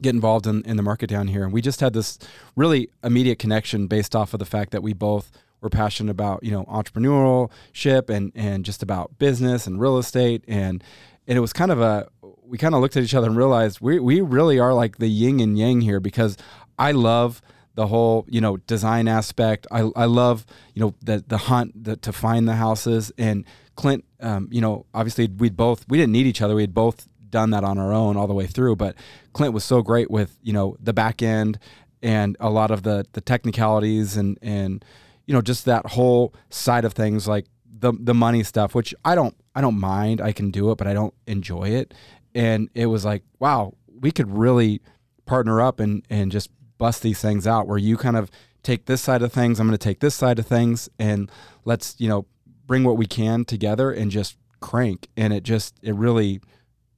get 0.02 0.14
involved 0.14 0.46
in, 0.46 0.62
in 0.62 0.76
the 0.76 0.82
market 0.82 1.08
down 1.08 1.26
here, 1.26 1.42
and 1.42 1.52
we 1.52 1.60
just 1.60 1.80
had 1.80 1.92
this 1.92 2.18
really 2.54 2.90
immediate 3.02 3.40
connection 3.40 3.88
based 3.88 4.14
off 4.14 4.32
of 4.32 4.38
the 4.38 4.44
fact 4.44 4.70
that 4.70 4.82
we 4.82 4.92
both 4.92 5.32
we're 5.64 5.70
passionate 5.70 6.10
about 6.10 6.44
you 6.44 6.52
know 6.52 6.64
entrepreneurship 6.64 8.10
and 8.10 8.30
and 8.34 8.64
just 8.64 8.82
about 8.82 9.18
business 9.18 9.66
and 9.66 9.80
real 9.80 9.98
estate. 9.98 10.44
And 10.46 10.84
and 11.26 11.36
it 11.38 11.40
was 11.40 11.52
kind 11.52 11.72
of 11.72 11.80
a 11.80 12.06
we 12.46 12.58
kind 12.58 12.74
of 12.74 12.82
looked 12.82 12.96
at 12.96 13.02
each 13.02 13.14
other 13.14 13.26
and 13.26 13.36
realized 13.36 13.80
we 13.80 13.98
we 13.98 14.20
really 14.20 14.60
are 14.60 14.74
like 14.74 14.98
the 14.98 15.08
yin 15.08 15.40
and 15.40 15.58
yang 15.58 15.80
here 15.80 15.98
because 15.98 16.36
I 16.78 16.92
love 16.92 17.40
the 17.74 17.86
whole 17.86 18.26
you 18.28 18.40
know 18.40 18.56
design 18.58 19.08
aspect. 19.08 19.66
I, 19.70 19.90
I 19.96 20.04
love 20.06 20.46
you 20.74 20.80
know 20.80 20.94
the 21.02 21.24
the 21.26 21.38
hunt 21.38 21.84
the, 21.84 21.96
to 21.96 22.12
find 22.12 22.48
the 22.48 22.54
houses 22.54 23.12
and 23.18 23.44
Clint. 23.76 24.04
Um, 24.20 24.48
you 24.50 24.60
know 24.60 24.86
obviously 24.94 25.26
we'd 25.26 25.56
both 25.56 25.84
we 25.88 25.98
didn't 25.98 26.12
need 26.12 26.26
each 26.26 26.42
other. 26.42 26.54
We 26.54 26.62
had 26.62 26.74
both 26.74 27.08
done 27.28 27.50
that 27.50 27.64
on 27.64 27.78
our 27.78 27.92
own 27.92 28.16
all 28.16 28.26
the 28.26 28.34
way 28.34 28.46
through. 28.46 28.76
But 28.76 28.96
Clint 29.32 29.52
was 29.52 29.64
so 29.64 29.82
great 29.82 30.10
with 30.10 30.38
you 30.42 30.52
know 30.52 30.76
the 30.80 30.92
back 30.92 31.22
end 31.22 31.58
and 32.02 32.36
a 32.40 32.50
lot 32.50 32.70
of 32.70 32.82
the 32.82 33.06
the 33.12 33.20
technicalities 33.20 34.16
and 34.16 34.38
and 34.42 34.84
you 35.26 35.34
know, 35.34 35.40
just 35.40 35.64
that 35.64 35.86
whole 35.86 36.34
side 36.50 36.84
of 36.84 36.92
things, 36.92 37.26
like 37.26 37.46
the 37.66 37.92
the 37.98 38.14
money 38.14 38.42
stuff, 38.42 38.74
which 38.74 38.94
I 39.04 39.14
don't 39.14 39.36
I 39.54 39.60
don't 39.60 39.78
mind. 39.78 40.20
I 40.20 40.32
can 40.32 40.50
do 40.50 40.70
it, 40.70 40.78
but 40.78 40.86
I 40.86 40.92
don't 40.92 41.14
enjoy 41.26 41.70
it. 41.70 41.94
And 42.34 42.68
it 42.74 42.86
was 42.86 43.04
like, 43.04 43.22
wow, 43.38 43.74
we 44.00 44.10
could 44.10 44.30
really 44.30 44.80
partner 45.26 45.60
up 45.60 45.80
and 45.80 46.04
and 46.10 46.30
just 46.30 46.50
bust 46.78 47.02
these 47.02 47.20
things 47.20 47.46
out 47.46 47.66
where 47.66 47.78
you 47.78 47.96
kind 47.96 48.16
of 48.16 48.30
take 48.62 48.86
this 48.86 49.02
side 49.02 49.22
of 49.22 49.32
things, 49.32 49.60
I'm 49.60 49.66
going 49.66 49.78
to 49.78 49.82
take 49.82 50.00
this 50.00 50.14
side 50.14 50.38
of 50.38 50.46
things 50.46 50.88
and 50.98 51.30
let's, 51.64 51.94
you 51.98 52.08
know, 52.08 52.26
bring 52.66 52.82
what 52.84 52.96
we 52.96 53.06
can 53.06 53.44
together 53.44 53.90
and 53.92 54.10
just 54.10 54.36
crank 54.60 55.08
and 55.16 55.34
it 55.34 55.42
just 55.42 55.74
it 55.82 55.94
really 55.94 56.40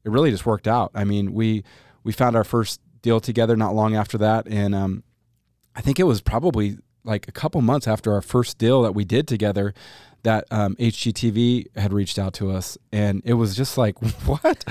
it 0.05 0.11
really 0.11 0.31
just 0.31 0.47
worked 0.47 0.69
out. 0.69 0.91
I 0.95 1.05
mean, 1.05 1.33
we 1.33 1.65
we 2.05 2.13
found 2.13 2.37
our 2.37 2.45
first 2.45 2.81
deal 3.03 3.21
together 3.21 3.57
not 3.57 3.75
long 3.75 3.95
after 3.95 4.17
that 4.19 4.47
and 4.49 4.75
um 4.75 5.03
I 5.75 5.81
think 5.81 6.01
it 6.01 6.05
was 6.05 6.21
probably 6.21 6.79
like 7.05 7.29
a 7.29 7.33
couple 7.33 7.61
months 7.61 7.87
after 7.87 8.13
our 8.13 8.23
first 8.23 8.59
deal 8.59 8.83
that 8.83 8.95
we 8.95 9.05
did 9.05 9.29
together 9.29 9.75
that 10.27 10.45
um, 10.51 10.75
HGTV 10.75 11.77
had 11.79 11.93
reached 11.93 12.19
out 12.19 12.35
to 12.35 12.51
us, 12.51 12.77
and 12.91 13.23
it 13.25 13.35
was 13.35 13.55
just 13.55 13.79
like, 13.79 13.97
what? 14.27 14.65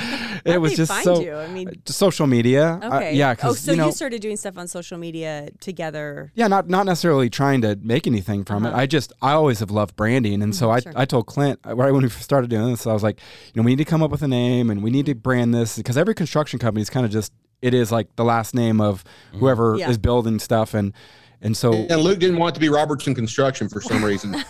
it 0.44 0.60
was 0.60 0.76
just 0.76 0.92
so. 1.02 1.22
You? 1.22 1.36
I 1.36 1.48
mean, 1.48 1.70
uh, 1.70 1.72
social 1.86 2.28
media. 2.28 2.78
Uh, 2.84 2.98
okay. 2.98 3.10
Uh, 3.10 3.14
yeah. 3.14 3.36
Oh, 3.42 3.54
so 3.54 3.72
you, 3.72 3.78
know, 3.78 3.86
you, 3.86 3.92
started 3.94 4.22
doing 4.22 4.36
stuff 4.36 4.58
on 4.58 4.68
social 4.68 4.98
media 4.98 5.48
together. 5.62 6.34
Yeah, 6.36 6.48
not 6.48 6.68
not 6.68 6.86
necessarily 6.86 7.30
trying 7.30 7.62
to 7.62 7.78
make 7.82 8.06
anything 8.06 8.44
from 8.44 8.66
uh-huh. 8.66 8.76
it. 8.76 8.80
I 8.82 8.86
just 8.86 9.14
I 9.22 9.32
always 9.32 9.60
have 9.60 9.72
loved 9.72 9.96
branding, 9.96 10.44
and 10.44 10.54
so 10.54 10.68
mm-hmm, 10.68 10.98
I 10.98 11.04
I 11.04 11.06
told 11.06 11.26
Clint 11.28 11.62
uh, 11.66 11.74
right 11.74 11.92
when 11.92 12.04
we 12.04 12.10
started 12.10 12.50
doing 12.50 12.72
this, 12.72 12.86
I 12.86 12.92
was 12.92 13.04
like, 13.04 13.22
you 13.54 13.62
know, 13.62 13.66
we 13.66 13.72
need 13.72 13.84
to 13.84 13.90
come 13.90 14.04
up 14.04 14.12
with 14.12 14.24
a 14.24 14.28
name, 14.28 14.70
and 14.70 14.84
we 14.84 14.90
need 14.90 15.06
to 15.06 15.16
brand 15.16 15.54
this 15.54 15.78
because 15.78 15.98
every 15.98 16.16
construction 16.16 16.60
company 16.60 16.82
is 16.82 16.90
kind 16.90 17.06
of 17.06 17.14
just 17.14 17.32
it 17.62 17.74
is 17.74 17.94
like 17.94 18.14
the 18.18 18.26
last 18.26 18.54
name 18.54 18.82
of 18.82 19.06
mm-hmm. 19.06 19.40
whoever 19.40 19.78
yeah. 19.78 19.90
is 19.90 19.98
building 19.98 20.38
stuff 20.38 20.74
and 20.74 20.94
and 21.42 21.56
so 21.56 21.74
and 21.74 22.02
Luke 22.02 22.20
didn't 22.20 22.38
want 22.38 22.56
to 22.56 22.62
be 22.62 22.70
Robertson 22.70 23.14
Construction 23.16 23.70
for 23.70 23.82
some 23.82 24.04
reason. 24.04 24.34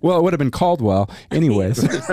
well, 0.00 0.18
it 0.18 0.22
would 0.22 0.32
have 0.32 0.38
been 0.38 0.50
Caldwell 0.50 1.10
anyways. 1.30 1.80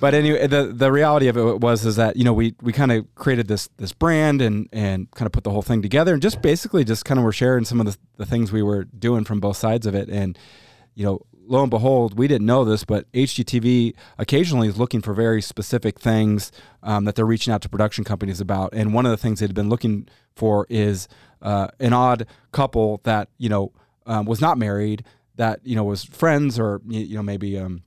but 0.00 0.14
anyway, 0.14 0.46
the 0.46 0.72
the 0.74 0.90
reality 0.90 1.28
of 1.28 1.36
it 1.36 1.60
was 1.60 1.84
is 1.84 1.96
that 1.96 2.16
you 2.16 2.24
know 2.24 2.32
we 2.32 2.54
we 2.62 2.72
kind 2.72 2.92
of 2.92 3.12
created 3.14 3.48
this 3.48 3.68
this 3.76 3.92
brand 3.92 4.40
and 4.42 4.68
and 4.72 5.10
kind 5.12 5.26
of 5.26 5.32
put 5.32 5.44
the 5.44 5.50
whole 5.50 5.62
thing 5.62 5.82
together 5.82 6.12
and 6.12 6.22
just 6.22 6.40
basically 6.42 6.84
just 6.84 7.04
kind 7.04 7.18
of 7.18 7.24
were 7.24 7.32
sharing 7.32 7.64
some 7.64 7.80
of 7.80 7.86
the 7.86 7.96
the 8.16 8.26
things 8.26 8.52
we 8.52 8.62
were 8.62 8.84
doing 8.84 9.24
from 9.24 9.40
both 9.40 9.56
sides 9.56 9.86
of 9.86 9.94
it 9.94 10.08
and 10.08 10.38
you 10.94 11.04
know 11.04 11.20
lo 11.46 11.62
and 11.62 11.70
behold, 11.70 12.18
we 12.18 12.28
didn't 12.28 12.46
know 12.46 12.64
this, 12.64 12.84
but 12.84 13.10
HGTV 13.12 13.94
occasionally 14.18 14.68
is 14.68 14.78
looking 14.78 15.02
for 15.02 15.14
very 15.14 15.42
specific 15.42 15.98
things 16.00 16.52
um, 16.82 17.04
that 17.04 17.14
they're 17.14 17.26
reaching 17.26 17.52
out 17.52 17.62
to 17.62 17.68
production 17.68 18.04
companies 18.04 18.40
about. 18.40 18.72
And 18.72 18.94
one 18.94 19.06
of 19.06 19.10
the 19.10 19.16
things 19.16 19.40
they'd 19.40 19.54
been 19.54 19.68
looking 19.68 20.08
for 20.34 20.66
is 20.68 21.08
uh, 21.42 21.68
an 21.80 21.92
odd 21.92 22.26
couple 22.52 23.00
that 23.04 23.28
you 23.38 23.48
know 23.48 23.72
um, 24.06 24.26
was 24.26 24.40
not 24.40 24.58
married, 24.58 25.04
that 25.36 25.60
you 25.64 25.76
know 25.76 25.84
was 25.84 26.04
friends 26.04 26.58
or 26.58 26.80
you 26.88 27.16
know 27.16 27.22
maybe 27.22 27.58
um, 27.58 27.82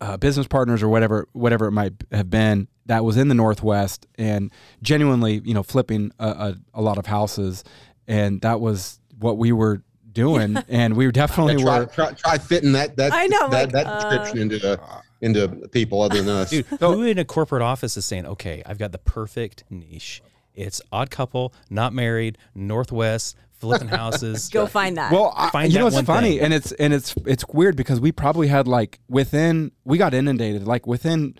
uh, 0.00 0.16
business 0.16 0.46
partners 0.46 0.82
or 0.82 0.88
whatever 0.88 1.28
whatever 1.32 1.66
it 1.66 1.72
might 1.72 1.92
have 2.12 2.30
been 2.30 2.68
that 2.86 3.04
was 3.04 3.16
in 3.16 3.28
the 3.28 3.34
Northwest 3.34 4.06
and 4.16 4.52
genuinely 4.82 5.40
you 5.44 5.54
know 5.54 5.62
flipping 5.62 6.12
a, 6.18 6.28
a, 6.28 6.56
a 6.74 6.82
lot 6.82 6.98
of 6.98 7.06
houses, 7.06 7.64
and 8.06 8.40
that 8.42 8.60
was 8.60 9.00
what 9.18 9.38
we 9.38 9.52
were 9.52 9.82
doing, 10.16 10.56
and 10.68 10.96
we 10.96 11.08
definitely 11.12 11.54
Yeah, 11.58 11.64
try, 11.64 11.78
were. 11.80 11.86
try, 11.86 12.12
try 12.12 12.38
fitting 12.38 12.72
that 12.72 12.96
that 12.96 13.12
I 13.12 13.26
know, 13.26 13.48
that, 13.50 13.66
like, 13.66 13.72
that 13.72 13.86
uh, 13.86 14.10
description 14.10 14.38
into 14.50 14.80
into 15.20 15.68
people 15.68 16.02
other 16.02 16.20
than 16.22 16.28
us. 16.36 16.50
Dude, 16.50 16.66
who 16.80 17.02
in 17.04 17.18
a 17.18 17.24
corporate 17.24 17.62
office 17.62 17.96
is 17.96 18.04
saying, 18.04 18.26
okay, 18.26 18.62
I've 18.66 18.78
got 18.78 18.90
the 18.92 18.98
perfect 18.98 19.64
niche. 19.70 20.22
It's 20.54 20.80
odd 20.90 21.10
couple, 21.10 21.52
not 21.70 21.92
married, 21.92 22.38
Northwest, 22.54 23.36
flipping 23.52 23.88
houses. 23.88 24.48
Go 24.52 24.66
find 24.66 24.96
that. 24.96 25.12
Well, 25.12 25.32
I, 25.36 25.50
Find 25.50 25.72
you 25.72 25.78
know 25.78 25.84
that 25.90 25.96
what's 25.96 25.96
one 25.96 26.04
funny, 26.06 26.32
thing. 26.36 26.40
and 26.46 26.54
it's 26.54 26.72
and 26.72 26.92
it's 26.94 27.14
it's 27.26 27.46
weird 27.48 27.76
because 27.76 28.00
we 28.00 28.10
probably 28.12 28.48
had 28.48 28.66
like 28.66 28.98
within 29.08 29.72
we 29.84 29.98
got 29.98 30.12
inundated 30.14 30.66
like 30.66 30.86
within 30.86 31.34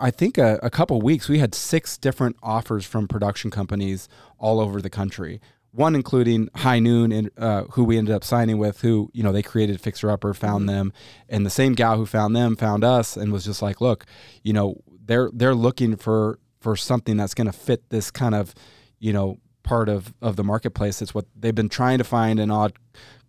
I 0.00 0.10
think 0.12 0.38
a, 0.38 0.60
a 0.62 0.70
couple 0.70 1.00
weeks 1.00 1.28
we 1.28 1.38
had 1.40 1.54
six 1.54 1.96
different 1.98 2.36
offers 2.42 2.84
from 2.86 3.08
production 3.08 3.50
companies 3.50 4.08
all 4.38 4.60
over 4.60 4.80
the 4.80 4.90
country. 4.90 5.40
One 5.72 5.94
including 5.94 6.48
High 6.54 6.78
Noon, 6.78 7.12
and 7.12 7.30
uh, 7.36 7.64
who 7.72 7.84
we 7.84 7.98
ended 7.98 8.14
up 8.14 8.24
signing 8.24 8.58
with, 8.58 8.80
who 8.80 9.10
you 9.12 9.22
know 9.22 9.32
they 9.32 9.42
created 9.42 9.80
Fixer 9.80 10.10
Upper, 10.10 10.32
found 10.34 10.68
them, 10.68 10.92
and 11.28 11.44
the 11.44 11.50
same 11.50 11.74
gal 11.74 11.96
who 11.96 12.06
found 12.06 12.34
them 12.34 12.56
found 12.56 12.84
us, 12.84 13.16
and 13.16 13.32
was 13.32 13.44
just 13.44 13.60
like, 13.62 13.80
look, 13.80 14.06
you 14.42 14.52
know, 14.52 14.80
they're 15.04 15.30
they're 15.32 15.54
looking 15.54 15.96
for 15.96 16.38
for 16.60 16.76
something 16.76 17.16
that's 17.16 17.34
going 17.34 17.46
to 17.46 17.52
fit 17.52 17.88
this 17.90 18.10
kind 18.10 18.34
of, 18.34 18.54
you 18.98 19.12
know, 19.12 19.38
part 19.62 19.88
of 19.88 20.14
of 20.22 20.36
the 20.36 20.44
marketplace. 20.44 21.02
It's 21.02 21.14
what 21.14 21.26
they've 21.36 21.54
been 21.54 21.68
trying 21.68 21.98
to 21.98 22.04
find 22.04 22.40
an 22.40 22.50
odd 22.50 22.72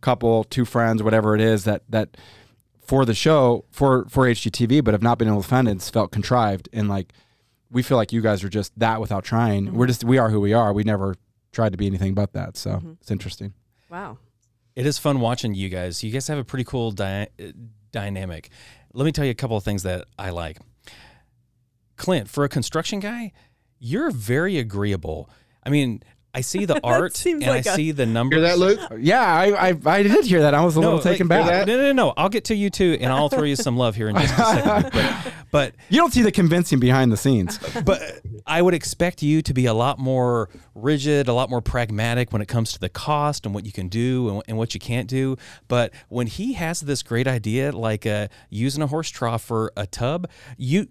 couple, 0.01 0.45
two 0.45 0.65
friends, 0.65 1.03
whatever 1.03 1.35
it 1.35 1.41
is 1.41 1.65
that 1.65 1.83
that 1.89 2.15
for 2.81 3.05
the 3.05 3.13
show 3.13 3.65
for 3.69 4.05
for 4.09 4.25
HGTV, 4.25 4.83
but 4.83 4.93
have 4.93 5.03
not 5.03 5.17
been 5.17 5.27
able 5.27 5.41
to 5.41 5.47
find 5.47 5.67
it. 5.67 5.71
It's 5.71 5.89
felt 5.89 6.11
contrived, 6.11 6.69
and 6.73 6.87
like 6.87 7.13
we 7.69 7.83
feel 7.83 7.97
like 7.97 8.11
you 8.11 8.21
guys 8.21 8.43
are 8.43 8.49
just 8.49 8.77
that 8.79 8.99
without 9.01 9.23
trying. 9.23 9.73
We're 9.73 9.87
just 9.87 10.03
we 10.03 10.17
are 10.17 10.29
who 10.29 10.39
we 10.39 10.53
are. 10.53 10.73
We 10.73 10.83
never 10.83 11.15
tried 11.51 11.71
to 11.71 11.77
be 11.77 11.87
anything 11.87 12.13
but 12.13 12.33
that. 12.33 12.57
So 12.57 12.71
mm-hmm. 12.71 12.93
it's 13.01 13.11
interesting. 13.11 13.53
wow. 13.89 14.17
It 14.75 14.85
is 14.85 14.97
fun 14.97 15.19
watching 15.19 15.53
you 15.55 15.67
guys. 15.67 16.03
You 16.03 16.11
guys 16.11 16.27
have 16.27 16.37
a 16.37 16.43
pretty 16.43 16.63
cool 16.63 16.91
dy- 16.91 17.27
dynamic. 17.91 18.49
Let 18.93 19.03
me 19.03 19.11
tell 19.11 19.25
you 19.25 19.31
a 19.31 19.35
couple 19.35 19.57
of 19.57 19.63
things 19.63 19.83
that 19.83 20.05
I 20.17 20.29
like. 20.29 20.59
Clint, 21.97 22.29
for 22.29 22.45
a 22.45 22.49
construction 22.49 23.01
guy, 23.01 23.33
you're 23.77 24.11
very 24.11 24.57
agreeable. 24.57 25.29
I 25.63 25.69
mean, 25.69 26.01
I 26.33 26.41
see 26.41 26.65
the 26.65 26.79
art 26.83 27.25
and 27.25 27.41
like 27.41 27.65
I 27.67 27.71
a- 27.71 27.75
see 27.75 27.91
the 27.91 28.05
numbers. 28.05 28.37
Hear 28.37 28.47
that, 28.47 28.59
Luke? 28.59 28.79
Yeah, 28.99 29.21
I 29.21 29.69
I, 29.69 29.75
I 29.85 30.03
did 30.03 30.25
hear 30.25 30.41
that. 30.41 30.53
I 30.53 30.63
was 30.63 30.75
a 30.75 30.79
little 30.79 30.99
taken 30.99 31.27
like, 31.27 31.45
back. 31.45 31.67
No, 31.67 31.77
no, 31.77 31.91
no. 31.91 32.13
I'll 32.17 32.29
get 32.29 32.45
to 32.45 32.55
you 32.55 32.69
too, 32.69 32.97
and 33.01 33.11
I'll 33.11 33.29
throw 33.29 33.43
you 33.43 33.55
some 33.55 33.77
love 33.77 33.95
here 33.95 34.09
in 34.09 34.15
just 34.15 34.33
a 34.33 34.37
second. 34.37 34.91
But, 34.93 35.33
but 35.51 35.73
You 35.89 35.97
don't 35.97 36.13
see 36.13 36.21
the 36.21 36.31
convincing 36.31 36.79
behind 36.79 37.11
the 37.11 37.17
scenes. 37.17 37.57
but 37.83 38.01
I 38.45 38.61
would 38.61 38.73
expect 38.75 39.23
you 39.23 39.41
to 39.41 39.53
be 39.53 39.65
a 39.65 39.73
lot 39.73 39.97
more 39.97 40.49
rigid, 40.75 41.27
a 41.27 41.33
lot 41.33 41.49
more 41.49 41.61
pragmatic 41.61 42.31
when 42.31 42.41
it 42.41 42.47
comes 42.47 42.71
to 42.73 42.79
the 42.79 42.89
cost 42.89 43.45
and 43.45 43.55
what 43.55 43.65
you 43.65 43.71
can 43.71 43.87
do 43.87 44.29
and, 44.29 44.43
and 44.47 44.57
what 44.57 44.73
you 44.73 44.79
can't 44.79 45.07
do. 45.09 45.35
But 45.67 45.91
when 46.09 46.27
he 46.27 46.53
has 46.53 46.81
this 46.81 47.01
great 47.01 47.27
idea, 47.27 47.71
like 47.71 48.05
uh, 48.05 48.27
using 48.49 48.83
a 48.83 48.87
horse 48.87 49.09
trough 49.09 49.41
for 49.43 49.71
a 49.75 49.87
tub, 49.87 50.29
you 50.57 50.87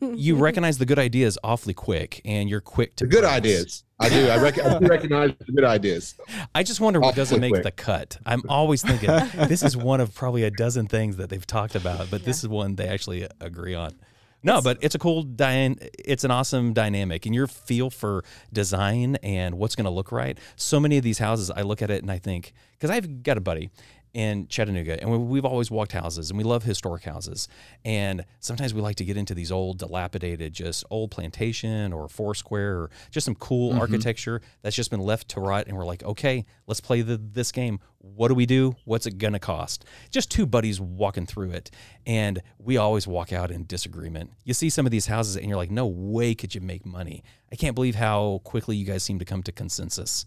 you 0.00 0.36
recognize 0.36 0.78
the 0.78 0.86
good 0.86 0.98
ideas 0.98 1.38
awfully 1.42 1.74
quick, 1.74 2.20
and 2.24 2.48
you're 2.48 2.60
quick 2.60 2.96
to 2.96 3.04
The 3.04 3.10
good 3.10 3.22
press. 3.22 3.32
ideas. 3.32 3.84
I 4.00 4.08
do. 4.08 4.28
I, 4.28 4.40
rec- 4.40 4.58
I 4.64 4.78
do 4.78 4.86
recognize 4.86 5.32
the 5.44 5.52
good 5.52 5.64
ideas. 5.64 6.14
I 6.54 6.62
just 6.62 6.80
wonder 6.80 7.00
what 7.00 7.16
doesn't 7.16 7.40
make 7.40 7.50
quick. 7.52 7.64
the 7.64 7.72
cut. 7.72 8.18
I'm 8.24 8.42
always 8.48 8.82
thinking 8.82 9.08
this 9.48 9.62
is 9.62 9.76
one 9.76 10.00
of 10.00 10.14
probably 10.14 10.44
a 10.44 10.50
dozen 10.52 10.86
things 10.86 11.16
that 11.16 11.30
they've 11.30 11.46
talked 11.46 11.74
about, 11.74 12.08
but 12.10 12.24
this 12.24 12.38
is 12.38 12.48
one 12.48 12.76
they 12.76 12.86
actually 12.88 13.26
agree 13.40 13.74
on. 13.74 13.98
No, 14.40 14.60
but 14.62 14.78
it's 14.82 14.94
a 14.94 15.00
cool 15.00 15.24
dy- 15.24 15.74
it's 15.98 16.22
an 16.22 16.30
awesome 16.30 16.72
dynamic 16.72 17.26
and 17.26 17.34
your 17.34 17.48
feel 17.48 17.90
for 17.90 18.22
design 18.52 19.16
and 19.16 19.56
what's 19.58 19.74
going 19.74 19.84
to 19.86 19.90
look 19.90 20.12
right. 20.12 20.38
So 20.54 20.78
many 20.78 20.96
of 20.96 21.02
these 21.02 21.18
houses 21.18 21.50
I 21.50 21.62
look 21.62 21.82
at 21.82 21.90
it 21.90 22.02
and 22.02 22.10
I 22.12 22.18
think 22.18 22.52
cuz 22.78 22.88
I've 22.88 23.24
got 23.24 23.36
a 23.36 23.40
buddy 23.40 23.70
in 24.18 24.48
Chattanooga 24.48 25.00
and 25.00 25.12
we- 25.12 25.16
we've 25.16 25.44
always 25.44 25.70
walked 25.70 25.92
houses 25.92 26.28
and 26.28 26.36
we 26.36 26.42
love 26.42 26.64
historic 26.64 27.04
houses. 27.04 27.46
And 27.84 28.24
sometimes 28.40 28.74
we 28.74 28.80
like 28.80 28.96
to 28.96 29.04
get 29.04 29.16
into 29.16 29.32
these 29.32 29.52
old 29.52 29.78
dilapidated 29.78 30.52
just 30.52 30.84
old 30.90 31.12
plantation 31.12 31.92
or 31.92 32.08
Foursquare 32.08 32.78
or 32.78 32.90
just 33.12 33.26
some 33.26 33.36
cool 33.36 33.70
mm-hmm. 33.70 33.80
architecture 33.80 34.42
that's 34.60 34.74
just 34.74 34.90
been 34.90 34.98
left 34.98 35.28
to 35.28 35.40
rot 35.40 35.68
and 35.68 35.76
we're 35.76 35.86
like, 35.86 36.02
"Okay, 36.02 36.46
let's 36.66 36.80
play 36.80 37.00
the, 37.00 37.16
this 37.16 37.52
game. 37.52 37.78
What 37.98 38.26
do 38.26 38.34
we 38.34 38.44
do? 38.44 38.74
What's 38.84 39.06
it 39.06 39.20
to 39.20 39.38
cost?" 39.38 39.84
Just 40.10 40.32
two 40.32 40.46
buddies 40.46 40.80
walking 40.80 41.24
through 41.24 41.52
it 41.52 41.70
and 42.04 42.42
we 42.58 42.76
always 42.76 43.06
walk 43.06 43.32
out 43.32 43.52
in 43.52 43.66
disagreement. 43.66 44.32
You 44.42 44.52
see 44.52 44.68
some 44.68 44.84
of 44.84 44.90
these 44.90 45.06
houses 45.06 45.36
and 45.36 45.46
you're 45.46 45.56
like, 45.56 45.70
"No 45.70 45.86
way 45.86 46.34
could 46.34 46.56
you 46.56 46.60
make 46.60 46.84
money." 46.84 47.22
I 47.52 47.54
can't 47.54 47.76
believe 47.76 47.94
how 47.94 48.40
quickly 48.42 48.74
you 48.74 48.84
guys 48.84 49.04
seem 49.04 49.20
to 49.20 49.24
come 49.24 49.44
to 49.44 49.52
consensus. 49.52 50.26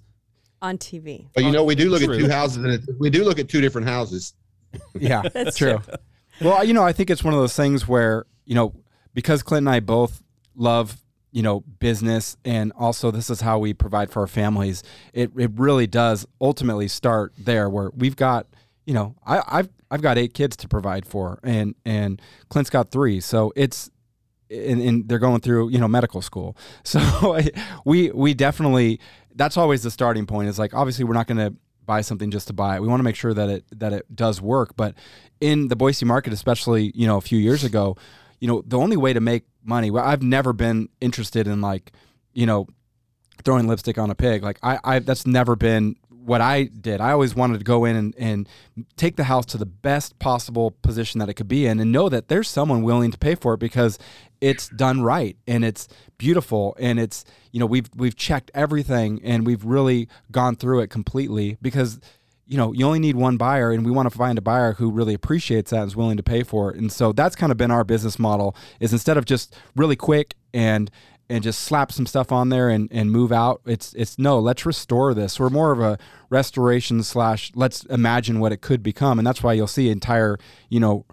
On 0.62 0.78
TV. 0.78 1.28
But 1.34 1.44
you 1.44 1.52
know, 1.52 1.64
we 1.64 1.76
do 1.76 1.90
look 1.90 2.04
True. 2.04 2.14
at 2.14 2.20
two 2.20 2.30
houses, 2.30 2.64
and 2.64 3.00
we 3.00 3.10
do 3.10 3.24
look 3.24 3.40
at 3.40 3.50
two 3.50 3.62
different 3.62 3.88
houses. 3.88 4.34
Yeah, 4.98 5.24
that's 5.34 5.58
true. 5.58 5.82
Well, 6.40 6.64
you 6.64 6.74
know, 6.74 6.84
I 6.84 6.94
think 6.94 7.10
it's 7.10 7.26
one 7.26 7.34
of 7.34 7.40
those 7.42 7.56
things 7.56 7.90
where, 7.90 8.26
you 8.46 8.56
know, 8.56 8.74
because 9.14 9.44
Clint 9.44 9.68
and 9.68 9.70
I 9.70 9.82
both 9.82 10.24
love, 10.56 10.98
you 11.32 11.44
know, 11.44 11.60
business 11.80 12.38
and 12.46 12.72
also 12.78 13.12
this 13.12 13.30
is 13.30 13.42
how 13.42 13.60
we 13.60 13.74
provide 13.74 14.12
for 14.12 14.22
our 14.22 14.28
families, 14.28 14.82
it, 15.14 15.32
it 15.38 15.52
really 15.56 15.88
does 15.88 16.26
ultimately 16.40 16.88
start 16.88 17.34
there 17.38 17.70
where 17.70 17.92
we've 17.96 18.16
got, 18.16 18.48
you 18.86 18.94
know, 18.94 19.16
I, 19.26 19.42
I've 19.46 19.70
I've 19.90 20.02
got 20.02 20.18
eight 20.18 20.34
kids 20.34 20.56
to 20.58 20.70
provide 20.70 21.06
for 21.06 21.40
and 21.44 21.76
and 21.86 22.22
Clint's 22.48 22.70
got 22.70 22.92
three. 22.92 23.20
So 23.20 23.52
it's 23.58 23.92
and, 24.50 24.82
and 24.82 25.08
they're 25.08 25.20
going 25.20 25.42
through 25.42 25.70
you 25.70 25.78
know 25.78 25.88
medical 25.88 26.22
school 26.22 26.58
so 26.84 27.40
we 27.86 28.12
we 28.12 28.34
definitely 28.34 29.00
that's 29.36 29.58
always 29.58 29.84
the 29.84 29.92
starting 29.92 30.26
point. 30.26 30.50
Is 30.50 30.60
like 30.60 30.74
obviously 30.74 31.06
we're 31.06 31.14
not 31.14 31.28
going 31.28 31.38
to 31.38 31.56
buy 31.86 32.02
something 32.02 32.32
just 32.32 32.48
to 32.48 32.54
buy 32.54 32.76
it. 32.76 32.82
We 32.82 32.88
want 32.88 33.00
to 33.00 33.04
make 33.04 33.16
sure 33.16 33.34
that 33.34 33.50
it 33.50 33.66
that 33.80 33.94
it 33.94 34.16
does 34.16 34.42
work. 34.42 34.76
But 34.76 34.96
in 35.42 35.68
the 35.68 35.76
boise 35.76 36.06
market 36.06 36.32
especially 36.32 36.92
you 36.96 37.08
know 37.08 37.18
a 37.18 37.22
few 37.22 37.40
years 37.40 37.64
ago 37.64 37.98
you 38.40 38.48
know 38.48 38.64
the 38.66 38.78
only 38.78 38.96
way 38.96 39.12
to 39.12 39.20
make 39.20 39.44
money 39.64 39.92
well 39.92 40.06
i've 40.06 40.24
never 40.24 40.54
been 40.54 40.88
interested 41.02 41.48
in 41.48 41.60
like 41.60 41.92
you 42.34 42.46
know 42.46 42.68
throwing 43.44 43.68
lipstick 43.68 43.98
on 43.98 44.12
a 44.12 44.16
pig. 44.16 44.44
Like 44.44 44.60
i, 44.64 44.80
I 44.84 45.00
that's 45.00 45.26
never 45.26 45.56
been 45.56 45.96
what 46.24 46.42
I 46.42 46.64
did. 46.64 47.02
I 47.02 47.12
always 47.12 47.36
wanted 47.36 47.60
to 47.60 47.64
go 47.64 47.86
in 47.86 47.96
and, 47.96 48.16
and 48.18 48.50
take 48.96 49.16
the 49.16 49.24
house 49.26 49.46
to 49.48 49.58
the 49.58 49.66
best 49.66 50.20
possible 50.20 50.72
position 50.72 51.20
that 51.20 51.30
it 51.30 51.34
could 51.34 51.48
be 51.48 51.66
in 51.66 51.80
and 51.80 51.92
know 51.92 52.10
that 52.10 52.28
there's 52.28 52.48
someone 52.48 52.84
willing 52.84 53.12
to 53.12 53.18
pay 53.18 53.36
for 53.36 53.56
it 53.56 53.60
because 53.60 53.98
it's 54.40 54.70
done 54.70 55.02
right 55.02 55.38
and 55.48 55.64
it's 55.64 55.88
beautiful 56.18 56.76
and 56.80 57.00
it's 57.00 57.26
you 57.52 57.60
know 57.60 57.66
we've 57.66 57.90
we've 57.96 58.16
checked 58.16 58.52
everything 58.54 59.22
and 59.24 59.46
we've 59.46 59.64
really 59.64 60.08
gone 60.32 60.56
through 60.56 60.80
it 60.80 60.90
completely 60.90 61.58
because 61.62 62.00
you 62.46 62.58
know 62.58 62.74
you 62.74 62.86
only 62.86 63.00
need 63.00 63.16
one 63.16 63.38
buyer 63.38 63.72
and 63.72 63.86
we 63.86 63.92
want 63.92 64.12
to 64.12 64.16
find 64.16 64.38
a 64.38 64.42
buyer 64.42 64.74
who 64.74 64.92
really 64.92 65.14
appreciates 65.14 65.72
that 65.72 65.82
and 65.82 65.88
is 65.88 65.96
willing 65.96 66.18
to 66.18 66.24
pay 66.24 66.44
for 66.44 66.72
it 66.72 66.78
and 66.78 66.92
so 66.92 67.12
that's 67.12 67.36
kind 67.36 67.52
of 67.52 67.58
been 67.58 67.72
our 67.72 67.84
business 67.84 68.18
model 68.18 68.56
is 68.80 68.92
instead 68.92 69.18
of 69.18 69.26
just 69.26 69.56
really 69.76 69.96
quick 69.96 70.36
and 70.54 70.92
and 71.32 71.44
just 71.44 71.62
slap 71.62 71.92
some 71.92 72.06
stuff 72.06 72.32
on 72.32 72.50
there 72.50 72.70
and, 72.70 72.90
and 72.92 73.12
move 73.12 73.32
out. 73.32 73.62
It's 73.66 73.94
it's 73.94 74.20
no, 74.20 74.40
let's 74.40 74.66
restore 74.66 75.14
this. 75.14 75.40
We're 75.40 75.50
more 75.50 75.72
of 75.72 75.80
a 75.80 75.98
restoration 76.30 77.04
slash 77.04 77.52
let's 77.56 77.84
imagine 77.86 78.40
what 78.40 78.52
it 78.52 78.62
could 78.62 78.84
become. 78.84 79.18
And 79.18 79.26
that's 79.26 79.42
why 79.42 79.54
you'll 79.54 79.68
see 79.68 79.90
entire, 79.90 80.38
you 80.70 80.80
know, 80.80 81.06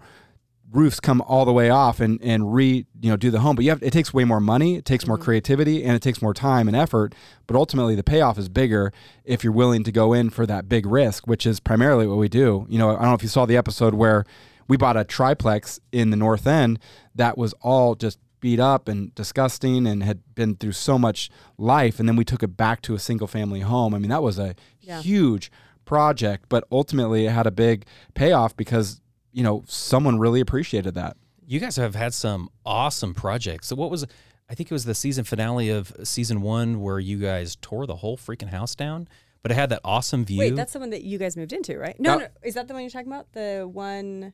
roofs 0.71 0.99
come 0.99 1.21
all 1.21 1.45
the 1.45 1.53
way 1.53 1.69
off 1.69 1.99
and, 1.99 2.21
and 2.21 2.53
re 2.53 2.85
you 3.01 3.09
know 3.09 3.15
do 3.15 3.31
the 3.31 3.39
home. 3.39 3.55
But 3.55 3.65
you 3.65 3.71
have 3.71 3.81
it 3.81 3.93
takes 3.93 4.13
way 4.13 4.25
more 4.25 4.41
money, 4.41 4.75
it 4.75 4.85
takes 4.85 5.07
more 5.07 5.17
mm-hmm. 5.17 5.23
creativity, 5.23 5.83
and 5.83 5.95
it 5.95 6.01
takes 6.01 6.21
more 6.21 6.33
time 6.33 6.67
and 6.67 6.75
effort. 6.75 7.15
But 7.47 7.55
ultimately 7.55 7.95
the 7.95 8.03
payoff 8.03 8.37
is 8.37 8.49
bigger 8.49 8.91
if 9.23 9.43
you're 9.43 9.53
willing 9.53 9.83
to 9.85 9.91
go 9.91 10.13
in 10.13 10.29
for 10.29 10.45
that 10.45 10.67
big 10.67 10.85
risk, 10.85 11.27
which 11.27 11.45
is 11.45 11.59
primarily 11.59 12.07
what 12.07 12.17
we 12.17 12.29
do. 12.29 12.65
You 12.69 12.77
know, 12.77 12.89
I 12.89 12.93
don't 12.93 13.03
know 13.03 13.13
if 13.13 13.23
you 13.23 13.29
saw 13.29 13.45
the 13.45 13.57
episode 13.57 13.93
where 13.93 14.25
we 14.67 14.77
bought 14.77 14.97
a 14.97 15.03
triplex 15.03 15.79
in 15.91 16.11
the 16.11 16.17
north 16.17 16.45
end 16.45 16.77
that 17.15 17.37
was 17.37 17.53
all 17.61 17.95
just 17.95 18.19
beat 18.39 18.59
up 18.59 18.87
and 18.87 19.13
disgusting 19.15 19.85
and 19.87 20.03
had 20.03 20.19
been 20.35 20.55
through 20.55 20.71
so 20.73 20.97
much 20.97 21.29
life 21.57 21.99
and 21.99 22.07
then 22.07 22.15
we 22.15 22.23
took 22.23 22.41
it 22.43 22.55
back 22.57 22.81
to 22.83 22.93
a 22.95 22.99
single 22.99 23.27
family 23.27 23.61
home. 23.61 23.93
I 23.93 23.99
mean, 23.99 24.09
that 24.09 24.23
was 24.23 24.39
a 24.39 24.55
Yeah. 24.81 25.01
huge 25.01 25.51
project, 25.85 26.45
but 26.49 26.63
ultimately 26.71 27.25
it 27.25 27.31
had 27.31 27.47
a 27.47 27.51
big 27.51 27.85
payoff 28.13 28.55
because, 28.55 29.01
you 29.31 29.43
know, 29.43 29.63
someone 29.67 30.19
really 30.19 30.39
appreciated 30.39 30.93
that. 30.95 31.17
You 31.45 31.59
guys 31.59 31.75
have 31.77 31.95
had 31.95 32.13
some 32.13 32.49
awesome 32.65 33.13
projects. 33.13 33.67
So 33.67 33.75
what 33.75 33.89
was 33.89 34.05
I 34.51 34.55
think 34.55 34.71
it 34.71 34.73
was 34.73 34.85
the 34.85 34.95
season 34.95 35.23
finale 35.25 35.69
of 35.69 35.93
season 36.03 36.41
one 36.41 36.81
where 36.81 36.99
you 36.99 37.19
guys 37.19 37.55
tore 37.61 37.85
the 37.85 37.97
whole 37.97 38.17
freaking 38.17 38.49
house 38.49 38.73
down, 38.73 39.07
but 39.43 39.51
it 39.51 39.55
had 39.55 39.69
that 39.69 39.79
awesome 39.83 40.25
view. 40.25 40.39
Wait, 40.39 40.55
that's 40.55 40.73
the 40.73 40.79
one 40.79 40.89
that 40.89 41.03
you 41.03 41.19
guys 41.19 41.37
moved 41.37 41.53
into, 41.53 41.77
right? 41.77 41.99
No, 41.99 42.17
no. 42.17 42.27
Is 42.43 42.55
that 42.55 42.67
the 42.67 42.73
one 42.73 42.81
you're 42.81 42.89
talking 42.89 43.11
about? 43.11 43.31
The 43.33 43.69
one. 43.71 44.33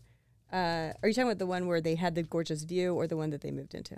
Uh, 0.55 0.93
are 1.03 1.09
you 1.09 1.13
talking 1.13 1.27
about 1.27 1.39
the 1.39 1.45
one 1.45 1.67
where 1.67 1.81
they 1.81 1.95
had 1.95 2.15
the 2.15 2.23
gorgeous 2.23 2.63
view, 2.63 2.93
or 2.95 3.07
the 3.07 3.17
one 3.17 3.29
that 3.31 3.41
they 3.41 3.51
moved 3.51 3.73
into? 3.75 3.97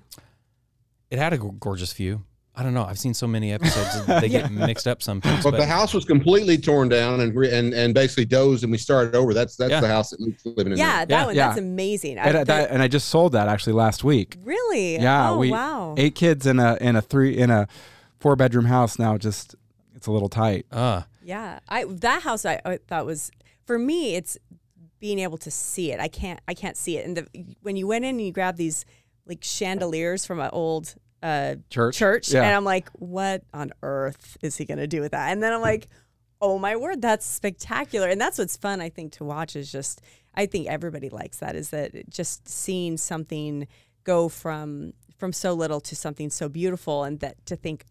it 1.12 1.20
had 1.20 1.32
a 1.34 1.38
g- 1.38 1.44
gorgeous 1.60 1.94
view. 1.94 2.24
I 2.56 2.64
don't 2.64 2.74
know. 2.74 2.84
I've 2.84 2.98
seen 2.98 3.14
so 3.14 3.28
many 3.28 3.54
episodes 3.54 4.06
that 4.08 4.20
they 4.22 4.30
get 4.30 4.52
mixed 4.52 4.88
up 4.88 5.04
sometimes. 5.04 5.44
But 5.44 5.52
But 5.52 5.58
the 5.58 5.66
house 5.68 5.94
was 5.94 6.04
completely 6.06 6.58
torn 6.58 6.90
down 6.90 7.20
and 7.22 7.36
re- 7.36 7.54
and 7.56 7.72
and 7.74 7.94
basically 7.94 8.26
dozed, 8.26 8.64
and 8.64 8.72
we 8.72 8.80
started 8.80 9.14
over. 9.16 9.34
That's 9.34 9.56
that's 9.56 9.70
Yeah. 9.72 9.80
the 9.82 9.88
house 9.88 10.10
that 10.10 10.20
Luke's 10.20 10.44
living 10.46 10.74
in. 10.74 10.78
Yeah, 10.80 10.86
now. 10.86 11.06
that 11.06 11.10
Yeah. 11.10 11.26
one. 11.28 11.36
Yeah. 11.36 11.48
That's 11.50 11.60
amazing. 11.60 12.18
And, 12.18 12.38
I- 12.38 12.44
that, 12.46 12.72
and 12.72 12.82
I 12.82 12.88
just 12.88 13.10
sold 13.10 13.34
that 13.34 13.48
actually 13.48 13.74
last 13.74 14.04
week. 14.04 14.38
really? 14.44 14.96
Yeah, 14.96 15.30
Oh, 15.32 15.38
we 15.38 15.52
wow. 15.52 15.94
eight 15.98 16.16
kids 16.16 16.48
in 16.48 16.60
a 16.60 16.78
in 16.82 16.96
a 16.96 17.02
three 17.02 17.38
in 17.38 17.52
a 17.52 17.68
four 18.20 18.36
bedroom 18.36 18.66
house 18.66 18.98
now. 18.98 19.18
Just 19.20 19.54
it's 19.96 20.08
a 20.08 20.12
little 20.12 20.30
tight. 20.30 20.66
uh, 20.72 21.04
Yeah, 21.24 21.60
I 21.70 21.84
that 21.86 22.24
house 22.24 22.44
I, 22.44 22.60
I 22.66 22.80
thought 22.88 23.06
was 23.06 23.30
for 23.66 23.78
me. 23.78 24.16
It's 24.16 24.36
being 25.00 25.20
able 25.20 25.38
to 25.40 25.52
see 25.52 25.92
it. 25.92 26.00
I 26.00 26.08
can't. 26.08 26.40
I 26.48 26.54
can't 26.54 26.78
see 26.78 26.98
it. 26.98 27.06
And 27.06 27.18
the, 27.18 27.28
when 27.62 27.76
you 27.76 27.88
went 27.88 28.06
in 28.06 28.12
and 28.16 28.22
you 28.26 28.32
grabbed 28.32 28.58
these 28.58 28.86
like 29.26 29.44
chandeliers 29.44 30.26
from 30.26 30.40
an 30.40 30.50
old 30.54 30.96
uh, 31.24 31.56
Church? 31.70 31.98
church, 31.98 32.32
Yeah. 32.32 32.44
and 32.44 32.56
I'm 32.56 32.64
like, 32.64 32.90
what 32.94 33.44
on 33.54 33.72
earth 33.84 34.38
is 34.42 34.56
he 34.58 34.66
gonna 34.66 34.88
do 34.88 35.02
with 35.02 35.12
that? 35.12 35.32
And 35.32 35.42
then 35.44 35.52
I'm 35.54 35.62
like, 35.62 35.88
oh 36.42 36.60
my 36.60 36.76
word, 36.76 37.02
that's 37.02 37.26
spectacular. 37.26 38.08
And 38.08 38.22
that's 38.22 38.38
what's 38.38 38.56
fun. 38.58 38.80
I 38.82 38.90
think 38.90 39.14
to 39.14 39.24
watch 39.24 39.56
is 39.56 39.72
just. 39.72 40.02
I 40.36 40.46
think 40.46 40.68
everybody 40.68 41.10
likes 41.10 41.38
that. 41.40 41.56
Is 41.56 41.72
that 41.72 42.10
just 42.12 42.48
seeing 42.48 42.96
something 42.98 43.68
go 44.04 44.30
from 44.30 44.94
from 45.18 45.34
so 45.34 45.54
little 45.54 45.80
to 45.82 45.96
something 45.96 46.30
so 46.30 46.48
beautiful, 46.48 47.04
and 47.04 47.20
that 47.22 47.44
to 47.48 47.56
think 47.56 47.86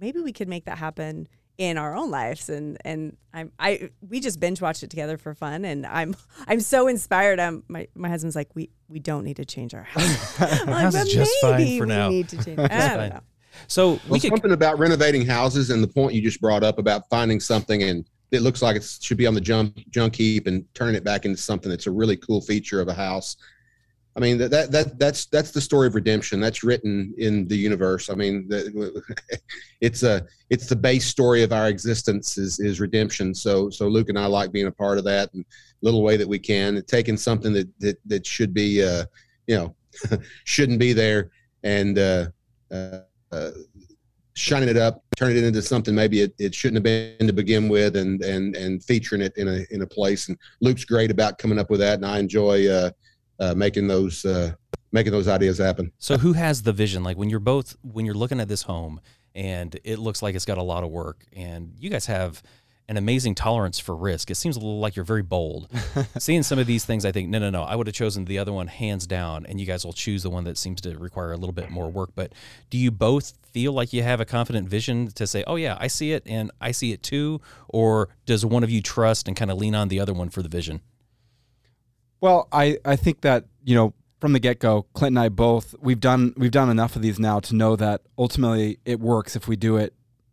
maybe 0.00 0.18
we 0.20 0.32
could 0.32 0.48
make 0.48 0.64
that 0.64 0.78
happen 0.78 1.28
in 1.58 1.76
our 1.76 1.94
own 1.94 2.10
lives 2.10 2.48
and 2.48 2.78
and 2.84 3.16
I'm 3.34 3.52
I 3.58 3.90
we 4.08 4.20
just 4.20 4.40
binge 4.40 4.60
watched 4.60 4.82
it 4.82 4.90
together 4.90 5.18
for 5.18 5.34
fun 5.34 5.64
and 5.64 5.86
I'm 5.86 6.16
I'm 6.46 6.60
so 6.60 6.88
inspired. 6.88 7.38
I'm 7.38 7.62
my, 7.68 7.88
my 7.94 8.08
husband's 8.08 8.36
like 8.36 8.48
we 8.54 8.70
we 8.88 8.98
don't 8.98 9.24
need 9.24 9.36
to 9.36 9.44
change 9.44 9.74
our 9.74 9.82
house. 9.82 10.40
I'm 10.40 10.66
like, 10.66 10.82
house 10.82 10.94
is 10.94 11.04
"But 11.04 11.08
just 11.10 11.40
fine 11.40 11.78
for 11.78 11.84
we 11.84 11.88
now." 11.88 12.08
Need 12.08 12.28
to 12.30 12.44
change. 12.44 12.58
I 12.58 12.62
don't 12.68 12.96
fine. 12.96 13.10
know. 13.10 13.20
so 13.66 14.00
we 14.08 14.18
could 14.18 14.30
something 14.30 14.52
about 14.52 14.78
renovating 14.78 15.26
houses 15.26 15.70
and 15.70 15.82
the 15.82 15.88
point 15.88 16.14
you 16.14 16.22
just 16.22 16.40
brought 16.40 16.62
up 16.62 16.78
about 16.78 17.08
finding 17.10 17.38
something 17.38 17.82
and 17.82 18.08
it 18.30 18.40
looks 18.40 18.62
like 18.62 18.76
it 18.76 18.98
should 19.00 19.18
be 19.18 19.26
on 19.26 19.34
the 19.34 19.40
junk 19.40 19.84
junk 19.90 20.16
heap 20.16 20.46
and 20.46 20.64
turning 20.74 20.94
it 20.94 21.04
back 21.04 21.26
into 21.26 21.40
something 21.40 21.70
that's 21.70 21.86
a 21.86 21.90
really 21.90 22.16
cool 22.16 22.40
feature 22.40 22.80
of 22.80 22.88
a 22.88 22.94
house. 22.94 23.36
I 24.14 24.20
mean 24.20 24.36
that 24.38 24.50
that, 24.50 24.70
that 24.72 24.98
that's 24.98 25.26
that's 25.26 25.52
the 25.52 25.60
story 25.60 25.86
of 25.86 25.94
redemption. 25.94 26.38
That's 26.38 26.62
written 26.62 27.14
in 27.16 27.48
the 27.48 27.56
universe. 27.56 28.10
I 28.10 28.14
mean, 28.14 28.46
the, 28.46 29.02
it's 29.80 30.02
a 30.02 30.26
it's 30.50 30.66
the 30.66 30.76
base 30.76 31.06
story 31.06 31.42
of 31.42 31.52
our 31.52 31.68
existence 31.68 32.36
is 32.36 32.60
is 32.60 32.78
redemption. 32.78 33.34
So 33.34 33.70
so 33.70 33.88
Luke 33.88 34.10
and 34.10 34.18
I 34.18 34.26
like 34.26 34.52
being 34.52 34.66
a 34.66 34.72
part 34.72 34.98
of 34.98 35.04
that 35.04 35.32
and 35.32 35.44
little 35.80 36.02
way 36.02 36.18
that 36.18 36.28
we 36.28 36.38
can, 36.38 36.82
taking 36.86 37.16
something 37.16 37.54
that 37.54 37.68
that 37.80 37.98
that 38.04 38.26
should 38.26 38.52
be 38.52 38.84
uh, 38.84 39.04
you 39.46 39.56
know 39.56 39.74
shouldn't 40.44 40.78
be 40.78 40.92
there 40.92 41.30
and 41.62 41.98
uh, 41.98 42.26
uh, 42.70 42.98
uh, 43.30 43.50
shining 44.34 44.68
it 44.68 44.76
up, 44.76 45.02
turning 45.16 45.38
it 45.38 45.44
into 45.44 45.62
something 45.62 45.94
maybe 45.94 46.20
it, 46.20 46.34
it 46.38 46.54
shouldn't 46.54 46.76
have 46.76 47.18
been 47.18 47.26
to 47.26 47.32
begin 47.32 47.66
with, 47.66 47.96
and 47.96 48.22
and 48.22 48.56
and 48.56 48.84
featuring 48.84 49.22
it 49.22 49.34
in 49.38 49.48
a 49.48 49.64
in 49.70 49.80
a 49.80 49.86
place. 49.86 50.28
And 50.28 50.36
Luke's 50.60 50.84
great 50.84 51.10
about 51.10 51.38
coming 51.38 51.58
up 51.58 51.70
with 51.70 51.80
that, 51.80 51.94
and 51.94 52.04
I 52.04 52.18
enjoy 52.18 52.68
uh, 53.42 53.54
making 53.54 53.88
those 53.88 54.24
uh, 54.24 54.52
making 54.92 55.12
those 55.12 55.28
ideas 55.28 55.58
happen. 55.58 55.92
So 55.98 56.18
who 56.18 56.32
has 56.34 56.62
the 56.62 56.72
vision? 56.72 57.02
Like 57.02 57.16
when 57.16 57.28
you're 57.28 57.40
both 57.40 57.76
when 57.82 58.06
you're 58.06 58.14
looking 58.14 58.40
at 58.40 58.48
this 58.48 58.62
home 58.62 59.00
and 59.34 59.78
it 59.84 59.98
looks 59.98 60.22
like 60.22 60.34
it's 60.34 60.44
got 60.44 60.58
a 60.58 60.62
lot 60.62 60.84
of 60.84 60.90
work 60.90 61.24
and 61.34 61.72
you 61.78 61.90
guys 61.90 62.06
have 62.06 62.42
an 62.88 62.96
amazing 62.96 63.34
tolerance 63.34 63.78
for 63.78 63.96
risk. 63.96 64.30
It 64.30 64.34
seems 64.34 64.56
a 64.56 64.58
little 64.58 64.80
like 64.80 64.96
you're 64.96 65.04
very 65.04 65.22
bold. 65.22 65.68
Seeing 66.18 66.42
some 66.42 66.58
of 66.58 66.66
these 66.66 66.84
things, 66.84 67.04
I 67.04 67.12
think, 67.12 67.30
no, 67.30 67.38
no, 67.38 67.48
no, 67.48 67.62
I 67.62 67.74
would 67.74 67.86
have 67.86 67.94
chosen 67.94 68.24
the 68.24 68.38
other 68.38 68.52
one 68.52 68.66
hands 68.66 69.06
down, 69.06 69.46
and 69.46 69.60
you 69.60 69.66
guys 69.66 69.84
will 69.84 69.92
choose 69.92 70.24
the 70.24 70.30
one 70.30 70.44
that 70.44 70.58
seems 70.58 70.80
to 70.82 70.98
require 70.98 71.32
a 71.32 71.36
little 71.36 71.54
bit 71.54 71.70
more 71.70 71.88
work. 71.88 72.10
But 72.14 72.34
do 72.70 72.76
you 72.76 72.90
both 72.90 73.34
feel 73.52 73.72
like 73.72 73.92
you 73.92 74.02
have 74.02 74.20
a 74.20 74.24
confident 74.24 74.68
vision 74.68 75.08
to 75.12 75.26
say, 75.26 75.44
oh, 75.46 75.56
yeah, 75.56 75.78
I 75.80 75.86
see 75.86 76.12
it 76.12 76.24
and 76.26 76.50
I 76.60 76.72
see 76.72 76.92
it 76.92 77.02
too? 77.02 77.40
Or 77.68 78.08
does 78.26 78.44
one 78.44 78.64
of 78.64 78.70
you 78.70 78.82
trust 78.82 79.28
and 79.28 79.36
kind 79.36 79.50
of 79.50 79.58
lean 79.58 79.74
on 79.74 79.88
the 79.88 80.00
other 80.00 80.12
one 80.12 80.28
for 80.28 80.42
the 80.42 80.48
vision? 80.48 80.80
Well, 82.22 82.46
I, 82.52 82.78
I 82.84 82.94
think 82.94 83.22
that, 83.22 83.46
you 83.64 83.74
know, 83.74 83.94
from 84.20 84.32
the 84.32 84.38
get 84.38 84.60
go, 84.60 84.86
Clint 84.94 85.10
and 85.10 85.18
I 85.18 85.28
both 85.28 85.74
we've 85.80 85.98
done 85.98 86.32
we've 86.36 86.52
done 86.52 86.70
enough 86.70 86.94
of 86.94 87.02
these 87.02 87.18
now 87.18 87.40
to 87.40 87.56
know 87.56 87.74
that 87.74 88.02
ultimately 88.16 88.78
it 88.84 89.00
works 89.00 89.34
if 89.34 89.48
we 89.48 89.56
do 89.56 89.76
it 89.76 89.92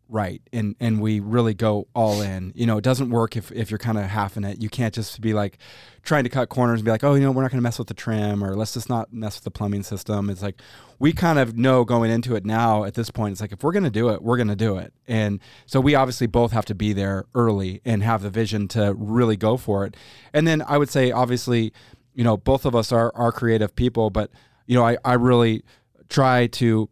right 0.10 0.42
and 0.52 0.76
and 0.80 1.00
we 1.00 1.20
really 1.20 1.54
go 1.54 1.88
all 1.94 2.22
in. 2.22 2.52
You 2.56 2.66
know, 2.66 2.78
it 2.78 2.84
doesn't 2.84 3.10
work 3.12 3.38
if, 3.38 3.52
if 3.52 3.72
you're 3.72 3.78
kind 3.78 3.98
of 3.98 4.06
half 4.06 4.36
in 4.36 4.44
it. 4.44 4.62
You 4.62 4.70
can't 4.70 4.94
just 4.94 5.22
be 5.22 5.34
like 5.34 5.58
trying 6.02 6.24
to 6.24 6.30
cut 6.30 6.50
corners 6.50 6.80
and 6.80 6.86
be 6.86 6.92
like, 6.92 7.04
oh, 7.04 7.14
you 7.14 7.22
know, 7.22 7.32
we're 7.32 7.44
not 7.44 7.52
going 7.52 7.60
to 7.60 7.64
mess 7.64 7.78
with 7.78 7.88
the 7.88 7.94
trim 7.94 8.44
or 8.44 8.56
let's 8.56 8.74
just 8.74 8.90
not 8.90 9.14
mess 9.14 9.38
with 9.38 9.44
the 9.44 9.52
plumbing 9.52 9.84
system. 9.84 10.30
It's 10.30 10.42
like 10.42 10.62
we 10.98 11.14
kind 11.14 11.40
of 11.40 11.56
know 11.58 11.86
going 11.86 12.12
into 12.12 12.36
it 12.36 12.46
now 12.46 12.84
at 12.84 12.96
this 12.96 13.12
point. 13.12 13.34
It's 13.34 13.42
like 13.42 13.52
if 13.52 13.64
we're 13.64 13.72
going 13.72 13.84
to 13.84 13.90
do 13.90 14.10
it, 14.10 14.22
we're 14.22 14.38
going 14.38 14.48
to 14.48 14.56
do 14.56 14.78
it. 14.78 14.94
And 15.08 15.40
so 15.66 15.80
we 15.80 15.96
obviously 15.96 16.28
both 16.28 16.52
have 16.52 16.66
to 16.66 16.76
be 16.76 16.94
there 16.94 17.26
early 17.36 17.82
and 17.86 18.02
have 18.04 18.22
the 18.22 18.30
vision 18.30 18.68
to 18.70 18.94
really 18.98 19.38
go 19.38 19.58
for 19.58 19.86
it. 19.86 19.96
And 20.34 20.48
then 20.48 20.64
I 20.68 20.78
would 20.78 20.90
say 20.90 21.12
obviously 21.12 21.72
you 22.20 22.26
know, 22.26 22.36
both 22.36 22.66
of 22.66 22.76
us 22.76 22.92
are, 22.92 23.14
are 23.16 23.32
creative 23.32 23.74
people, 23.78 24.10
but 24.10 24.30
you 24.66 24.76
know, 24.76 24.86
I, 24.86 24.98
I 25.06 25.14
really 25.14 25.64
try 26.10 26.48
to 26.48 26.90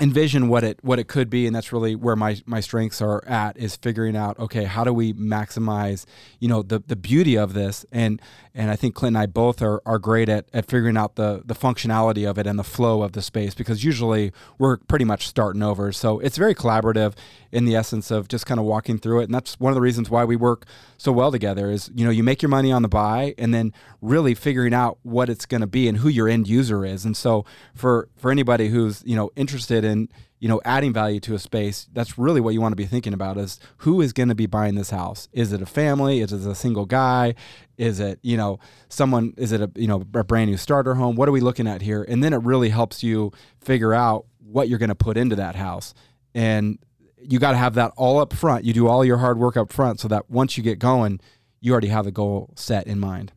envision 0.00 0.48
what 0.48 0.64
it 0.64 0.78
what 0.82 0.98
it 0.98 1.08
could 1.08 1.28
be 1.28 1.46
and 1.46 1.54
that's 1.54 1.72
really 1.72 1.94
where 1.94 2.16
my 2.16 2.40
my 2.46 2.60
strengths 2.60 3.00
are 3.02 3.24
at 3.26 3.56
is 3.56 3.76
figuring 3.76 4.16
out 4.16 4.38
okay 4.38 4.64
how 4.64 4.82
do 4.84 4.92
we 4.92 5.12
maximize 5.12 6.06
you 6.38 6.48
know 6.48 6.62
the 6.62 6.80
the 6.86 6.96
beauty 6.96 7.36
of 7.36 7.54
this? 7.54 7.84
And 7.92 8.20
and 8.54 8.70
I 8.70 8.76
think 8.76 8.94
Clint 8.94 9.16
and 9.16 9.22
I 9.22 9.26
both 9.26 9.62
are 9.62 9.82
are 9.84 9.98
great 9.98 10.28
at, 10.28 10.46
at 10.52 10.66
figuring 10.66 10.96
out 10.96 11.16
the 11.16 11.42
the 11.44 11.54
functionality 11.54 12.28
of 12.28 12.38
it 12.38 12.46
and 12.46 12.58
the 12.58 12.64
flow 12.64 13.02
of 13.02 13.12
the 13.12 13.22
space 13.22 13.54
because 13.54 13.84
usually 13.84 14.32
we're 14.58 14.78
pretty 14.78 15.04
much 15.04 15.26
starting 15.26 15.62
over. 15.62 15.92
So 15.92 16.18
it's 16.20 16.36
very 16.36 16.54
collaborative 16.54 17.14
in 17.52 17.64
the 17.64 17.74
essence 17.74 18.10
of 18.10 18.28
just 18.28 18.46
kind 18.46 18.60
of 18.60 18.66
walking 18.66 18.98
through 18.98 19.20
it 19.20 19.24
and 19.24 19.34
that's 19.34 19.58
one 19.58 19.72
of 19.72 19.74
the 19.74 19.80
reasons 19.80 20.08
why 20.08 20.24
we 20.24 20.36
work 20.36 20.64
so 20.96 21.12
well 21.12 21.32
together 21.32 21.70
is 21.70 21.90
you 21.94 22.04
know 22.04 22.10
you 22.10 22.22
make 22.22 22.42
your 22.42 22.48
money 22.48 22.70
on 22.70 22.82
the 22.82 22.88
buy 22.88 23.34
and 23.38 23.52
then 23.54 23.72
really 24.00 24.34
figuring 24.34 24.74
out 24.74 24.98
what 25.02 25.28
it's 25.28 25.46
going 25.46 25.60
to 25.60 25.66
be 25.66 25.88
and 25.88 25.98
who 25.98 26.08
your 26.08 26.28
end 26.28 26.48
user 26.48 26.84
is. 26.84 27.04
And 27.04 27.16
so 27.16 27.44
for 27.74 28.08
for 28.16 28.30
anybody 28.30 28.68
who's 28.68 29.02
you 29.04 29.16
know 29.16 29.30
interested 29.36 29.84
in 29.84 30.08
you 30.38 30.48
know 30.48 30.60
adding 30.64 30.92
value 30.92 31.20
to 31.20 31.34
a 31.34 31.38
space 31.38 31.88
that's 31.92 32.18
really 32.18 32.40
what 32.40 32.54
you 32.54 32.60
want 32.60 32.72
to 32.72 32.76
be 32.76 32.86
thinking 32.86 33.12
about 33.12 33.36
is 33.36 33.58
who 33.78 34.00
is 34.00 34.12
going 34.12 34.28
to 34.28 34.34
be 34.34 34.46
buying 34.46 34.74
this 34.74 34.90
house? 34.90 35.28
Is 35.32 35.52
it 35.52 35.62
a 35.62 35.66
family? 35.66 36.20
Is 36.20 36.32
it 36.32 36.46
a 36.46 36.54
single 36.54 36.86
guy? 36.86 37.34
Is 37.76 38.00
it 38.00 38.18
you 38.22 38.36
know 38.36 38.58
someone 38.88 39.34
is 39.36 39.52
it 39.52 39.60
a 39.60 39.70
you 39.74 39.88
know 39.88 40.04
a 40.14 40.24
brand 40.24 40.50
new 40.50 40.56
starter 40.56 40.94
home? 40.94 41.16
What 41.16 41.28
are 41.28 41.32
we 41.32 41.40
looking 41.40 41.66
at 41.66 41.82
here? 41.82 42.04
And 42.08 42.22
then 42.22 42.32
it 42.32 42.42
really 42.42 42.70
helps 42.70 43.02
you 43.02 43.32
figure 43.60 43.94
out 43.94 44.26
what 44.38 44.68
you're 44.68 44.78
going 44.78 44.88
to 44.88 44.94
put 44.94 45.16
into 45.16 45.36
that 45.36 45.54
house. 45.54 45.94
And 46.34 46.78
you 47.22 47.38
got 47.38 47.50
to 47.52 47.56
have 47.58 47.74
that 47.74 47.92
all 47.96 48.18
up 48.18 48.32
front 48.32 48.64
you 48.64 48.72
do 48.72 48.88
all 48.88 49.04
your 49.04 49.18
hard 49.18 49.38
work 49.38 49.56
up 49.56 49.72
front 49.72 50.00
so 50.00 50.08
that 50.08 50.30
once 50.30 50.56
you 50.56 50.62
get 50.62 50.78
going 50.78 51.20
you 51.60 51.72
already 51.72 51.88
have 51.88 52.04
the 52.04 52.10
goal 52.12 52.50
set 52.56 52.86
in 52.86 52.98
mind 52.98 53.32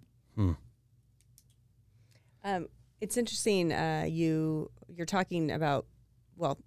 Um, 2.44 2.68
it's 3.00 3.18
interesting. 3.18 3.72
Uh, 3.72 4.06
you 4.08 4.70
you're 4.88 5.06
talking 5.06 5.52
about. 5.52 5.86
Well, 6.36 6.58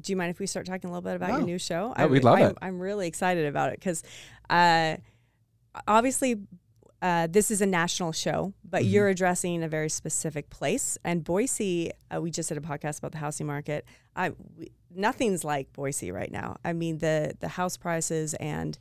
do 0.00 0.12
you 0.12 0.16
mind 0.16 0.30
if 0.30 0.38
we 0.38 0.46
start 0.46 0.66
talking 0.66 0.88
a 0.90 0.92
little 0.92 1.02
bit 1.02 1.16
about 1.16 1.30
No. 1.30 1.36
your 1.38 1.46
new 1.46 1.58
show? 1.58 1.94
No, 1.98 2.06
we'd 2.06 2.24
love 2.24 2.38
I, 2.38 2.46
it. 2.46 2.58
I'm 2.62 2.78
really 2.78 3.06
excited 3.08 3.46
about 3.46 3.72
it 3.72 3.80
because, 3.80 4.02
uh, 4.50 4.96
obviously, 5.88 6.36
uh, 7.02 7.26
this 7.28 7.50
is 7.50 7.60
a 7.60 7.66
national 7.66 8.12
show, 8.12 8.52
but 8.68 8.82
Mm-hmm. 8.82 8.90
you're 8.90 9.08
addressing 9.08 9.62
a 9.62 9.68
very 9.68 9.88
specific 9.88 10.50
place. 10.50 10.98
And 11.04 11.24
Boise, 11.24 11.90
uh, 12.14 12.20
we 12.20 12.30
just 12.30 12.48
did 12.48 12.58
a 12.58 12.60
podcast 12.60 12.98
about 12.98 13.12
the 13.12 13.18
housing 13.18 13.46
market. 13.46 13.84
I 14.14 14.32
we, 14.56 14.70
nothing's 14.94 15.44
like 15.44 15.72
Boise 15.72 16.10
right 16.12 16.30
now. 16.30 16.56
I 16.64 16.72
mean 16.72 16.98
the 16.98 17.34
the 17.40 17.48
house 17.48 17.76
prices 17.76 18.34
and 18.34 18.78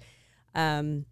um, 0.55 1.05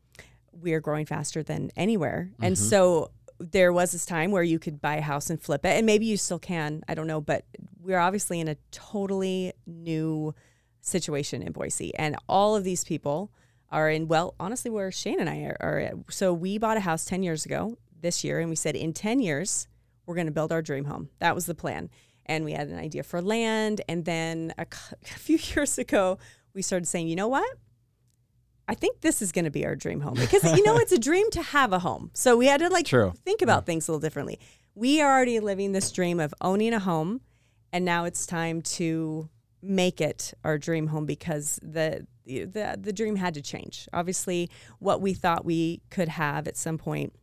we 0.52 0.74
are 0.74 0.80
growing 0.80 1.06
faster 1.06 1.44
than 1.44 1.72
anywhere. 1.76 2.32
And 2.42 2.56
Mm-hmm. 2.56 2.66
so 2.70 3.12
there 3.40 3.74
was 3.74 3.92
this 3.92 4.06
time 4.06 4.30
where 4.32 4.44
you 4.44 4.60
could 4.60 4.80
buy 4.82 4.98
a 4.98 5.02
house 5.02 5.30
and 5.32 5.42
flip 5.42 5.66
it, 5.66 5.70
and 5.78 5.86
maybe 5.86 6.06
you 6.06 6.16
still 6.18 6.38
can. 6.38 6.84
I 6.88 6.94
don't 6.94 7.08
know, 7.08 7.20
but 7.22 7.46
we're 7.82 7.98
obviously 7.98 8.40
in 8.40 8.48
a 8.48 8.56
totally 8.70 9.54
new 9.66 10.36
situation 10.82 11.42
in 11.42 11.52
Boise, 11.52 11.96
and 11.96 12.16
all 12.30 12.56
of 12.56 12.64
these 12.64 12.84
people 12.84 13.32
are 13.70 13.90
in. 13.90 14.08
Well, 14.08 14.36
honestly, 14.40 14.70
where 14.70 14.92
Shane 14.92 15.20
and 15.20 15.30
I 15.30 15.40
are. 15.44 15.58
are 15.60 15.80
at. 15.80 15.94
So 16.10 16.34
we 16.34 16.58
bought 16.60 16.78
a 16.78 16.82
house 16.82 17.04
ten 17.06 17.24
years 17.24 17.46
ago 17.46 17.78
this 18.00 18.24
year, 18.24 18.40
and 18.40 18.50
we 18.50 18.56
said 18.56 18.76
in 18.76 18.94
ten 18.94 19.20
years 19.20 19.68
we're 20.06 20.16
going 20.16 20.28
to 20.28 20.32
build 20.34 20.52
our 20.52 20.62
dream 20.62 20.86
home. 20.86 21.10
That 21.20 21.34
was 21.34 21.46
the 21.48 21.56
plan, 21.56 21.90
and 22.26 22.46
we 22.46 22.54
had 22.54 22.68
an 22.68 22.78
idea 22.78 23.04
for 23.04 23.22
land, 23.22 23.82
and 23.88 24.06
then 24.06 24.54
a 24.58 24.66
few 25.06 25.38
years 25.56 25.78
ago 25.78 26.18
we 26.54 26.62
started 26.62 26.86
saying, 26.86 27.08
you 27.08 27.16
know 27.16 27.28
what? 27.28 27.58
I 28.68 28.76
think 28.76 29.02
this 29.02 29.22
is 29.22 29.32
going 29.32 29.46
to 29.46 29.52
be 29.52 29.66
our 29.66 29.76
dream 29.76 30.00
home 30.02 30.14
because 30.14 30.44
you 30.56 30.64
know 30.64 30.78
it's 30.78 30.92
a 30.92 31.00
dream 31.00 31.30
to 31.32 31.42
have 31.42 31.74
a 31.74 31.80
home. 31.80 32.12
So 32.14 32.38
we 32.38 32.46
had 32.46 32.62
to 32.62 32.70
like 32.70 32.86
True. 32.86 33.14
think 33.26 33.42
about 33.42 33.66
things 33.66 33.88
a 33.88 33.92
little 33.92 34.00
differently. 34.00 34.40
we 34.76 35.02
are 35.02 35.12
already 35.14 35.40
living 35.40 35.74
this 35.74 35.92
dream 35.92 36.20
of 36.20 36.34
owning 36.40 36.74
a 36.74 36.80
home, 36.80 37.22
and 37.74 37.84
now 37.84 38.06
it's 38.06 38.26
time 38.26 38.62
to 38.62 39.30
make 39.62 40.00
it 40.02 40.34
our 40.44 40.58
dream 40.58 40.88
home 40.88 41.06
because 41.06 41.60
the 41.62 42.08
the 42.26 42.78
the 42.80 42.94
dream 42.94 43.16
had 43.18 43.34
to 43.34 43.42
change. 43.42 43.90
Obviously, 43.92 44.50
what 44.80 45.02
we 45.02 45.14
thought 45.14 45.44
we 45.44 45.82
could 45.90 46.08
have 46.08 46.48
at 46.48 46.56
some 46.56 46.78
point, 46.78 47.14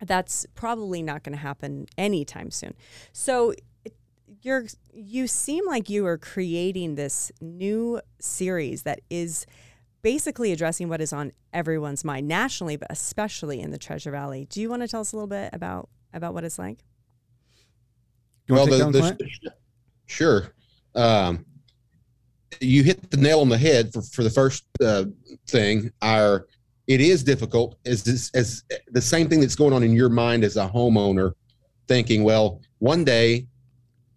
that's 0.00 0.46
probably 0.54 1.02
not 1.02 1.24
going 1.24 1.32
to 1.32 1.42
happen 1.42 1.86
anytime 1.98 2.50
soon. 2.50 2.74
So 3.12 3.54
you're 4.44 4.66
you 4.92 5.26
seem 5.26 5.66
like 5.66 5.88
you 5.88 6.06
are 6.06 6.18
creating 6.18 6.94
this 6.94 7.32
new 7.40 8.00
series 8.20 8.82
that 8.82 9.00
is 9.10 9.46
basically 10.02 10.52
addressing 10.52 10.88
what 10.88 11.00
is 11.00 11.12
on 11.12 11.32
everyone's 11.52 12.04
mind 12.04 12.28
nationally, 12.28 12.76
but 12.76 12.88
especially 12.90 13.60
in 13.60 13.70
the 13.70 13.78
Treasure 13.78 14.10
Valley. 14.10 14.46
Do 14.50 14.60
you 14.60 14.68
want 14.68 14.82
to 14.82 14.88
tell 14.88 15.00
us 15.00 15.12
a 15.12 15.16
little 15.16 15.26
bit 15.26 15.50
about 15.52 15.88
about 16.12 16.34
what 16.34 16.44
it's 16.44 16.58
like? 16.58 16.84
well, 18.48 18.66
the, 18.66 18.76
the, 18.90 19.52
sure. 20.06 20.52
Um, 20.94 21.46
you 22.60 22.82
hit 22.82 23.10
the 23.10 23.16
nail 23.16 23.40
on 23.40 23.48
the 23.48 23.58
head 23.58 23.92
for, 23.92 24.02
for 24.02 24.22
the 24.22 24.30
first 24.30 24.64
uh, 24.82 25.06
thing. 25.48 25.90
Our 26.02 26.46
it 26.86 27.00
is 27.00 27.24
difficult 27.24 27.76
as 27.86 28.30
as 28.34 28.62
the 28.90 29.00
same 29.00 29.28
thing 29.28 29.40
that's 29.40 29.56
going 29.56 29.72
on 29.72 29.82
in 29.82 29.92
your 29.92 30.10
mind 30.10 30.44
as 30.44 30.56
a 30.56 30.68
homeowner, 30.68 31.32
thinking, 31.88 32.22
well, 32.22 32.60
one 32.78 33.04
day 33.04 33.46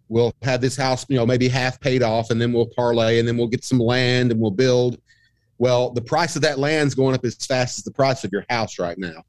we'll 0.08 0.34
have 0.42 0.60
this 0.60 0.76
house, 0.76 1.04
you 1.08 1.16
know, 1.16 1.26
maybe 1.26 1.48
half 1.48 1.80
paid 1.80 2.02
off, 2.02 2.30
and 2.30 2.40
then 2.40 2.52
we'll 2.52 2.68
parlay, 2.74 3.18
and 3.18 3.28
then 3.28 3.36
we'll 3.36 3.48
get 3.48 3.64
some 3.64 3.78
land 3.78 4.32
and 4.32 4.40
we'll 4.40 4.50
build. 4.50 5.00
Well, 5.58 5.90
the 5.90 6.02
price 6.02 6.36
of 6.36 6.42
that 6.42 6.58
land's 6.58 6.94
going 6.94 7.14
up 7.14 7.24
as 7.24 7.34
fast 7.34 7.78
as 7.78 7.84
the 7.84 7.90
price 7.90 8.24
of 8.24 8.30
your 8.32 8.44
house 8.48 8.78
right 8.78 8.98
now, 8.98 9.22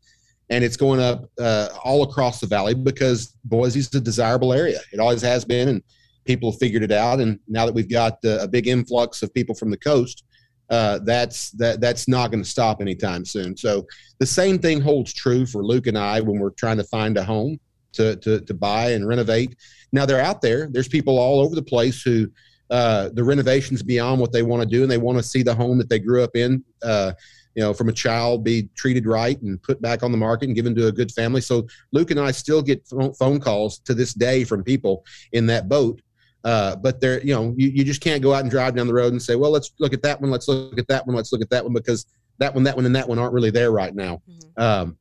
and 0.49 0.63
it's 0.63 0.77
going 0.77 0.99
up 0.99 1.29
uh, 1.39 1.69
all 1.83 2.03
across 2.03 2.39
the 2.39 2.47
valley 2.47 2.73
because 2.75 3.35
Boise's 3.45 3.93
a 3.95 4.01
desirable 4.01 4.53
area. 4.53 4.79
It 4.91 4.99
always 4.99 5.21
has 5.21 5.43
been, 5.45 5.69
and 5.69 5.83
people 6.25 6.51
have 6.51 6.59
figured 6.59 6.83
it 6.83 6.91
out. 6.91 7.19
And 7.19 7.39
now 7.47 7.65
that 7.65 7.73
we've 7.73 7.89
got 7.89 8.19
uh, 8.23 8.39
a 8.41 8.47
big 8.47 8.67
influx 8.67 9.23
of 9.23 9.33
people 9.33 9.55
from 9.55 9.71
the 9.71 9.77
coast, 9.77 10.23
uh, 10.69 10.99
that's 11.03 11.49
that 11.51 11.81
that's 11.81 12.07
not 12.07 12.29
going 12.29 12.43
to 12.43 12.49
stop 12.49 12.79
anytime 12.79 13.25
soon. 13.25 13.57
So 13.57 13.87
the 14.19 14.25
same 14.25 14.59
thing 14.59 14.79
holds 14.79 15.13
true 15.13 15.47
for 15.47 15.63
Luke 15.63 15.87
and 15.87 15.97
I 15.97 16.21
when 16.21 16.39
we're 16.39 16.51
trying 16.51 16.77
to 16.77 16.83
find 16.83 17.17
a 17.17 17.23
home 17.23 17.59
to 17.93 18.15
to, 18.17 18.41
to 18.41 18.53
buy 18.53 18.91
and 18.91 19.07
renovate. 19.07 19.55
Now 19.91 20.05
they're 20.05 20.21
out 20.21 20.41
there. 20.41 20.67
There's 20.71 20.87
people 20.87 21.17
all 21.17 21.39
over 21.39 21.55
the 21.55 21.61
place 21.61 22.01
who 22.01 22.31
uh, 22.69 23.09
the 23.13 23.23
renovations 23.23 23.81
beyond 23.81 24.21
what 24.21 24.31
they 24.31 24.43
want 24.43 24.61
to 24.61 24.69
do, 24.69 24.83
and 24.83 24.91
they 24.91 24.97
want 24.97 25.17
to 25.17 25.23
see 25.23 25.43
the 25.43 25.55
home 25.55 25.77
that 25.79 25.89
they 25.89 25.99
grew 25.99 26.23
up 26.23 26.35
in. 26.35 26.63
Uh, 26.83 27.13
you 27.55 27.63
know, 27.63 27.73
from 27.73 27.89
a 27.89 27.93
child, 27.93 28.43
be 28.43 28.69
treated 28.75 29.07
right 29.07 29.41
and 29.41 29.61
put 29.63 29.81
back 29.81 30.03
on 30.03 30.11
the 30.11 30.17
market 30.17 30.45
and 30.45 30.55
given 30.55 30.75
to 30.75 30.87
a 30.87 30.91
good 30.91 31.11
family. 31.11 31.41
So 31.41 31.67
Luke 31.91 32.11
and 32.11 32.19
I 32.19 32.31
still 32.31 32.61
get 32.61 32.87
phone 33.17 33.39
calls 33.39 33.79
to 33.79 33.93
this 33.93 34.13
day 34.13 34.43
from 34.43 34.63
people 34.63 35.03
in 35.33 35.47
that 35.47 35.67
boat 35.67 35.99
uh, 36.43 36.75
but 36.77 37.01
there, 37.01 37.21
you 37.21 37.33
know, 37.33 37.53
you, 37.57 37.69
you 37.69 37.83
just 37.83 38.01
can't 38.01 38.23
go 38.23 38.33
out 38.33 38.41
and 38.41 38.49
drive 38.51 38.75
down 38.75 38.87
the 38.87 38.93
road 38.93 39.11
and 39.11 39.21
say, 39.21 39.35
well, 39.35 39.51
let's 39.51 39.71
look 39.79 39.93
at 39.93 40.01
that 40.03 40.21
one, 40.21 40.31
let's 40.31 40.47
look 40.47 40.79
at 40.79 40.87
that 40.87 41.05
one, 41.05 41.15
let's 41.15 41.31
look 41.31 41.41
at 41.41 41.49
that 41.49 41.63
one, 41.63 41.73
because 41.73 42.05
that 42.37 42.53
one, 42.53 42.63
that 42.63 42.75
one, 42.75 42.85
and 42.85 42.95
that 42.95 43.07
one 43.07 43.19
aren't 43.19 43.33
really 43.33 43.51
there 43.51 43.71
right 43.71 43.93
now. 43.93 44.21
Mm-hmm. 44.29 44.61
Um, 44.61 44.97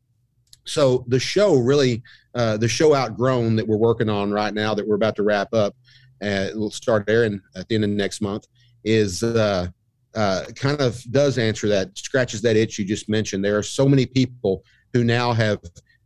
so 0.64 1.05
the 1.09 1.20
show 1.20 1.55
really, 1.55 2.03
uh, 2.38 2.57
the 2.57 2.68
show 2.68 2.94
Outgrown 2.94 3.57
that 3.57 3.66
we're 3.66 3.77
working 3.77 4.09
on 4.09 4.31
right 4.31 4.55
now 4.55 4.72
that 4.72 4.87
we're 4.87 4.94
about 4.94 5.16
to 5.16 5.24
wrap 5.24 5.53
up, 5.53 5.74
uh, 6.22 6.46
we'll 6.55 6.70
start 6.70 7.05
airing 7.09 7.40
at 7.57 7.66
the 7.66 7.74
end 7.74 7.83
of 7.83 7.90
next 7.90 8.20
month, 8.20 8.46
is 8.85 9.24
uh, 9.24 9.66
uh, 10.14 10.44
kind 10.55 10.81
of 10.81 11.03
does 11.11 11.37
answer 11.37 11.68
that, 11.68 11.98
scratches 11.98 12.40
that 12.42 12.57
itch 12.57 12.79
you 12.79 12.85
just 12.85 13.09
mentioned. 13.09 13.44
There 13.44 13.59
are 13.59 13.62
so 13.64 13.88
many 13.88 14.07
people 14.07 14.62
who 14.92 15.03
now 15.03 15.33
have 15.33 15.59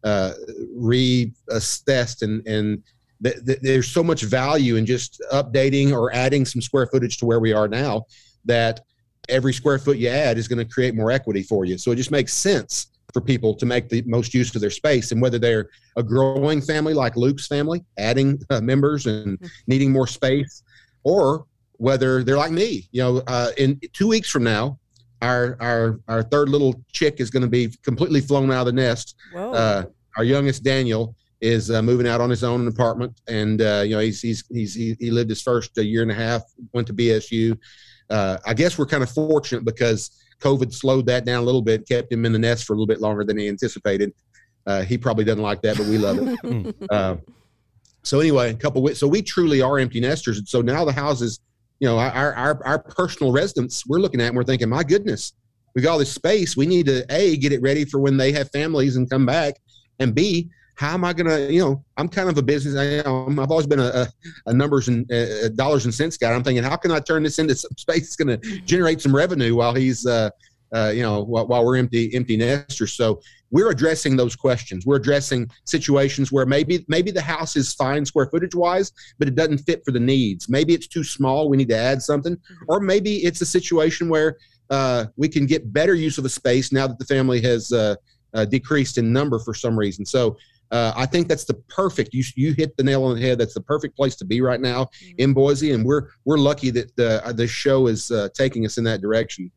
uh, 0.04 0.32
reassessed 0.76 2.22
and 2.22 2.44
and 2.46 2.82
there's 3.20 3.88
so 3.88 4.02
much 4.02 4.22
value 4.22 4.74
in 4.74 4.84
just 4.84 5.22
updating 5.32 5.92
or 5.92 6.12
adding 6.12 6.44
some 6.44 6.60
square 6.60 6.88
footage 6.88 7.18
to 7.18 7.24
where 7.24 7.38
we 7.38 7.52
are 7.52 7.68
now 7.68 8.04
that 8.44 8.80
every 9.28 9.52
square 9.52 9.78
foot 9.78 9.96
you 9.96 10.08
add 10.08 10.38
is 10.38 10.48
going 10.48 10.58
to 10.58 10.64
create 10.64 10.96
more 10.96 11.12
equity 11.12 11.44
for 11.44 11.64
you. 11.64 11.78
So 11.78 11.92
it 11.92 11.96
just 11.96 12.10
makes 12.10 12.34
sense 12.34 12.88
for 13.12 13.20
people 13.20 13.54
to 13.54 13.66
make 13.66 13.88
the 13.88 14.02
most 14.06 14.34
use 14.34 14.54
of 14.54 14.60
their 14.60 14.70
space. 14.70 15.12
And 15.12 15.20
whether 15.20 15.38
they're 15.38 15.68
a 15.96 16.02
growing 16.02 16.60
family 16.60 16.94
like 16.94 17.16
Luke's 17.16 17.46
family, 17.46 17.84
adding 17.98 18.40
uh, 18.50 18.60
members 18.60 19.06
and 19.06 19.38
mm-hmm. 19.38 19.46
needing 19.66 19.92
more 19.92 20.06
space, 20.06 20.62
or 21.04 21.46
whether 21.72 22.22
they're 22.22 22.36
like 22.36 22.52
me, 22.52 22.88
you 22.92 23.02
know, 23.02 23.22
uh, 23.26 23.50
in 23.58 23.80
two 23.92 24.08
weeks 24.08 24.30
from 24.30 24.44
now, 24.44 24.78
our 25.20 25.56
our 25.60 26.00
our 26.08 26.22
third 26.22 26.48
little 26.48 26.80
chick 26.92 27.20
is 27.20 27.30
going 27.30 27.42
to 27.42 27.48
be 27.48 27.72
completely 27.82 28.20
flown 28.20 28.50
out 28.50 28.60
of 28.60 28.66
the 28.66 28.72
nest. 28.72 29.14
Uh, 29.54 29.84
our 30.16 30.24
youngest 30.24 30.62
Daniel 30.62 31.14
is 31.40 31.70
uh, 31.70 31.82
moving 31.82 32.06
out 32.06 32.20
on 32.20 32.30
his 32.30 32.44
own 32.44 32.68
apartment, 32.68 33.20
and 33.28 33.62
uh, 33.62 33.82
you 33.84 33.94
know 33.94 34.00
he's 34.00 34.20
he's, 34.20 34.44
he's 34.48 34.74
he, 34.74 34.96
he 34.98 35.10
lived 35.10 35.30
his 35.30 35.42
first 35.42 35.76
a 35.78 35.84
year 35.84 36.02
and 36.02 36.10
a 36.10 36.14
half, 36.14 36.42
went 36.72 36.86
to 36.86 36.94
BSU. 36.94 37.56
Uh, 38.10 38.38
I 38.46 38.54
guess 38.54 38.78
we're 38.78 38.86
kind 38.86 39.02
of 39.02 39.10
fortunate 39.10 39.64
because 39.64 40.10
COVID 40.42 40.72
slowed 40.72 41.06
that 41.06 41.24
down 41.24 41.42
a 41.42 41.44
little 41.44 41.62
bit, 41.62 41.86
kept 41.86 42.12
him 42.12 42.24
in 42.26 42.32
the 42.32 42.38
nest 42.38 42.64
for 42.64 42.72
a 42.72 42.76
little 42.76 42.86
bit 42.86 43.00
longer 43.00 43.24
than 43.24 43.38
he 43.38 43.48
anticipated. 43.48 44.12
Uh, 44.66 44.82
he 44.82 44.96
probably 44.98 45.24
doesn't 45.24 45.42
like 45.42 45.62
that, 45.62 45.76
but 45.76 45.86
we 45.86 45.98
love 45.98 46.18
it. 46.20 46.76
Uh, 46.90 47.16
so 48.04 48.18
anyway, 48.18 48.50
a 48.50 48.54
couple. 48.54 48.82
weeks. 48.82 48.98
so 48.98 49.06
we 49.06 49.22
truly 49.22 49.62
are 49.62 49.78
empty 49.78 50.00
nesters, 50.00 50.38
and 50.38 50.48
so 50.48 50.60
now 50.60 50.84
the 50.84 50.92
houses, 50.92 51.40
you 51.78 51.86
know, 51.88 51.98
our 51.98 52.34
our 52.34 52.66
our 52.66 52.78
personal 52.80 53.32
residence, 53.32 53.84
we're 53.86 54.00
looking 54.00 54.20
at, 54.20 54.28
and 54.28 54.36
we're 54.36 54.42
thinking, 54.42 54.68
my 54.68 54.82
goodness, 54.82 55.34
we 55.74 55.82
got 55.82 55.92
all 55.92 55.98
this 55.98 56.12
space. 56.12 56.56
We 56.56 56.66
need 56.66 56.86
to 56.86 57.04
a 57.10 57.36
get 57.36 57.52
it 57.52 57.62
ready 57.62 57.84
for 57.84 58.00
when 58.00 58.16
they 58.16 58.32
have 58.32 58.50
families 58.50 58.96
and 58.96 59.08
come 59.08 59.24
back, 59.24 59.54
and 60.00 60.14
b 60.14 60.50
how 60.82 60.94
am 60.94 61.04
I 61.04 61.12
going 61.12 61.28
to, 61.28 61.52
you 61.52 61.60
know, 61.60 61.84
I'm 61.96 62.08
kind 62.08 62.28
of 62.28 62.36
a 62.38 62.42
business. 62.42 62.76
I, 62.76 63.08
have 63.08 63.50
always 63.50 63.68
been 63.68 63.78
a, 63.78 63.84
a, 63.84 64.08
a 64.46 64.52
numbers 64.52 64.88
and 64.88 65.10
uh, 65.12 65.48
dollars 65.50 65.84
and 65.84 65.94
cents 65.94 66.16
guy. 66.16 66.32
I'm 66.32 66.42
thinking, 66.42 66.64
how 66.64 66.74
can 66.74 66.90
I 66.90 66.98
turn 66.98 67.22
this 67.22 67.38
into 67.38 67.54
some 67.54 67.70
space 67.76 68.00
that's 68.00 68.16
going 68.16 68.36
to 68.36 68.60
generate 68.62 69.00
some 69.00 69.14
revenue 69.14 69.54
while 69.54 69.74
he's, 69.74 70.04
uh, 70.04 70.30
uh, 70.74 70.90
you 70.92 71.02
know, 71.02 71.22
while, 71.22 71.46
while, 71.46 71.64
we're 71.64 71.76
empty, 71.76 72.12
empty 72.16 72.36
nesters. 72.36 72.94
So 72.94 73.20
we're 73.52 73.70
addressing 73.70 74.16
those 74.16 74.34
questions. 74.34 74.84
We're 74.84 74.96
addressing 74.96 75.48
situations 75.66 76.32
where 76.32 76.46
maybe, 76.46 76.84
maybe 76.88 77.12
the 77.12 77.22
house 77.22 77.54
is 77.54 77.72
fine 77.74 78.04
square 78.04 78.26
footage 78.26 78.56
wise, 78.56 78.90
but 79.20 79.28
it 79.28 79.36
doesn't 79.36 79.58
fit 79.58 79.82
for 79.84 79.92
the 79.92 80.00
needs. 80.00 80.48
Maybe 80.48 80.74
it's 80.74 80.88
too 80.88 81.04
small. 81.04 81.48
We 81.48 81.58
need 81.58 81.68
to 81.68 81.76
add 81.76 82.02
something, 82.02 82.34
mm-hmm. 82.34 82.64
or 82.66 82.80
maybe 82.80 83.18
it's 83.18 83.40
a 83.40 83.46
situation 83.46 84.08
where 84.08 84.36
uh, 84.68 85.04
we 85.16 85.28
can 85.28 85.46
get 85.46 85.72
better 85.72 85.94
use 85.94 86.18
of 86.18 86.24
a 86.24 86.28
space 86.28 86.72
now 86.72 86.88
that 86.88 86.98
the 86.98 87.04
family 87.04 87.40
has 87.42 87.70
uh, 87.70 87.94
uh, 88.34 88.44
decreased 88.46 88.98
in 88.98 89.12
number 89.12 89.38
for 89.38 89.54
some 89.54 89.78
reason. 89.78 90.04
So 90.04 90.36
uh, 90.72 90.92
I 90.96 91.04
think 91.04 91.28
that's 91.28 91.44
the 91.44 91.54
perfect. 91.68 92.14
You 92.14 92.24
you 92.34 92.54
hit 92.54 92.76
the 92.76 92.82
nail 92.82 93.04
on 93.04 93.14
the 93.14 93.20
head. 93.20 93.38
That's 93.38 93.54
the 93.54 93.60
perfect 93.60 93.94
place 93.94 94.16
to 94.16 94.24
be 94.24 94.40
right 94.40 94.60
now 94.60 94.84
mm-hmm. 94.84 95.14
in 95.18 95.34
Boise, 95.34 95.72
and 95.72 95.84
we're 95.84 96.08
we're 96.24 96.38
lucky 96.38 96.70
that 96.70 96.96
the 96.96 97.24
uh, 97.24 97.32
the 97.32 97.46
show 97.46 97.86
is 97.86 98.10
uh, 98.10 98.30
taking 98.34 98.64
us 98.64 98.78
in 98.78 98.84
that 98.84 99.02
direction. 99.02 99.52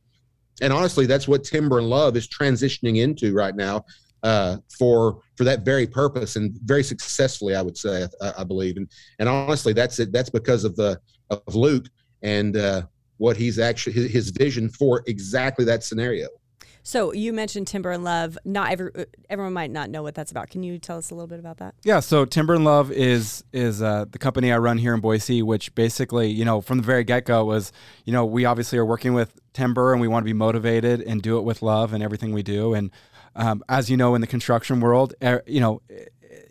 And 0.61 0.71
honestly, 0.71 1.05
that's 1.05 1.27
what 1.27 1.43
Timber 1.43 1.79
and 1.79 1.89
Love 1.89 2.15
is 2.15 2.27
transitioning 2.27 3.01
into 3.01 3.33
right 3.33 3.55
now 3.55 3.85
uh, 4.23 4.57
for 4.77 5.21
for 5.37 5.45
that 5.45 5.63
very 5.63 5.87
purpose 5.87 6.35
and 6.35 6.59
very 6.65 6.83
successfully, 6.83 7.55
I 7.55 7.61
would 7.61 7.77
say, 7.77 8.07
I, 8.21 8.33
I 8.39 8.43
believe. 8.43 8.75
And 8.75 8.89
and 9.19 9.29
honestly, 9.29 9.71
that's 9.71 9.99
it. 9.99 10.11
That's 10.11 10.29
because 10.29 10.65
of 10.65 10.75
the 10.75 10.99
of 11.29 11.55
Luke 11.55 11.85
and 12.23 12.57
uh, 12.57 12.83
what 13.17 13.37
he's 13.37 13.57
actually 13.57 13.93
his, 13.93 14.11
his 14.11 14.29
vision 14.31 14.67
for 14.67 15.01
exactly 15.07 15.63
that 15.65 15.83
scenario. 15.83 16.27
So 16.87 17.13
you 17.13 17.33
mentioned 17.33 17.65
Timber 17.65 17.89
and 17.89 18.03
Love. 18.03 18.37
Not 18.45 18.71
every 18.71 18.91
uh, 18.95 19.05
everyone 19.27 19.53
might 19.53 19.71
not 19.71 19.89
know 19.89 20.03
what 20.03 20.13
that's 20.13 20.29
about. 20.29 20.51
Can 20.51 20.61
you 20.61 20.77
tell 20.77 20.99
us 20.99 21.09
a 21.09 21.15
little 21.15 21.27
bit 21.27 21.39
about 21.39 21.57
that? 21.57 21.73
Yeah. 21.83 21.99
So 21.99 22.25
Timber 22.25 22.53
and 22.53 22.63
Love 22.63 22.91
is 22.91 23.43
is 23.51 23.81
uh, 23.81 24.05
the 24.07 24.19
company 24.19 24.53
I 24.53 24.59
run 24.59 24.77
here 24.77 24.93
in 24.93 25.01
Boise, 25.01 25.41
which 25.41 25.73
basically, 25.73 26.29
you 26.29 26.45
know, 26.45 26.61
from 26.61 26.77
the 26.77 26.83
very 26.83 27.03
get 27.03 27.25
go 27.25 27.43
was, 27.43 27.71
you 28.05 28.13
know, 28.13 28.23
we 28.23 28.45
obviously 28.45 28.77
are 28.77 28.85
working 28.85 29.15
with 29.15 29.33
timber 29.51 29.93
and 29.93 30.01
we 30.01 30.07
want 30.07 30.23
to 30.23 30.25
be 30.25 30.33
motivated 30.33 31.01
and 31.01 31.23
do 31.23 31.39
it 31.39 31.41
with 31.41 31.63
love 31.63 31.91
and 31.91 32.03
everything 32.03 32.33
we 32.33 32.43
do. 32.43 32.75
And 32.75 32.91
um, 33.35 33.63
as 33.67 33.89
you 33.89 33.97
know, 33.97 34.13
in 34.13 34.21
the 34.21 34.27
construction 34.27 34.79
world, 34.79 35.15
er, 35.23 35.41
you 35.47 35.59
know, 35.59 35.81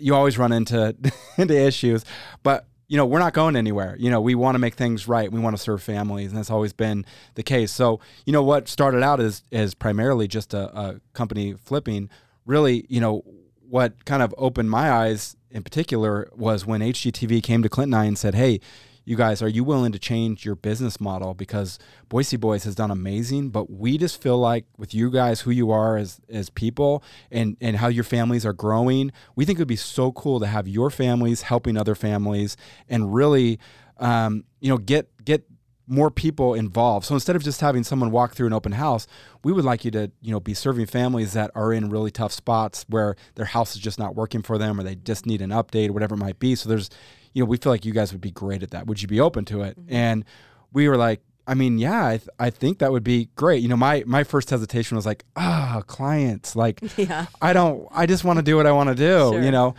you 0.01 0.17
always 0.17 0.37
run 0.37 0.51
into 0.51 0.97
into 1.39 1.57
issues, 1.57 2.05
but 2.43 2.67
you 2.89 2.97
know, 2.97 3.07
we're 3.07 3.19
not 3.19 3.33
going 3.33 3.57
anywhere. 3.57 3.97
You 3.99 4.11
know, 4.11 4.21
we 4.21 4.35
want 4.35 4.55
to 4.55 4.59
make 4.59 4.75
things 4.75 5.09
right. 5.09 5.31
We 5.31 5.41
want 5.41 5.57
to 5.57 5.63
serve 5.63 5.83
families, 5.83 6.31
and 6.31 6.39
that's 6.39 6.51
always 6.51 6.73
been 6.73 7.05
the 7.35 7.43
case. 7.43 7.73
So, 7.73 8.01
you 8.27 8.33
know, 8.33 8.43
what 8.43 8.69
started 8.69 9.03
out 9.03 9.21
as 9.21 9.43
as 9.53 9.75
primarily 9.75 10.29
just 10.29 10.55
a, 10.55 10.77
a 10.79 11.01
company 11.13 11.55
flipping. 11.55 12.11
Really, 12.47 12.85
you 12.89 13.01
know, 13.01 13.25
what 13.69 14.05
kind 14.05 14.23
of 14.23 14.35
opened 14.37 14.71
my 14.71 14.91
eyes 14.91 15.37
in 15.51 15.63
particular 15.63 16.29
was 16.37 16.67
when 16.67 16.81
HGTV 16.81 17.43
came 17.43 17.63
to 17.63 17.69
Clinton 17.69 17.95
and 17.95 18.03
I 18.03 18.05
and 18.05 18.19
said, 18.19 18.35
"Hey, 18.35 18.61
you 19.05 19.17
guys, 19.17 19.43
are 19.43 19.49
you 19.49 19.65
willing 19.65 19.93
to 19.93 19.99
change 19.99 20.45
your 20.45 20.55
business 20.55 21.01
model? 21.01 21.35
Because 21.35 21.79
Boise 22.09 22.37
Boys 22.37 22.65
has 22.65 22.75
done 22.75 22.91
amazing, 22.91 23.51
but 23.51 23.71
we 23.71 23.99
just 23.99 24.21
feel 24.21 24.39
like 24.39 24.65
with 24.79 24.95
you 24.95 25.11
guys, 25.11 25.43
who 25.43 25.51
you 25.51 25.71
are 25.71 25.97
as 25.97 26.21
as 26.29 26.51
people, 26.51 27.03
and 27.31 27.57
and 27.61 27.77
how 27.77 27.89
your 27.89 28.05
families 28.05 28.47
are 28.47 28.53
growing, 28.53 29.13
we 29.37 29.45
think 29.45 29.59
it 29.59 29.63
would 29.63 29.69
be 29.69 29.77
so 29.77 30.13
cool 30.13 30.41
to 30.41 30.47
have 30.47 30.67
your 30.67 30.91
families 30.91 31.43
helping 31.43 31.77
other 31.77 31.95
families, 31.95 32.57
and 32.89 33.15
really, 33.15 33.59
um, 33.99 34.45
you 34.61 34.71
know, 34.71 34.79
get 34.79 35.11
get 35.25 35.45
more 35.87 36.11
people 36.11 36.55
involved. 36.55 37.05
So 37.07 37.15
instead 37.15 37.37
of 37.37 37.45
just 37.45 37.61
having 37.61 37.85
someone 37.85 38.11
walk 38.11 38.35
through 38.35 38.47
an 38.47 38.53
open 38.53 38.73
house, 38.73 39.07
we 39.43 39.53
would 39.53 39.67
like 39.67 39.85
you 39.85 39.91
to, 39.91 40.11
you 40.23 40.31
know, 40.31 40.41
be 40.41 40.55
serving 40.55 40.87
families 40.87 41.35
that 41.35 41.51
are 41.55 41.73
in 41.73 41.91
really 41.91 42.11
tough 42.11 42.33
spots 42.33 42.87
where 42.89 43.17
their 43.35 43.45
house 43.45 43.77
is 43.77 43.83
just 43.83 43.99
not 43.99 44.15
working 44.15 44.43
for 44.43 44.57
them 44.57 44.81
or 44.81 44.83
they 44.83 44.95
just 44.95 45.27
need 45.27 45.43
an 45.43 45.51
update 45.51 45.91
or 45.91 45.93
whatever 45.93 46.15
it 46.15 46.19
might 46.19 46.39
be. 46.39 46.55
So 46.55 46.69
there's, 46.71 46.89
you 47.35 47.43
know, 47.43 47.47
we 47.47 47.57
feel 47.59 47.73
like 47.73 47.85
you 47.85 47.93
guys 47.93 48.13
would 48.13 48.21
be 48.21 48.31
great 48.31 48.63
at 48.63 48.71
that. 48.71 48.87
Would 48.87 49.03
you 49.03 49.09
be 49.09 49.21
open 49.21 49.45
to 49.47 49.63
it? 49.63 49.79
Mm-hmm. 49.79 49.95
And 49.95 50.25
we 50.73 50.89
were 50.89 50.97
like, 50.97 51.21
I 51.47 51.55
mean, 51.55 51.79
yeah, 51.79 52.07
I, 52.07 52.17
th- 52.17 52.29
I 52.39 52.49
think 52.49 52.79
that 52.79 52.91
would 52.91 53.05
be 53.05 53.29
great. 53.37 53.63
You 53.63 53.69
know, 53.69 53.77
my 53.77 54.03
my 54.07 54.25
first 54.25 54.49
hesitation 54.49 54.97
was 54.97 55.05
like, 55.05 55.25
ah, 55.37 55.83
clients. 55.87 56.57
Like, 56.57 56.81
yeah. 56.97 57.27
I 57.43 57.53
don't, 57.53 57.87
I 57.91 58.07
just 58.07 58.25
want 58.25 58.39
to 58.39 58.43
do 58.43 58.57
what 58.57 58.67
I 58.67 58.73
want 58.73 58.89
to 58.89 58.95
do, 58.95 59.33
sure. 59.33 59.43
you 59.43 59.51
know. 59.51 59.75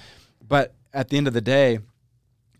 But 0.47 0.75
at 0.93 1.09
the 1.09 1.17
end 1.17 1.27
of 1.27 1.33
the 1.33 1.41
day, 1.41 1.79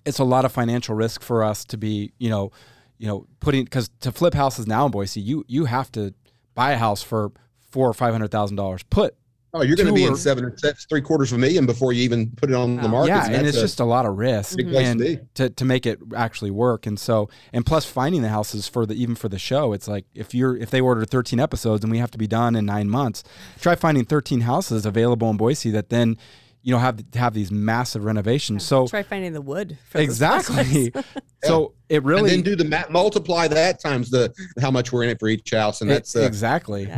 it's 0.06 0.18
a 0.18 0.24
lot 0.24 0.44
of 0.44 0.52
financial 0.52 0.96
risk 0.96 1.22
for 1.22 1.44
us 1.44 1.66
to 1.66 1.78
be, 1.78 2.14
you 2.18 2.30
know, 2.30 2.52
you 2.98 3.08
know, 3.08 3.28
putting 3.42 3.66
because 3.66 3.90
to 4.00 4.12
flip 4.12 4.34
houses 4.34 4.66
now 4.66 4.86
in 4.86 4.92
Boise, 4.92 5.22
you 5.22 5.44
you 5.48 5.66
have 5.66 5.92
to 5.92 6.14
buy 6.56 6.72
a 6.72 6.78
house 6.78 7.04
for 7.04 7.32
four 7.70 7.88
or 7.88 7.94
five 7.94 8.14
hundred 8.14 8.32
thousand 8.32 8.56
dollars. 8.56 8.82
Put 8.84 9.16
Oh, 9.56 9.62
you're 9.62 9.78
going 9.78 9.88
to 9.88 9.94
be 9.94 10.04
in 10.04 10.18
seven, 10.18 10.54
three 10.90 11.02
quarters 11.02 11.32
of 11.32 11.38
a 11.38 11.40
million 11.40 11.66
before 11.66 11.94
you 11.94 12.04
even 12.04 12.30
put 12.32 12.50
it 12.50 12.56
on 12.56 12.76
the 12.76 12.90
market. 12.90 13.08
Yeah, 13.08 13.26
and, 13.26 13.36
and 13.36 13.48
it's 13.48 13.58
a 13.58 13.62
just 13.62 13.80
a 13.80 13.86
lot 13.86 14.06
of 14.06 14.18
risk 14.18 14.60
and 14.60 15.00
to, 15.00 15.18
to, 15.36 15.50
to 15.50 15.66
make 15.66 15.86
it 15.86 16.00
actually 16.14 16.52
work. 16.52 16.86
And 16.86 17.00
so, 17.00 17.30
and 17.54 17.66
plus 17.66 17.86
finding 17.86 18.22
the 18.22 18.28
houses 18.28 18.68
for 18.68 18.86
the 18.86 18.96
even 18.96 19.16
for 19.16 19.30
the 19.30 19.40
show, 19.40 19.72
it's 19.72 19.88
like 19.88 20.04
if 20.14 20.36
you're 20.36 20.58
if 20.58 20.72
they 20.72 20.82
order 20.82 21.06
13 21.06 21.40
episodes 21.40 21.86
and 21.86 21.92
we 21.92 22.00
have 22.00 22.12
to 22.12 22.18
be 22.18 22.28
done 22.28 22.58
in 22.58 22.66
nine 22.66 22.90
months, 22.90 23.24
try 23.62 23.76
finding 23.76 24.04
13 24.04 24.42
houses 24.42 24.86
available 24.86 25.30
in 25.30 25.38
Boise 25.38 25.72
that 25.72 25.90
then 25.90 26.18
you 26.62 26.74
know 26.74 26.80
have 26.80 27.02
have 27.14 27.34
these 27.34 27.50
massive 27.50 28.04
renovations. 28.04 28.66
So 28.66 28.88
try 28.88 29.04
finding 29.04 29.32
the 29.32 29.42
wood. 29.42 29.78
exactly. 29.94 30.92
so 31.44 31.76
it 31.88 32.04
really 32.04 32.22
and 32.22 32.30
then 32.30 32.42
do 32.42 32.56
the 32.58 32.66
math, 32.66 32.90
multiply 32.90 33.48
that 33.48 33.80
times 33.80 34.10
the 34.10 34.34
how 34.60 34.72
much 34.72 34.92
we're 34.92 35.04
in 35.04 35.12
it 35.12 35.20
for 35.20 35.30
each 35.30 35.52
house, 35.52 35.80
and 35.80 35.90
that's 35.90 36.14
uh, 36.14 36.22
exactly. 36.22 36.92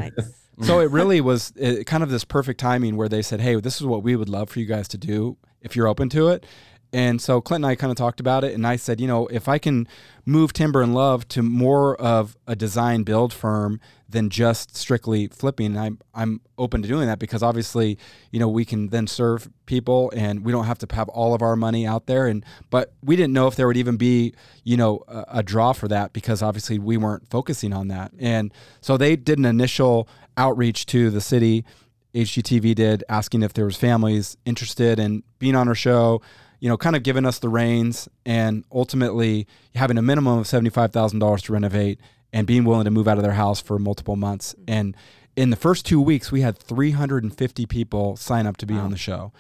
So 0.62 0.80
it 0.80 0.92
really 0.92 1.22
was 1.22 1.54
it, 1.56 1.86
kind 1.86 2.04
of 2.04 2.10
this 2.10 2.24
perfect 2.24 2.60
timing 2.60 2.96
where 2.96 3.10
they 3.10 3.22
said, 3.22 3.42
"Hey, 3.42 3.60
this 3.60 3.80
is 3.80 3.88
what 3.88 4.04
we 4.04 4.16
would 4.16 4.30
love 4.30 4.50
for 4.50 4.60
you 4.60 4.66
guys 4.66 4.88
to 4.90 4.98
do 4.98 5.38
if 5.62 5.76
you're 5.76 5.88
open 5.88 6.10
to 6.10 6.30
it." 6.30 6.46
And 6.94 7.22
so 7.22 7.42
Clint 7.42 7.64
and 7.64 7.72
I 7.72 7.76
kind 7.76 7.92
of 7.92 7.98
talked 7.98 8.20
about 8.20 8.44
it, 8.44 8.54
and 8.54 8.66
I 8.66 8.78
said, 8.78 9.02
you 9.02 9.08
know, 9.08 9.28
if 9.28 9.50
I 9.50 9.58
can 9.58 9.88
move 10.26 10.54
Timber 10.54 10.82
and 10.82 10.94
Love 10.94 11.28
to 11.30 11.44
more 11.44 11.96
of 11.98 12.38
a 12.48 12.56
design 12.56 13.04
build 13.04 13.34
firm 13.34 13.82
than 14.08 14.30
just 14.30 14.76
strictly 14.76 15.28
flipping, 15.28 15.78
I'm 15.78 16.00
I'm 16.14 16.40
open 16.58 16.82
to 16.82 16.88
doing 16.88 17.08
that 17.08 17.20
because 17.20 17.44
obviously, 17.44 17.98
you 18.32 18.40
know, 18.40 18.48
we 18.48 18.64
can 18.64 18.88
then 18.88 19.06
serve 19.06 19.50
people, 19.66 20.14
and 20.16 20.46
we 20.46 20.54
don't 20.54 20.66
have 20.66 20.80
to 20.80 20.96
have 20.96 21.10
all 21.10 21.34
of 21.34 21.42
our 21.42 21.58
money 21.58 21.86
out 21.86 22.06
there. 22.06 22.26
And 22.28 22.46
but 22.70 22.94
we 23.04 23.18
didn't 23.18 23.34
know 23.34 23.48
if 23.48 23.58
there 23.58 23.68
would 23.68 23.78
even 23.78 23.98
be, 23.98 24.34
you 24.64 24.78
know, 24.78 25.04
a, 25.10 25.26
a 25.28 25.44
draw 25.44 25.74
for 25.74 25.90
that 25.90 26.14
because 26.14 26.42
obviously 26.42 26.80
we 26.80 26.96
weren't 26.96 27.30
focusing 27.30 27.74
on 27.74 27.90
that. 27.90 28.14
And 28.18 28.54
so 28.80 28.96
they 28.96 29.18
did 29.18 29.40
an 29.40 29.46
initial 29.46 30.08
outreach 30.38 30.86
to 30.88 31.10
the 31.10 31.22
city. 31.22 31.66
HGTV 32.14 32.74
did 32.76 33.04
asking 33.10 33.44
if 33.44 33.54
there 33.54 33.66
was 33.66 33.76
families 33.76 34.38
interested 34.46 35.00
in 35.00 35.24
being 35.40 35.56
on 35.56 35.68
our 35.68 35.76
show 35.76 36.22
you 36.60 36.70
know, 36.70 36.78
kind 36.78 36.96
of 36.96 37.04
giving 37.04 37.26
us 37.26 37.40
the 37.40 37.50
reins 37.50 38.10
and 38.26 38.64
ultimately 38.72 39.48
having 39.76 39.98
a 39.98 40.02
minimum 40.02 40.40
of 40.40 40.46
$75,000 40.46 41.42
to 41.42 41.54
renovate 41.54 42.00
and 42.34 42.48
being 42.48 42.66
willing 42.66 42.86
to 42.86 42.92
move 42.92 43.08
out 43.08 43.18
of 43.18 43.24
their 43.24 43.34
house 43.34 43.62
for 43.62 43.78
multiple 43.78 44.16
months. 44.16 44.54
Mm-hmm. 44.54 44.74
And 44.74 44.98
in 45.36 45.50
the 45.52 45.56
first 45.56 45.86
two 45.86 46.02
weeks, 46.02 46.32
we 46.32 46.42
had 46.42 46.58
350 46.58 47.66
people 47.68 48.16
sign 48.18 48.48
up 48.48 48.58
to 48.58 48.66
be 48.66 48.74
wow. 48.74 48.86
on 48.86 48.92
the 48.92 48.98
show 48.98 49.32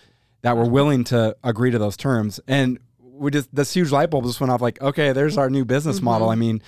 that 0.41 0.55
were 0.55 0.69
willing 0.69 1.03
to 1.05 1.35
agree 1.43 1.71
to 1.71 1.79
those 1.79 1.97
terms. 1.97 2.39
And 2.47 2.79
we 2.99 3.31
just, 3.31 3.53
this 3.53 3.73
huge 3.73 3.91
light 3.91 4.11
bulb 4.11 4.25
just 4.25 4.39
went 4.39 4.51
off 4.51 4.61
like, 4.61 4.79
okay, 4.81 5.11
there's 5.11 5.37
our 5.37 5.49
new 5.49 5.65
business 5.65 5.97
mm-hmm. 5.97 6.05
model. 6.05 6.29
I 6.29 6.35
mean, 6.35 6.61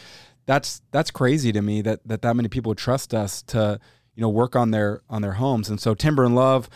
that's, 0.48 0.82
that's 0.92 1.12
crazy 1.12 1.52
to 1.52 1.62
me 1.62 1.84
that, 1.84 2.00
that 2.08 2.24
that 2.24 2.36
many 2.36 2.50
people 2.50 2.74
trust 2.74 3.14
us 3.14 3.44
to, 3.44 3.80
you 4.20 4.22
know, 4.22 4.30
work 4.30 4.54
on 4.54 4.72
their, 4.72 5.02
on 5.10 5.22
their 5.22 5.34
homes. 5.34 5.70
And 5.70 5.80
so 5.80 5.94
Timber 5.96 6.26
and 6.26 6.36
Love 6.36 6.70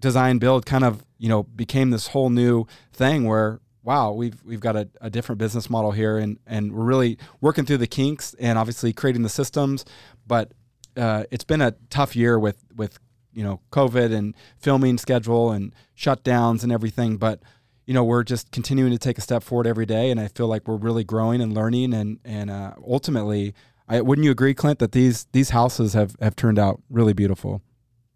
design 0.00 0.38
build 0.38 0.66
kind 0.66 0.82
of 0.82 1.04
you 1.18 1.28
know 1.28 1.42
became 1.44 1.90
this 1.90 2.08
whole 2.08 2.30
new 2.30 2.66
thing 2.92 3.24
where 3.24 3.60
wow 3.84 4.10
we've 4.10 4.42
we've 4.44 4.60
got 4.60 4.74
a, 4.74 4.88
a 5.00 5.10
different 5.10 5.38
business 5.38 5.70
model 5.70 5.92
here 5.92 6.18
and 6.18 6.38
and 6.46 6.72
we're 6.72 6.84
really 6.84 7.18
working 7.40 7.64
through 7.64 7.76
the 7.76 7.86
kinks 7.86 8.34
and 8.40 8.58
obviously 8.58 8.92
creating 8.92 9.22
the 9.22 9.28
systems 9.28 9.84
but 10.26 10.52
uh, 10.96 11.22
it's 11.30 11.44
been 11.44 11.60
a 11.60 11.72
tough 11.88 12.16
year 12.16 12.38
with 12.38 12.64
with 12.74 12.98
you 13.32 13.44
know 13.44 13.60
covid 13.70 14.12
and 14.12 14.34
filming 14.58 14.98
schedule 14.98 15.52
and 15.52 15.74
shutdowns 15.96 16.62
and 16.62 16.72
everything 16.72 17.16
but 17.16 17.40
you 17.86 17.94
know 17.94 18.02
we're 18.02 18.24
just 18.24 18.50
continuing 18.50 18.90
to 18.90 18.98
take 18.98 19.18
a 19.18 19.20
step 19.20 19.42
forward 19.42 19.66
every 19.66 19.86
day 19.86 20.10
and 20.10 20.18
i 20.18 20.26
feel 20.28 20.48
like 20.48 20.66
we're 20.66 20.76
really 20.76 21.04
growing 21.04 21.40
and 21.40 21.54
learning 21.54 21.92
and 21.94 22.18
and 22.24 22.50
uh, 22.50 22.72
ultimately 22.86 23.54
I, 23.90 24.00
wouldn't 24.00 24.24
you 24.24 24.30
agree 24.30 24.54
clint 24.54 24.78
that 24.78 24.92
these 24.92 25.26
these 25.32 25.50
houses 25.50 25.92
have 25.94 26.14
have 26.20 26.36
turned 26.36 26.58
out 26.58 26.80
really 26.88 27.12
beautiful? 27.12 27.60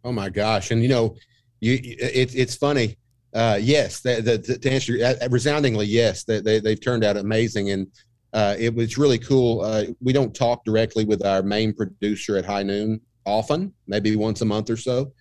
Oh 0.04 0.12
my 0.12 0.28
gosh. 0.28 0.70
And 0.70 0.82
you 0.82 0.88
know 0.88 1.16
you 1.60 1.78
it, 1.82 2.34
it's 2.34 2.54
funny. 2.54 2.96
Uh, 3.34 3.58
yes 3.60 4.00
the, 4.00 4.20
the, 4.20 4.38
to 4.58 4.70
answer 4.70 4.96
uh, 5.04 5.28
resoundingly 5.28 5.86
yes 5.86 6.22
they, 6.22 6.38
they, 6.38 6.60
they've 6.60 6.80
turned 6.80 7.02
out 7.02 7.16
amazing. 7.16 7.70
And 7.70 7.88
uh, 8.32 8.54
it 8.58 8.72
was 8.72 8.96
really 8.96 9.18
cool. 9.18 9.62
Uh, 9.62 9.84
we 10.00 10.12
don't 10.12 10.34
talk 10.34 10.64
directly 10.64 11.04
with 11.04 11.24
our 11.26 11.42
main 11.42 11.72
producer 11.74 12.36
at 12.36 12.44
high 12.44 12.62
noon 12.62 13.00
often 13.26 13.74
maybe 13.88 14.14
once 14.14 14.40
a 14.42 14.44
month 14.44 14.70
or 14.70 14.76
so. 14.76 15.12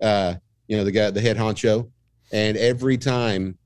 Uh, 0.00 0.34
you 0.68 0.76
know 0.76 0.84
the 0.84 0.92
guy 0.92 1.10
the 1.10 1.20
head 1.20 1.36
honcho. 1.36 1.90
And 2.32 2.56
every 2.56 2.96
time 2.96 3.58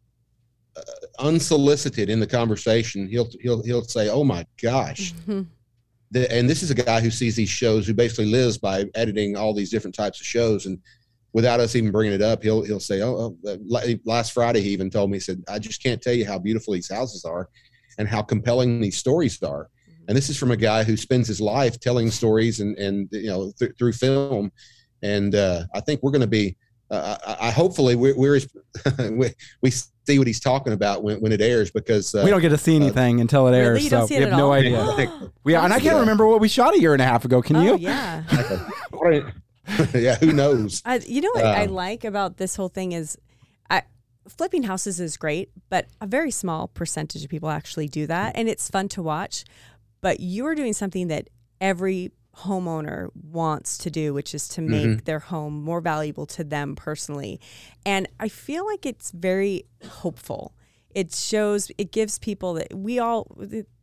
uh, 0.77 0.81
unsolicited 1.21 2.11
in 2.11 2.19
the 2.19 2.27
conversation 2.27 3.07
he'll 3.07 3.31
he'll 3.41 3.63
he'll 3.63 3.85
say 3.85 4.09
oh 4.09 4.25
my 4.25 4.45
gosh. 4.61 5.13
Mm-hmm. 5.13 5.43
The, 6.15 6.33
and 6.33 6.49
this 6.49 6.63
is 6.63 6.71
a 6.71 6.75
guy 6.75 7.01
who 7.01 7.11
sees 7.11 7.37
these 7.37 7.51
shows 7.51 7.87
who 7.87 7.95
basically 7.95 8.27
lives 8.27 8.57
by 8.57 8.87
editing 8.95 9.37
all 9.37 9.53
these 9.53 9.71
different 9.71 9.95
types 9.95 10.21
of 10.21 10.27
shows 10.27 10.67
and 10.67 10.79
without 11.35 11.61
us 11.61 11.75
even 11.75 11.91
bringing 11.91 12.15
it 12.15 12.23
up, 12.23 12.43
he'll 12.43 12.63
he'll 12.63 12.81
say, 12.81 13.03
"Oh, 13.03 13.37
oh 13.45 13.97
last 14.07 14.33
Friday 14.33 14.63
he 14.63 14.71
even 14.71 14.89
told 14.89 15.11
me 15.11 15.17
he 15.17 15.21
said 15.21 15.45
I 15.47 15.59
just 15.59 15.83
can't 15.83 16.01
tell 16.01 16.15
you 16.15 16.25
how 16.25 16.39
beautiful 16.39 16.73
these 16.73 16.91
houses 16.91 17.27
are, 17.27 17.51
and 17.99 18.09
how 18.09 18.23
compelling 18.23 18.81
these 18.81 18.97
stories 18.97 19.43
are." 19.43 19.65
Mm-hmm. 19.65 20.05
And 20.09 20.17
this 20.17 20.31
is 20.31 20.39
from 20.39 20.53
a 20.53 20.57
guy 20.57 20.85
who 20.85 20.97
spends 20.97 21.29
his 21.29 21.41
life 21.41 21.79
telling 21.79 22.11
stories 22.11 22.61
and 22.61 22.79
and 22.79 23.09
you 23.11 23.27
know 23.27 23.53
th- 23.59 23.73
through 23.77 23.93
film, 23.93 24.51
and 25.03 25.35
uh, 25.35 25.65
I 25.75 25.81
think 25.81 26.03
we're 26.03 26.13
going 26.13 26.23
to 26.23 26.27
be. 26.27 26.57
Uh, 26.91 27.17
I, 27.27 27.49
I, 27.49 27.51
hopefully 27.51 27.97
we're, 27.97 28.17
we're 28.17 28.41
we, 29.11 29.31
we 29.63 29.71
see 29.71 30.19
what 30.19 30.27
he's 30.27 30.41
talking 30.41 30.73
about 30.73 31.03
when, 31.03 31.19
when 31.21 31.33
it 31.33 31.41
airs 31.41 31.71
because 31.71 32.15
uh, 32.15 32.23
we 32.25 32.31
don't 32.31 32.43
get 32.43 32.51
to 32.51 32.59
see 32.59 32.75
uh, 32.75 32.81
anything 32.81 33.21
until 33.21 33.49
it 33.49 33.57
airs, 33.57 33.79
really? 33.79 33.89
so 33.89 34.07
we 34.07 34.23
have 34.23 34.31
no 34.31 34.47
all? 34.47 34.53
idea. 34.53 35.33
we 35.45 35.55
and 35.55 35.73
I 35.73 35.81
can't 35.81 35.99
remember 36.01 36.27
what 36.27 36.41
we 36.41 36.49
shot 36.49 36.75
a 36.75 36.81
year 36.81 36.93
and 36.93 37.01
a 37.01 37.07
half 37.07 37.25
ago. 37.25 37.41
Can 37.41 37.57
oh, 37.57 37.63
you? 37.63 37.77
Yeah. 37.79 38.23
yeah, 39.95 40.17
who 40.17 40.33
knows? 40.33 40.83
I, 40.85 40.97
you 41.07 41.21
know 41.21 41.31
what 41.35 41.45
um, 41.45 41.57
I 41.57 41.65
like 41.67 42.05
about 42.05 42.37
this 42.37 42.57
whole 42.57 42.69
thing 42.69 42.93
is, 42.93 43.17
I, 43.71 43.83
flipping 44.29 44.65
houses 44.65 45.01
is 45.01 45.17
great, 45.17 45.51
but 45.71 45.87
a 46.01 46.07
very 46.07 46.31
small 46.31 46.69
percentage 46.69 47.25
of 47.25 47.31
people 47.31 47.49
actually 47.49 47.89
do 47.89 48.07
that, 48.07 48.37
and 48.37 48.49
it's 48.49 48.69
fun 48.69 48.89
to 48.89 49.03
watch. 49.03 49.45
But 50.01 50.21
you're 50.21 50.55
doing 50.55 50.75
something 50.75 51.09
that 51.09 51.31
every 51.61 52.13
homeowner 52.39 53.09
wants 53.15 53.79
to 53.79 53.91
do, 53.91 54.13
which 54.13 54.35
is 54.35 54.49
to 54.49 54.61
make 54.61 54.87
mm-hmm. 54.87 55.05
their 55.05 55.21
home 55.21 55.63
more 55.63 55.81
valuable 55.81 56.27
to 56.27 56.45
them 56.45 56.75
personally. 56.77 57.41
And 57.87 58.09
I 58.21 58.29
feel 58.29 58.67
like 58.67 58.87
it's 58.87 59.11
very 59.11 59.65
hopeful. 59.87 60.55
It 60.91 61.13
shows, 61.13 61.71
it 61.79 61.93
gives 61.93 62.19
people 62.19 62.55
that 62.55 62.75
we 62.75 62.99
all. 62.99 63.27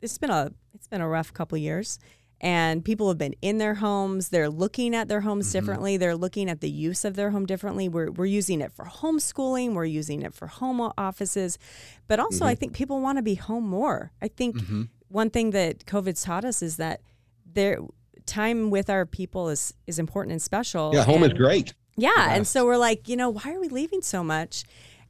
It's 0.01 0.17
been 0.17 0.29
a 0.29 0.53
it's 0.73 0.87
been 0.87 1.01
a 1.01 1.07
rough 1.07 1.33
couple 1.33 1.57
years 1.57 1.99
and 2.41 2.83
people 2.83 3.07
have 3.07 3.19
been 3.19 3.35
in 3.41 3.59
their 3.59 3.75
homes 3.75 4.29
they're 4.29 4.49
looking 4.49 4.95
at 4.95 5.07
their 5.07 5.21
homes 5.21 5.47
mm-hmm. 5.47 5.59
differently 5.59 5.97
they're 5.97 6.15
looking 6.15 6.49
at 6.49 6.59
the 6.59 6.69
use 6.69 7.05
of 7.05 7.15
their 7.15 7.29
home 7.29 7.45
differently 7.45 7.87
we're, 7.87 8.11
we're 8.11 8.25
using 8.25 8.59
it 8.59 8.71
for 8.71 8.85
homeschooling 8.85 9.73
we're 9.73 9.85
using 9.85 10.23
it 10.23 10.33
for 10.33 10.47
home 10.47 10.91
offices 10.97 11.57
but 12.07 12.19
also 12.19 12.39
mm-hmm. 12.39 12.47
i 12.47 12.55
think 12.55 12.73
people 12.73 12.99
want 12.99 13.17
to 13.17 13.21
be 13.21 13.35
home 13.35 13.67
more 13.67 14.11
i 14.21 14.27
think 14.27 14.57
mm-hmm. 14.57 14.83
one 15.07 15.29
thing 15.29 15.51
that 15.51 15.85
covid's 15.85 16.23
taught 16.23 16.43
us 16.43 16.61
is 16.61 16.77
that 16.77 17.01
their 17.45 17.77
time 18.25 18.69
with 18.69 18.89
our 18.89 19.05
people 19.05 19.49
is 19.49 19.73
is 19.87 19.99
important 19.99 20.31
and 20.31 20.41
special 20.41 20.91
yeah 20.93 21.03
home 21.03 21.23
and, 21.23 21.33
is 21.33 21.37
great 21.37 21.73
yeah 21.97 22.33
and 22.33 22.47
so 22.47 22.65
we're 22.65 22.77
like 22.77 23.07
you 23.07 23.15
know 23.15 23.29
why 23.29 23.53
are 23.53 23.59
we 23.59 23.67
leaving 23.69 24.01
so 24.01 24.23
much 24.23 24.63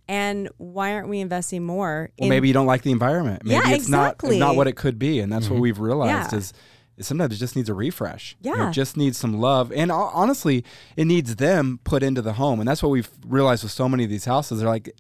and 0.08 0.50
why 0.58 0.94
aren't 0.94 1.08
we 1.08 1.20
investing 1.20 1.64
more? 1.64 2.10
Well, 2.20 2.28
maybe 2.28 2.50
you 2.50 2.54
don't 2.54 2.66
like 2.66 2.82
the 2.82 2.92
environment. 2.92 3.46
Maybe 3.46 3.54
yeah, 3.54 3.74
it's 3.74 3.86
exactly. 3.86 4.40
not 4.40 4.48
not 4.48 4.56
what 4.58 4.68
it 4.68 4.76
could 4.76 5.00
be, 5.00 5.22
and 5.22 5.32
that's 5.32 5.48
what 5.48 5.54
mm-hmm. 5.54 5.62
we've 5.62 5.80
realized 5.80 6.34
yeah. 6.34 6.38
is 6.38 6.54
sometimes 7.00 7.36
it 7.36 7.38
just 7.38 7.56
needs 7.56 7.70
a 7.70 7.74
refresh. 7.74 8.36
Yeah. 8.42 8.52
You 8.52 8.58
know, 8.58 8.70
it 8.70 8.74
just 8.74 8.98
needs 8.98 9.18
some 9.18 9.40
love. 9.40 9.72
And 9.72 9.92
honestly, 9.92 10.64
it 10.96 11.06
needs 11.06 11.36
them 11.38 11.80
put 11.84 12.04
into 12.04 12.22
the 12.22 12.34
home. 12.34 12.60
And 12.60 12.68
that's 12.68 12.84
what 12.84 12.90
we've 12.90 13.10
realized 13.26 13.64
with 13.64 13.72
so 13.72 13.88
many 13.88 14.04
of 14.04 14.10
these 14.10 14.26
houses. 14.26 14.60
They're 14.60 14.70
like, 14.70 14.92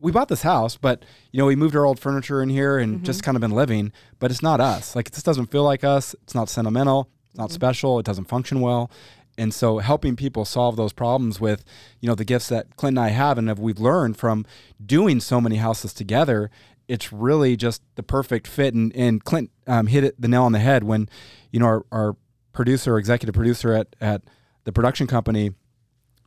we 0.00 0.10
bought 0.12 0.28
this 0.28 0.42
house, 0.42 0.76
but 0.76 1.04
you 1.30 1.38
know, 1.38 1.46
we 1.46 1.56
moved 1.56 1.76
our 1.76 1.84
old 1.84 2.00
furniture 2.00 2.42
in 2.42 2.48
here 2.48 2.78
and 2.78 2.96
mm-hmm. 2.96 3.04
just 3.04 3.22
kind 3.22 3.36
of 3.36 3.40
been 3.40 3.52
living, 3.52 3.92
but 4.18 4.30
it's 4.30 4.42
not 4.42 4.60
us. 4.60 4.96
Like 4.96 5.08
it 5.08 5.14
just 5.14 5.26
doesn't 5.26 5.46
feel 5.46 5.64
like 5.64 5.84
us. 5.84 6.14
It's 6.22 6.34
not 6.34 6.48
sentimental. 6.48 7.08
It's 7.32 7.38
not 7.38 7.48
mm-hmm. 7.48 7.54
special. 7.54 7.98
It 7.98 8.06
doesn't 8.06 8.28
function 8.28 8.60
well. 8.60 8.90
And 9.38 9.54
so 9.54 9.78
helping 9.78 10.14
people 10.14 10.44
solve 10.44 10.76
those 10.76 10.92
problems 10.92 11.40
with, 11.40 11.64
you 12.00 12.06
know, 12.06 12.14
the 12.14 12.24
gifts 12.24 12.48
that 12.48 12.76
Clint 12.76 12.98
and 12.98 13.06
I 13.06 13.08
have 13.08 13.38
and 13.38 13.48
have 13.48 13.58
we've 13.58 13.80
learned 13.80 14.18
from 14.18 14.44
doing 14.84 15.20
so 15.20 15.40
many 15.40 15.56
houses 15.56 15.94
together 15.94 16.50
it's 16.88 17.12
really 17.12 17.56
just 17.56 17.82
the 17.94 18.02
perfect 18.02 18.46
fit. 18.46 18.74
And, 18.74 18.94
and 18.94 19.24
Clint 19.24 19.50
um, 19.66 19.86
hit 19.86 20.04
it 20.04 20.20
the 20.20 20.28
nail 20.28 20.42
on 20.42 20.52
the 20.52 20.58
head 20.58 20.84
when, 20.84 21.08
you 21.50 21.60
know, 21.60 21.66
our, 21.66 21.86
our 21.90 22.16
producer, 22.52 22.98
executive 22.98 23.34
producer 23.34 23.72
at, 23.72 23.96
at 24.00 24.22
the 24.64 24.72
production 24.72 25.06
company 25.06 25.52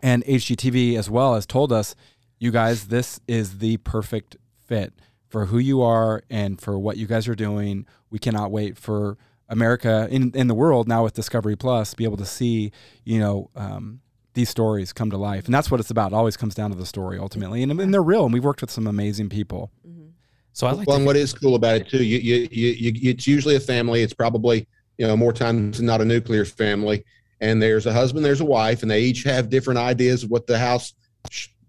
and 0.02 0.24
HGTV 0.26 0.98
as 0.98 1.10
well 1.10 1.36
has 1.36 1.46
told 1.46 1.72
us, 1.72 1.96
you 2.40 2.52
guys, 2.52 2.88
this 2.88 3.20
is 3.28 3.60
the 3.60 3.78
perfect 3.78 4.38
fit 4.66 4.94
for 5.28 5.46
who 5.48 5.58
you 5.58 5.82
are 5.82 6.24
and 6.30 6.60
for 6.60 6.78
what 6.80 6.98
you 6.98 7.08
guys 7.08 7.28
are 7.28 7.36
doing. 7.36 7.86
We 8.10 8.20
cannot 8.20 8.52
wait 8.52 8.78
for 8.78 9.18
America 9.50 10.08
in, 10.10 10.32
in 10.34 10.48
the 10.48 10.56
world 10.56 10.88
now 10.88 11.04
with 11.04 11.14
Discovery 11.14 11.56
Plus 11.56 11.94
be 11.94 12.04
able 12.04 12.18
to 12.18 12.26
see, 12.26 12.72
you 13.04 13.20
know, 13.20 13.50
um, 13.56 14.02
these 14.34 14.50
stories 14.50 14.94
come 14.94 15.10
to 15.10 15.18
life. 15.18 15.46
And 15.46 15.54
that's 15.54 15.72
what 15.72 15.80
it's 15.80 15.90
about. 15.90 16.12
It 16.12 16.16
always 16.16 16.38
comes 16.38 16.56
down 16.56 16.72
to 16.72 16.78
the 16.78 16.86
story 16.86 17.18
ultimately. 17.18 17.64
And, 17.64 17.80
and 17.80 17.94
they're 17.94 18.04
real. 18.04 18.26
And 18.26 18.34
we've 18.34 18.44
worked 18.44 18.62
with 18.62 18.72
some 18.72 18.86
amazing 18.86 19.30
people. 19.30 19.72
Mm-hmm. 19.88 20.10
So 20.54 20.68
I 20.68 20.72
like 20.72 20.88
well, 20.88 20.98
to 20.98 21.02
and 21.02 21.06
what 21.06 21.16
is 21.16 21.34
cool 21.34 21.56
about 21.56 21.76
it 21.78 21.90
too, 21.90 22.04
you, 22.04 22.18
you, 22.18 22.48
you, 22.52 22.70
you, 22.92 23.10
it's 23.12 23.28
usually 23.28 23.56
a 23.56 23.60
family. 23.60 24.04
It's 24.04 24.14
probably, 24.14 24.68
you 24.98 25.08
know, 25.08 25.18
more 25.18 25.34
times 25.34 25.78
than 25.78 25.86
not 25.86 26.02
a 26.02 26.06
nuclear 26.06 26.46
family. 26.46 27.04
And 27.42 27.62
there's 27.62 27.86
a 27.86 27.94
husband, 27.94 28.24
there's 28.24 28.42
a 28.42 28.46
wife, 28.46 28.82
and 28.82 28.90
they 28.90 29.02
each 29.02 29.24
have 29.24 29.50
different 29.50 29.80
ideas 29.80 30.24
of 30.24 30.32
what 30.32 30.48
the 30.48 30.58
house. 30.58 30.94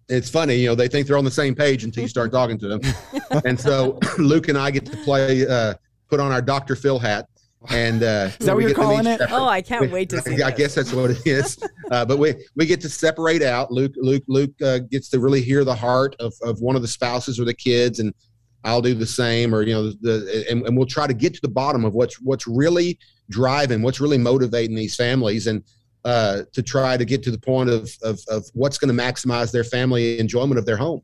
It's 0.08 0.30
funny, 0.30 0.54
you 0.54 0.68
know, 0.68 0.76
they 0.76 0.86
think 0.86 1.08
they're 1.08 1.18
on 1.18 1.24
the 1.24 1.30
same 1.30 1.54
page 1.54 1.82
until 1.82 2.04
you 2.04 2.08
start 2.08 2.30
talking 2.30 2.58
to 2.58 2.68
them. 2.68 2.80
and 3.44 3.58
so 3.58 3.98
Luke 4.18 4.48
and 4.48 4.56
I 4.56 4.70
get 4.70 4.86
to 4.86 4.96
play, 4.98 5.44
uh, 5.46 5.74
put 6.08 6.20
on 6.20 6.30
our 6.30 6.42
Dr. 6.42 6.76
Phil 6.76 7.00
hat. 7.00 7.28
And 7.70 8.02
uh, 8.02 8.30
Is 8.38 8.46
that 8.46 8.54
what 8.54 8.60
you're 8.60 8.68
get 8.70 8.74
to 8.76 8.80
meet 8.80 8.86
calling 8.86 9.06
it? 9.06 9.18
separate. 9.18 9.36
Oh, 9.36 9.48
I 9.48 9.60
can't 9.60 9.90
wait 9.90 10.08
to 10.10 10.20
see. 10.22 10.40
I 10.42 10.50
this. 10.50 10.58
guess 10.58 10.74
that's 10.76 10.92
what 10.92 11.10
it 11.10 11.26
is. 11.26 11.58
Uh, 11.90 12.04
but 12.04 12.18
we 12.18 12.34
we 12.54 12.64
get 12.66 12.80
to 12.82 12.88
separate 12.88 13.42
out. 13.42 13.72
Luke 13.72 13.92
Luke 13.96 14.22
Luke 14.28 14.52
uh, 14.62 14.78
gets 14.78 15.08
to 15.10 15.18
really 15.18 15.42
hear 15.42 15.64
the 15.64 15.74
heart 15.74 16.14
of, 16.20 16.32
of 16.42 16.60
one 16.60 16.76
of 16.76 16.82
the 16.82 16.88
spouses 16.88 17.40
or 17.40 17.44
the 17.44 17.54
kids, 17.54 17.98
and 17.98 18.14
I'll 18.62 18.82
do 18.82 18.94
the 18.94 19.06
same. 19.06 19.52
Or 19.54 19.62
you 19.62 19.74
know, 19.74 19.90
the 19.90 20.44
and, 20.48 20.64
and 20.66 20.76
we'll 20.76 20.86
try 20.86 21.06
to 21.08 21.14
get 21.14 21.34
to 21.34 21.40
the 21.40 21.48
bottom 21.48 21.84
of 21.84 21.94
what's 21.94 22.20
what's 22.20 22.46
really 22.46 22.98
driving, 23.30 23.82
what's 23.82 24.00
really 24.00 24.18
motivating 24.18 24.76
these 24.76 24.94
families, 24.94 25.48
and 25.48 25.64
uh, 26.04 26.42
to 26.52 26.62
try 26.62 26.96
to 26.96 27.04
get 27.04 27.20
to 27.24 27.32
the 27.32 27.38
point 27.38 27.68
of 27.68 27.90
of, 28.02 28.20
of 28.28 28.44
what's 28.54 28.78
going 28.78 28.94
to 28.96 29.02
maximize 29.02 29.50
their 29.50 29.64
family 29.64 30.20
enjoyment 30.20 30.56
of 30.58 30.66
their 30.66 30.76
home 30.76 31.02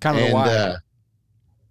Kind 0.00 0.16
of 0.16 0.22
and, 0.24 0.32
a 0.32 0.34
why. 0.34 0.48
uh, 0.48 0.76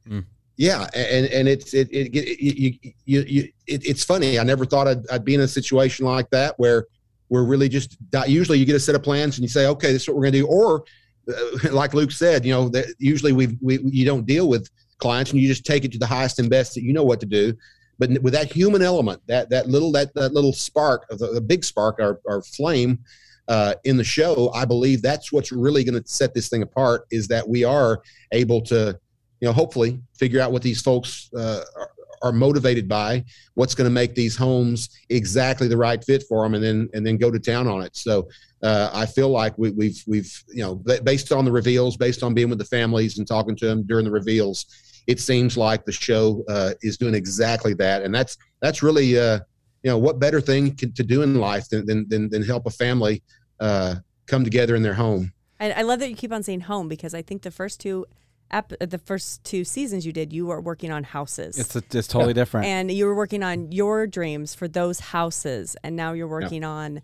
Mm. 0.08 0.26
Yeah, 0.58 0.88
and 0.94 1.28
and 1.28 1.48
it's 1.48 1.74
it 1.74 1.88
it, 1.92 2.16
it 2.16 2.42
you, 2.42 2.74
you, 3.06 3.22
you 3.22 3.44
it, 3.68 3.86
it's 3.86 4.04
funny. 4.04 4.40
I 4.40 4.44
never 4.44 4.66
thought 4.66 4.88
I'd, 4.88 5.08
I'd 5.10 5.24
be 5.24 5.36
in 5.36 5.42
a 5.42 5.48
situation 5.48 6.06
like 6.06 6.30
that 6.32 6.56
where 6.58 6.88
we're 7.30 7.44
really 7.44 7.70
just 7.70 7.98
usually 8.26 8.58
you 8.58 8.66
get 8.66 8.76
a 8.76 8.80
set 8.80 8.96
of 8.96 9.04
plans 9.04 9.38
and 9.38 9.44
you 9.44 9.50
say, 9.50 9.68
okay, 9.68 9.94
this 9.94 10.04
is 10.04 10.08
what 10.08 10.18
we're 10.18 10.24
going 10.24 10.34
to 10.34 10.40
do, 10.40 10.48
or 10.48 10.84
uh, 11.30 11.72
like 11.72 11.94
Luke 11.94 12.12
said, 12.12 12.44
you 12.44 12.52
know, 12.52 12.70
that 12.70 12.88
usually 12.98 13.34
we 13.34 13.58
we 13.62 13.80
you 13.84 14.06
don't 14.06 14.26
deal 14.26 14.50
with 14.50 14.70
clients 14.98 15.32
and 15.32 15.40
you 15.40 15.48
just 15.48 15.66
take 15.66 15.86
it 15.86 15.92
to 15.92 16.00
the 16.00 16.08
highest 16.08 16.40
and 16.40 16.50
best 16.50 16.74
that 16.74 16.84
you 16.84 16.92
know 16.92 17.04
what 17.04 17.20
to 17.20 17.28
do. 17.28 17.54
But 18.00 18.22
with 18.24 18.34
that 18.34 18.52
human 18.52 18.82
element, 18.82 19.22
that 19.28 19.50
that 19.52 19.68
little 19.68 19.92
that 19.92 20.14
that 20.16 20.34
little 20.34 20.54
spark 20.54 21.06
of 21.12 21.20
the, 21.20 21.28
the 21.34 21.42
big 21.42 21.64
spark, 21.64 22.00
our 22.00 22.20
our 22.28 22.42
flame, 22.42 23.00
uh, 23.48 23.76
in 23.86 23.98
the 23.98 24.04
show, 24.04 24.52
I 24.54 24.66
believe 24.66 25.02
that's 25.02 25.32
what's 25.32 25.52
really 25.52 25.84
going 25.84 26.02
to 26.02 26.08
set 26.08 26.34
this 26.34 26.50
thing 26.50 26.64
apart 26.64 27.06
is 27.12 27.28
that 27.30 27.48
we 27.48 27.64
are 27.64 28.02
able 28.32 28.62
to, 28.64 29.00
you 29.40 29.48
know, 29.48 29.54
hopefully 29.54 30.00
figure 30.16 30.42
out 30.42 30.52
what 30.52 30.62
these 30.62 30.82
folks 30.82 31.30
uh, 31.38 31.62
are, 31.76 31.92
are 32.22 32.32
motivated 32.32 32.88
by, 32.88 33.24
what's 33.54 33.76
going 33.76 33.86
to 33.86 33.94
make 33.94 34.16
these 34.16 34.36
homes 34.36 34.90
exactly 35.10 35.68
the 35.68 35.78
right 35.78 36.04
fit 36.04 36.24
for 36.28 36.44
them, 36.44 36.56
and 36.56 36.64
then 36.64 36.90
and 36.94 37.06
then 37.06 37.18
go 37.18 37.30
to 37.30 37.40
town 37.40 37.68
on 37.68 37.82
it. 37.82 37.96
So 37.96 38.28
uh, 38.64 38.90
I 38.94 39.06
feel 39.06 39.30
like 39.30 39.58
we, 39.58 39.72
we've 39.72 40.04
we've 40.08 40.44
you 40.50 40.64
know 40.64 40.76
based 41.04 41.32
on 41.32 41.46
the 41.46 41.52
reveals, 41.52 41.98
based 41.98 42.24
on 42.24 42.34
being 42.34 42.50
with 42.50 42.60
the 42.60 42.66
families 42.66 43.18
and 43.18 43.28
talking 43.28 43.56
to 43.58 43.66
them 43.66 43.84
during 43.84 44.06
the 44.06 44.12
reveals, 44.12 44.66
it 45.08 45.20
seems 45.20 45.58
like 45.58 45.86
the 45.86 45.92
show 45.92 46.44
uh, 46.50 46.74
is 46.82 46.98
doing 46.98 47.14
exactly 47.14 47.74
that, 47.76 48.04
and 48.04 48.14
that's 48.14 48.38
that's 48.62 48.82
really 48.82 49.18
uh, 49.18 49.40
you 49.84 49.92
know 49.92 49.98
what 49.98 50.20
better 50.20 50.42
thing 50.42 50.76
to 50.76 50.88
do 50.88 51.22
in 51.22 51.36
life 51.36 51.70
than 51.70 51.86
than 51.86 52.08
than, 52.10 52.30
than 52.30 52.44
help 52.44 52.66
a 52.66 52.72
family 52.72 53.22
uh, 53.60 53.96
come 54.26 54.44
together 54.44 54.76
in 54.76 54.82
their 54.82 54.94
home. 54.96 55.32
And 55.60 55.74
I 55.74 55.82
love 55.82 56.00
that 56.00 56.10
you 56.10 56.16
keep 56.16 56.32
on 56.32 56.44
saying 56.44 56.62
home 56.62 56.88
because 56.88 57.14
I 57.14 57.22
think 57.22 57.42
the 57.42 57.52
first 57.52 57.80
two, 57.80 58.06
ep- 58.52 58.74
uh, 58.80 58.86
the 58.86 58.98
first 58.98 59.44
two 59.44 59.64
seasons 59.64 60.06
you 60.06 60.14
did, 60.14 60.34
you 60.34 60.48
were 60.48 60.62
working 60.62 60.92
on 60.92 61.04
houses. 61.04 61.58
it's, 61.58 61.76
it's 61.76 62.08
totally 62.08 62.34
different. 62.34 62.66
and 62.68 62.92
you 62.92 63.06
were 63.06 63.16
working 63.16 63.44
on 63.44 63.72
your 63.72 64.08
dreams 64.08 64.54
for 64.54 64.68
those 64.68 65.00
houses 65.00 65.76
and 65.84 65.96
now 65.96 66.14
you're 66.14 66.28
working 66.28 66.64
on 66.64 67.02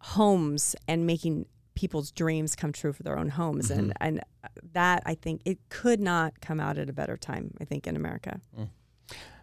homes 0.00 0.76
and 0.86 1.06
making 1.06 1.46
people's 1.74 2.10
dreams 2.10 2.56
come 2.56 2.72
true 2.72 2.92
for 2.92 3.02
their 3.02 3.18
own 3.18 3.28
homes 3.28 3.70
and 3.70 3.90
mm-hmm. 3.90 4.04
and 4.06 4.20
uh, 4.42 4.48
that 4.72 5.02
I 5.04 5.14
think 5.14 5.42
it 5.44 5.58
could 5.68 6.00
not 6.00 6.40
come 6.40 6.58
out 6.58 6.78
at 6.78 6.88
a 6.88 6.92
better 6.92 7.16
time 7.16 7.52
I 7.60 7.64
think 7.64 7.86
in 7.86 7.96
America. 7.96 8.40
Mm. 8.58 8.68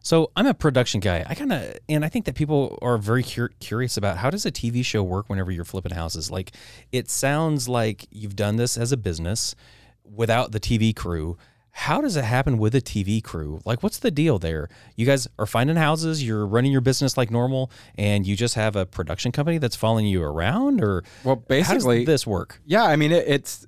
So 0.05 0.31
I'm 0.35 0.47
a 0.47 0.53
production 0.53 0.99
guy. 0.99 1.25
I 1.27 1.33
kind 1.33 1.53
of, 1.53 1.77
and 1.87 2.03
I 2.03 2.09
think 2.09 2.25
that 2.25 2.35
people 2.35 2.77
are 2.81 2.97
very 2.97 3.23
cur- 3.23 3.51
curious 3.61 3.95
about 3.95 4.17
how 4.17 4.29
does 4.29 4.45
a 4.45 4.51
TV 4.51 4.83
show 4.83 5.01
work 5.01 5.29
whenever 5.29 5.49
you're 5.49 5.63
flipping 5.63 5.93
houses. 5.93 6.29
Like, 6.29 6.51
it 6.91 7.09
sounds 7.09 7.69
like 7.69 8.05
you've 8.11 8.35
done 8.35 8.57
this 8.57 8.77
as 8.77 8.91
a 8.91 8.97
business 8.97 9.55
without 10.03 10.51
the 10.51 10.59
TV 10.59 10.95
crew. 10.95 11.37
How 11.75 12.01
does 12.01 12.15
it 12.15 12.23
happen 12.23 12.59
with 12.59 12.75
a 12.75 12.81
TV 12.81 13.23
crew? 13.23 13.59
Like, 13.65 13.81
what's 13.81 13.97
the 13.97 14.11
deal 14.11 14.37
there? 14.37 14.69
You 14.95 15.07
guys 15.07 15.27
are 15.39 15.47
finding 15.47 15.75
houses, 15.75 16.23
you're 16.23 16.45
running 16.45 16.71
your 16.71 16.81
business 16.81 17.17
like 17.17 17.31
normal, 17.31 17.71
and 17.95 18.27
you 18.27 18.35
just 18.35 18.53
have 18.53 18.75
a 18.75 18.85
production 18.85 19.31
company 19.31 19.57
that's 19.57 19.75
following 19.75 20.05
you 20.05 20.21
around, 20.21 20.83
or 20.83 21.03
well, 21.23 21.35
how 21.35 21.41
basically, 21.47 21.99
does 21.99 22.05
this 22.05 22.27
work? 22.27 22.61
Yeah, 22.65 22.83
I 22.83 22.95
mean, 22.95 23.11
it, 23.11 23.27
it's. 23.27 23.65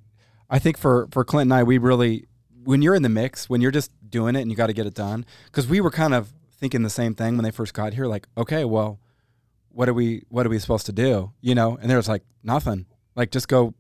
I 0.49 0.59
think 0.59 0.77
for 0.77 1.07
for 1.11 1.25
Clint 1.25 1.47
and 1.47 1.53
I, 1.55 1.63
we 1.63 1.79
really 1.79 2.27
when 2.63 2.81
you're 2.81 2.95
in 2.95 3.03
the 3.03 3.09
mix, 3.09 3.49
when 3.49 3.61
you're 3.61 3.71
just 3.71 3.91
doing 4.07 4.35
it 4.35 4.41
and 4.41 4.51
you 4.51 4.57
got 4.57 4.67
to 4.67 4.73
get 4.73 4.85
it 4.85 4.93
done, 4.93 5.25
because 5.45 5.67
we 5.67 5.81
were 5.81 5.91
kind 5.91 6.13
of 6.13 6.33
thinking 6.57 6.83
the 6.83 6.89
same 6.89 7.15
thing 7.15 7.35
when 7.37 7.43
they 7.43 7.51
first 7.51 7.73
got 7.73 7.93
here. 7.93 8.05
Like, 8.05 8.27
okay, 8.37 8.65
well, 8.65 8.99
what 9.69 9.89
are 9.89 9.93
we 9.93 10.23
what 10.29 10.45
are 10.45 10.49
we 10.49 10.59
supposed 10.59 10.85
to 10.87 10.91
do? 10.91 11.31
You 11.41 11.55
know, 11.55 11.77
and 11.81 11.89
there's 11.89 12.07
like 12.07 12.23
nothing. 12.43 12.85
Like, 13.15 13.31
just 13.31 13.47
go 13.47 13.73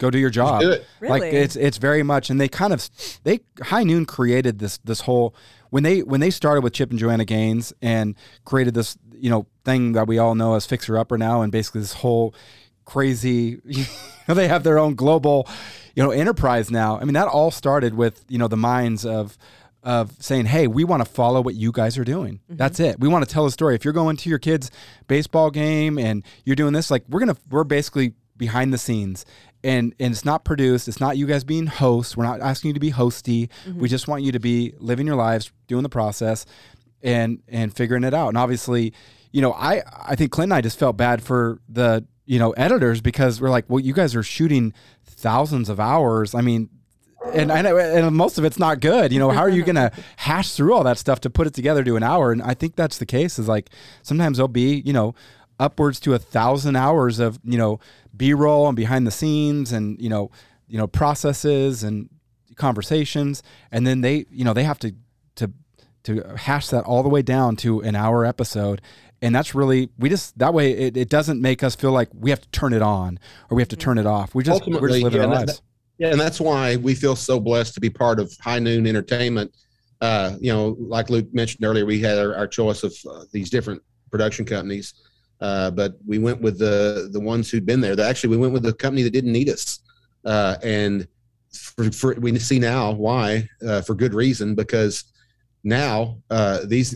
go 0.00 0.10
do 0.10 0.18
your 0.18 0.30
job. 0.30 0.62
do 0.62 0.70
it. 0.70 0.84
Like 1.00 1.22
Really? 1.22 1.36
it's 1.36 1.54
it's 1.54 1.78
very 1.78 2.02
much, 2.02 2.30
and 2.30 2.40
they 2.40 2.48
kind 2.48 2.72
of 2.72 2.88
they 3.22 3.40
High 3.62 3.84
Noon 3.84 4.06
created 4.06 4.58
this 4.58 4.78
this 4.78 5.02
whole 5.02 5.34
when 5.68 5.84
they 5.84 6.02
when 6.02 6.18
they 6.18 6.30
started 6.30 6.62
with 6.64 6.72
Chip 6.72 6.90
and 6.90 6.98
Joanna 6.98 7.24
Gaines 7.24 7.72
and 7.80 8.16
created 8.44 8.74
this 8.74 8.98
you 9.14 9.30
know 9.30 9.46
thing 9.64 9.92
that 9.92 10.08
we 10.08 10.18
all 10.18 10.34
know 10.34 10.54
as 10.54 10.66
Fixer 10.66 10.98
Upper 10.98 11.16
now, 11.16 11.42
and 11.42 11.52
basically 11.52 11.82
this 11.82 11.92
whole 11.92 12.34
crazy 12.84 13.60
you 13.64 13.84
know, 14.26 14.34
they 14.34 14.48
have 14.48 14.64
their 14.64 14.78
own 14.78 14.94
global 14.96 15.46
you 15.94 16.02
know 16.02 16.10
enterprise 16.10 16.70
now. 16.70 16.98
I 16.98 17.04
mean 17.04 17.14
that 17.14 17.28
all 17.28 17.50
started 17.52 17.94
with 17.94 18.24
you 18.28 18.38
know 18.38 18.48
the 18.48 18.56
minds 18.56 19.04
of 19.04 19.38
of 19.82 20.12
saying, 20.22 20.46
"Hey, 20.46 20.66
we 20.66 20.84
want 20.84 21.02
to 21.04 21.10
follow 21.10 21.40
what 21.40 21.54
you 21.54 21.72
guys 21.72 21.96
are 21.96 22.04
doing. 22.04 22.34
Mm-hmm. 22.34 22.56
That's 22.56 22.80
it. 22.80 23.00
We 23.00 23.08
want 23.08 23.26
to 23.26 23.32
tell 23.32 23.46
a 23.46 23.50
story. 23.50 23.74
If 23.74 23.84
you're 23.84 23.94
going 23.94 24.16
to 24.18 24.28
your 24.28 24.38
kid's 24.38 24.70
baseball 25.06 25.50
game 25.50 25.98
and 25.98 26.22
you're 26.44 26.56
doing 26.56 26.74
this, 26.74 26.90
like 26.90 27.04
we're 27.08 27.20
gonna, 27.20 27.36
we're 27.50 27.64
basically 27.64 28.12
behind 28.36 28.74
the 28.74 28.78
scenes, 28.78 29.24
and 29.62 29.94
and 29.98 30.12
it's 30.12 30.24
not 30.24 30.44
produced. 30.44 30.88
It's 30.88 31.00
not 31.00 31.16
you 31.16 31.26
guys 31.26 31.44
being 31.44 31.66
hosts. 31.66 32.16
We're 32.16 32.24
not 32.24 32.40
asking 32.40 32.68
you 32.68 32.74
to 32.74 32.80
be 32.80 32.92
hosty. 32.92 33.48
We 33.66 33.72
mm-hmm. 33.72 33.84
just 33.86 34.08
want 34.08 34.22
you 34.22 34.32
to 34.32 34.40
be 34.40 34.74
living 34.78 35.06
your 35.06 35.16
lives, 35.16 35.50
doing 35.66 35.82
the 35.82 35.88
process, 35.88 36.46
and 37.02 37.42
and 37.48 37.74
figuring 37.74 38.04
it 38.04 38.14
out. 38.14 38.28
And 38.28 38.38
obviously, 38.38 38.92
you 39.32 39.42
know, 39.42 39.52
I 39.52 39.82
I 40.06 40.16
think 40.16 40.32
Clint 40.32 40.46
and 40.46 40.54
I 40.54 40.60
just 40.60 40.78
felt 40.78 40.96
bad 40.96 41.22
for 41.22 41.60
the 41.68 42.04
you 42.26 42.38
know 42.38 42.52
editors 42.52 43.00
because 43.00 43.40
we're 43.40 43.50
like, 43.50 43.64
well, 43.68 43.80
you 43.80 43.92
guys 43.92 44.14
are 44.14 44.22
shooting 44.22 44.72
thousands 45.04 45.68
of 45.68 45.78
hours. 45.78 46.34
I 46.34 46.40
mean, 46.40 46.70
and 47.32 47.52
I 47.52 47.62
know, 47.62 47.76
and 47.76 48.14
most 48.14 48.38
of 48.38 48.44
it's 48.44 48.58
not 48.58 48.80
good. 48.80 49.12
You 49.12 49.18
know, 49.18 49.30
how 49.30 49.40
are 49.40 49.50
you 49.50 49.62
going 49.62 49.74
to 49.76 49.92
hash 50.16 50.52
through 50.52 50.74
all 50.74 50.84
that 50.84 50.98
stuff 50.98 51.20
to 51.20 51.30
put 51.30 51.46
it 51.46 51.54
together 51.54 51.84
to 51.84 51.96
an 51.96 52.02
hour? 52.02 52.32
And 52.32 52.42
I 52.42 52.54
think 52.54 52.76
that's 52.76 52.98
the 52.98 53.06
case. 53.06 53.38
Is 53.38 53.48
like 53.48 53.70
sometimes 54.02 54.38
there'll 54.38 54.48
be 54.48 54.82
you 54.84 54.92
know 54.92 55.14
upwards 55.60 56.00
to 56.00 56.14
a 56.14 56.18
thousand 56.18 56.74
hours 56.74 57.20
of 57.20 57.38
you 57.44 57.58
know 57.58 57.78
B 58.16 58.34
roll 58.34 58.66
and 58.66 58.74
behind 58.74 59.06
the 59.06 59.12
scenes 59.12 59.70
and 59.70 60.00
you 60.00 60.08
know 60.08 60.30
you 60.66 60.78
know 60.78 60.88
processes 60.88 61.84
and 61.84 62.08
conversations, 62.56 63.42
and 63.70 63.86
then 63.86 64.00
they 64.00 64.26
you 64.30 64.44
know 64.44 64.52
they 64.52 64.64
have 64.64 64.78
to 64.80 64.94
to 65.36 65.52
to 66.04 66.36
hash 66.36 66.68
that 66.68 66.84
all 66.84 67.02
the 67.02 67.08
way 67.08 67.22
down 67.22 67.54
to 67.56 67.80
an 67.82 67.94
hour 67.94 68.24
episode. 68.24 68.80
And 69.22 69.34
that's 69.34 69.54
really 69.54 69.90
we 69.98 70.08
just 70.08 70.38
that 70.38 70.54
way 70.54 70.72
it, 70.72 70.96
it 70.96 71.08
doesn't 71.10 71.40
make 71.42 71.62
us 71.62 71.76
feel 71.76 71.92
like 71.92 72.08
we 72.14 72.30
have 72.30 72.40
to 72.40 72.48
turn 72.48 72.72
it 72.72 72.82
on 72.82 73.18
or 73.50 73.54
we 73.56 73.62
have 73.62 73.68
to 73.68 73.76
turn 73.76 73.98
it 73.98 74.06
off. 74.06 74.34
We 74.34 74.42
just 74.42 74.66
we're 74.66 74.88
just 74.88 75.02
living 75.02 75.20
yeah, 75.20 75.26
our 75.26 75.34
that- 75.34 75.46
lives. 75.46 75.62
Yeah, 75.98 76.12
and 76.12 76.18
that's 76.18 76.40
why 76.40 76.76
we 76.76 76.94
feel 76.94 77.14
so 77.14 77.38
blessed 77.38 77.74
to 77.74 77.80
be 77.80 77.90
part 77.90 78.18
of 78.18 78.34
High 78.40 78.58
Noon 78.58 78.86
Entertainment. 78.86 79.54
Uh, 80.00 80.34
you 80.40 80.50
know, 80.50 80.74
like 80.78 81.10
Luke 81.10 81.26
mentioned 81.34 81.62
earlier, 81.62 81.84
we 81.84 82.00
had 82.00 82.16
our, 82.16 82.34
our 82.34 82.46
choice 82.46 82.82
of 82.84 82.94
uh, 83.06 83.24
these 83.32 83.50
different 83.50 83.82
production 84.10 84.46
companies, 84.46 84.94
uh, 85.40 85.70
but 85.70 85.94
we 86.06 86.18
went 86.18 86.40
with 86.40 86.58
the 86.58 87.08
the 87.12 87.20
ones 87.20 87.50
who'd 87.50 87.66
been 87.66 87.80
there. 87.80 87.98
Actually, 88.00 88.30
we 88.30 88.36
went 88.36 88.52
with 88.52 88.62
the 88.62 88.72
company 88.72 89.02
that 89.02 89.12
didn't 89.12 89.32
need 89.32 89.48
us, 89.48 89.80
uh, 90.24 90.56
and 90.62 91.08
for, 91.52 91.90
for, 91.90 92.14
we 92.14 92.38
see 92.38 92.58
now 92.58 92.92
why 92.92 93.48
uh, 93.66 93.82
for 93.82 93.94
good 93.94 94.14
reason 94.14 94.54
because 94.54 95.04
now 95.64 96.18
uh, 96.30 96.60
these 96.66 96.90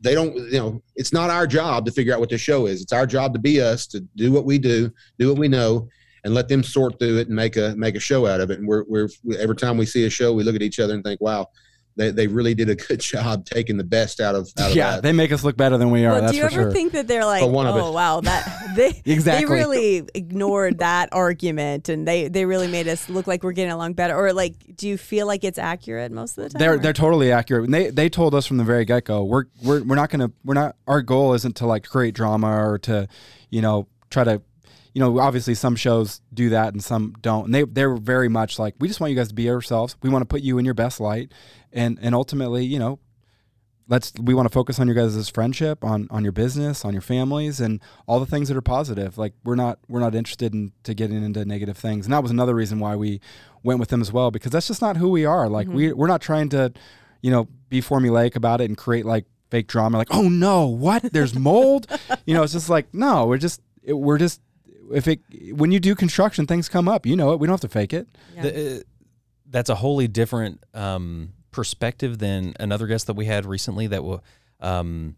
they 0.00 0.14
don't 0.14 0.34
you 0.34 0.58
know 0.58 0.82
it's 0.96 1.12
not 1.12 1.30
our 1.30 1.46
job 1.46 1.84
to 1.86 1.92
figure 1.92 2.14
out 2.14 2.20
what 2.20 2.30
the 2.30 2.38
show 2.38 2.66
is. 2.66 2.82
It's 2.82 2.92
our 2.92 3.06
job 3.06 3.32
to 3.34 3.38
be 3.38 3.60
us 3.60 3.86
to 3.88 4.00
do 4.16 4.32
what 4.32 4.44
we 4.44 4.58
do, 4.58 4.90
do 5.18 5.28
what 5.28 5.38
we 5.38 5.48
know, 5.48 5.88
and 6.24 6.34
let 6.34 6.48
them 6.48 6.62
sort 6.62 6.98
through 6.98 7.18
it 7.18 7.28
and 7.28 7.36
make 7.36 7.56
a 7.56 7.74
make 7.76 7.94
a 7.94 8.00
show 8.00 8.26
out 8.26 8.40
of 8.40 8.50
it. 8.50 8.58
And 8.58 8.66
we're 8.68 8.84
we're 8.88 9.08
every 9.38 9.56
time 9.56 9.76
we 9.76 9.86
see 9.86 10.06
a 10.06 10.10
show, 10.10 10.32
we 10.32 10.44
look 10.44 10.56
at 10.56 10.62
each 10.62 10.80
other 10.80 10.94
and 10.94 11.04
think, 11.04 11.20
wow, 11.20 11.48
they, 11.96 12.10
they 12.10 12.26
really 12.26 12.54
did 12.54 12.68
a 12.68 12.74
good 12.74 13.00
job 13.12 13.44
taking 13.44 13.76
the 13.76 13.84
best 13.84 14.20
out 14.20 14.34
of 14.34 14.52
out 14.58 14.70
of 14.70 14.76
yeah, 14.76 14.92
that. 14.92 15.02
they 15.02 15.12
make 15.12 15.30
us 15.32 15.44
look 15.44 15.56
better 15.56 15.78
than 15.78 15.90
we 15.90 16.04
are. 16.04 16.12
Well, 16.12 16.20
that's 16.22 16.32
do 16.32 16.38
you 16.38 16.42
for 16.44 16.52
ever 16.52 16.62
sure. 16.64 16.72
think 16.72 16.92
that 16.92 17.06
they're 17.06 17.24
like, 17.24 17.42
For 17.42 17.50
one 17.50 17.66
of 17.66 17.76
oh 17.76 17.92
wow, 17.92 18.20
that 18.22 18.72
they 18.76 19.00
Exactly. 19.04 19.44
they 19.46 19.52
really 19.52 20.04
ignored 20.14 20.78
that 20.78 21.08
argument 21.12 21.88
and 21.88 22.06
they 22.06 22.28
they 22.28 22.44
really 22.44 22.66
made 22.68 22.88
us 22.88 23.08
look 23.08 23.26
like 23.26 23.42
we're 23.42 23.52
getting 23.52 23.72
along 23.72 23.92
better? 23.94 24.16
Or 24.16 24.32
like, 24.32 24.54
do 24.76 24.88
you 24.88 24.96
feel 24.96 25.26
like 25.26 25.44
it's 25.44 25.58
accurate 25.58 26.10
most 26.12 26.36
of 26.38 26.44
the 26.44 26.50
time? 26.50 26.58
they're 26.58 26.74
or- 26.74 26.78
they're 26.78 26.92
totally 26.92 27.30
accurate. 27.32 27.64
And 27.64 27.74
they 27.74 27.90
they 27.90 28.08
told 28.08 28.34
us 28.34 28.46
from 28.46 28.56
the 28.56 28.64
very 28.64 28.84
get 28.84 29.04
go, 29.04 29.22
we're 29.24 29.44
we're 29.62 29.82
we're 29.82 29.96
not 29.96 30.10
gonna 30.10 30.30
we're 30.44 30.54
not 30.54 30.76
our 30.86 31.02
goal 31.02 31.34
isn't 31.34 31.56
to 31.56 31.66
like 31.66 31.86
create 31.86 32.14
drama 32.14 32.48
or 32.48 32.78
to, 32.78 33.06
you 33.50 33.62
know, 33.62 33.86
try 34.10 34.24
to 34.24 34.42
you 34.94 35.00
know, 35.00 35.18
obviously 35.18 35.54
some 35.54 35.76
shows 35.76 36.20
do 36.32 36.50
that 36.50 36.72
and 36.72 36.82
some 36.82 37.14
don't. 37.20 37.46
And 37.46 37.54
they 37.54 37.64
they're 37.64 37.96
very 37.96 38.28
much 38.28 38.58
like, 38.58 38.74
we 38.78 38.88
just 38.88 39.00
want 39.00 39.10
you 39.10 39.16
guys 39.16 39.28
to 39.28 39.34
be 39.34 39.42
yourselves. 39.42 39.96
We 40.02 40.08
want 40.08 40.22
to 40.22 40.26
put 40.26 40.42
you 40.42 40.56
in 40.58 40.64
your 40.64 40.74
best 40.74 41.00
light. 41.00 41.32
And 41.72 41.98
and 42.00 42.14
ultimately, 42.14 42.64
you 42.64 42.78
know, 42.78 43.00
let's 43.88 44.12
we 44.20 44.34
want 44.34 44.46
to 44.46 44.52
focus 44.52 44.78
on 44.78 44.86
your 44.86 44.94
guys' 44.94 45.28
friendship, 45.28 45.84
on 45.84 46.06
on 46.10 46.22
your 46.22 46.32
business, 46.32 46.84
on 46.84 46.92
your 46.92 47.02
families, 47.02 47.60
and 47.60 47.80
all 48.06 48.20
the 48.20 48.26
things 48.26 48.48
that 48.48 48.56
are 48.56 48.62
positive. 48.62 49.18
Like 49.18 49.34
we're 49.44 49.56
not 49.56 49.78
we're 49.88 50.00
not 50.00 50.14
interested 50.14 50.54
in 50.54 50.72
to 50.84 50.94
getting 50.94 51.22
into 51.22 51.44
negative 51.44 51.76
things, 51.76 52.06
and 52.06 52.12
that 52.12 52.22
was 52.22 52.30
another 52.30 52.54
reason 52.54 52.78
why 52.78 52.96
we 52.96 53.20
went 53.62 53.80
with 53.80 53.88
them 53.88 54.00
as 54.00 54.12
well 54.12 54.30
because 54.30 54.52
that's 54.52 54.68
just 54.68 54.80
not 54.80 54.96
who 54.96 55.08
we 55.08 55.24
are. 55.24 55.48
Like 55.48 55.66
mm-hmm. 55.66 55.76
we 55.76 55.92
we're 55.92 56.06
not 56.06 56.22
trying 56.22 56.48
to, 56.50 56.72
you 57.20 57.30
know, 57.30 57.48
be 57.68 57.80
formulaic 57.80 58.36
about 58.36 58.60
it 58.60 58.66
and 58.66 58.76
create 58.76 59.04
like 59.04 59.26
fake 59.50 59.66
drama. 59.66 59.98
Like 59.98 60.14
oh 60.14 60.28
no, 60.28 60.66
what? 60.66 61.12
There's 61.12 61.34
mold. 61.34 61.86
you 62.26 62.34
know, 62.34 62.42
it's 62.42 62.52
just 62.52 62.70
like 62.70 62.92
no, 62.94 63.26
we're 63.26 63.38
just 63.38 63.60
we're 63.86 64.18
just 64.18 64.40
if 64.92 65.08
it 65.08 65.20
when 65.52 65.72
you 65.72 65.80
do 65.80 65.94
construction, 65.94 66.46
things 66.46 66.68
come 66.68 66.88
up. 66.88 67.06
You 67.06 67.16
know 67.16 67.32
it. 67.32 67.40
We 67.40 67.46
don't 67.46 67.54
have 67.54 67.60
to 67.60 67.68
fake 67.68 67.92
it. 67.92 68.08
Yeah. 68.34 68.42
The, 68.42 68.76
uh, 68.76 68.80
that's 69.46 69.70
a 69.70 69.74
wholly 69.76 70.08
different 70.08 70.64
um, 70.74 71.32
perspective 71.50 72.18
than 72.18 72.54
another 72.58 72.86
guest 72.86 73.06
that 73.06 73.14
we 73.14 73.26
had 73.26 73.46
recently 73.46 73.86
that 73.86 74.02
were, 74.02 74.20
um, 74.60 75.16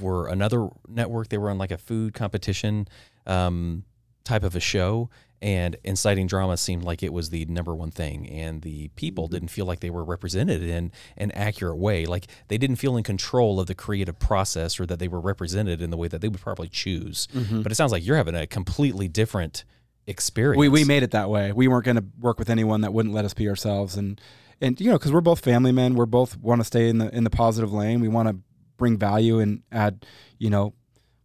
were 0.00 0.28
another 0.28 0.68
network. 0.88 1.28
They 1.28 1.36
were 1.36 1.50
on 1.50 1.58
like 1.58 1.70
a 1.70 1.78
food 1.78 2.14
competition 2.14 2.88
um, 3.26 3.84
type 4.24 4.42
of 4.44 4.56
a 4.56 4.60
show, 4.60 5.10
and 5.42 5.76
inciting 5.84 6.26
drama 6.26 6.56
seemed 6.56 6.82
like 6.82 7.02
it 7.02 7.12
was 7.12 7.30
the 7.30 7.44
number 7.46 7.74
one 7.74 7.90
thing. 7.90 8.28
And 8.28 8.62
the 8.62 8.88
people 8.88 9.24
mm-hmm. 9.24 9.34
didn't 9.34 9.48
feel 9.48 9.64
like 9.64 9.80
they 9.80 9.90
were 9.90 10.04
represented 10.04 10.62
in 10.62 10.92
an 11.16 11.30
accurate 11.32 11.78
way. 11.78 12.06
Like 12.06 12.26
they 12.48 12.58
didn't 12.58 12.76
feel 12.76 12.96
in 12.96 13.02
control 13.02 13.58
of 13.58 13.66
the 13.66 13.74
creative 13.74 14.18
process 14.18 14.78
or 14.78 14.86
that 14.86 14.98
they 14.98 15.08
were 15.08 15.20
represented 15.20 15.80
in 15.80 15.90
the 15.90 15.96
way 15.96 16.08
that 16.08 16.20
they 16.20 16.28
would 16.28 16.40
probably 16.40 16.68
choose. 16.68 17.26
Mm-hmm. 17.34 17.62
But 17.62 17.72
it 17.72 17.74
sounds 17.74 17.92
like 17.92 18.04
you're 18.04 18.16
having 18.16 18.34
a 18.34 18.46
completely 18.46 19.08
different 19.08 19.64
experience. 20.06 20.58
We 20.58 20.68
we 20.68 20.84
made 20.84 21.02
it 21.02 21.12
that 21.12 21.30
way. 21.30 21.52
We 21.52 21.68
weren't 21.68 21.84
going 21.84 21.96
to 21.96 22.04
work 22.18 22.38
with 22.38 22.50
anyone 22.50 22.82
that 22.82 22.92
wouldn't 22.92 23.14
let 23.14 23.24
us 23.24 23.34
be 23.34 23.48
ourselves, 23.48 23.96
and 23.96 24.20
and 24.60 24.78
you 24.80 24.90
know 24.90 24.98
because 24.98 25.12
we're 25.12 25.20
both 25.20 25.40
family 25.40 25.72
men, 25.72 25.94
we're 25.94 26.06
both 26.06 26.36
want 26.38 26.60
to 26.60 26.64
stay 26.64 26.88
in 26.88 26.98
the 26.98 27.14
in 27.14 27.24
the 27.24 27.30
positive 27.30 27.72
lane. 27.72 28.00
We 28.00 28.08
want 28.08 28.28
to 28.28 28.36
bring 28.76 28.98
value 28.98 29.38
and 29.38 29.62
add, 29.70 30.04
you 30.38 30.50
know, 30.50 30.74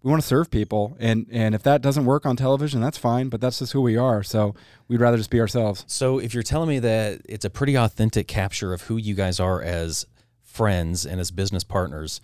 we 0.05 0.11
want 0.11 0.21
to 0.21 0.27
serve 0.27 0.51
people, 0.51 0.95
and 0.99 1.25
and 1.31 1.55
if 1.55 1.63
that 1.63 1.81
doesn't 1.81 2.05
work 2.05 2.27
on 2.27 2.35
television, 2.35 2.79
that's 2.79 2.97
fine. 2.97 3.27
But 3.27 3.41
that's 3.41 3.57
just 3.57 3.73
who 3.73 3.81
we 3.81 3.97
are. 3.97 4.21
So 4.21 4.53
we'd 4.87 5.01
rather 5.01 5.17
just 5.17 5.31
be 5.31 5.39
ourselves. 5.39 5.83
So 5.87 6.19
if 6.19 6.31
you're 6.31 6.43
telling 6.43 6.69
me 6.69 6.77
that 6.77 7.21
it's 7.27 7.43
a 7.43 7.49
pretty 7.49 7.75
authentic 7.75 8.27
capture 8.27 8.71
of 8.71 8.83
who 8.83 8.97
you 8.97 9.15
guys 9.15 9.39
are 9.39 9.63
as 9.63 10.05
friends 10.43 11.07
and 11.07 11.19
as 11.19 11.31
business 11.31 11.63
partners, 11.63 12.21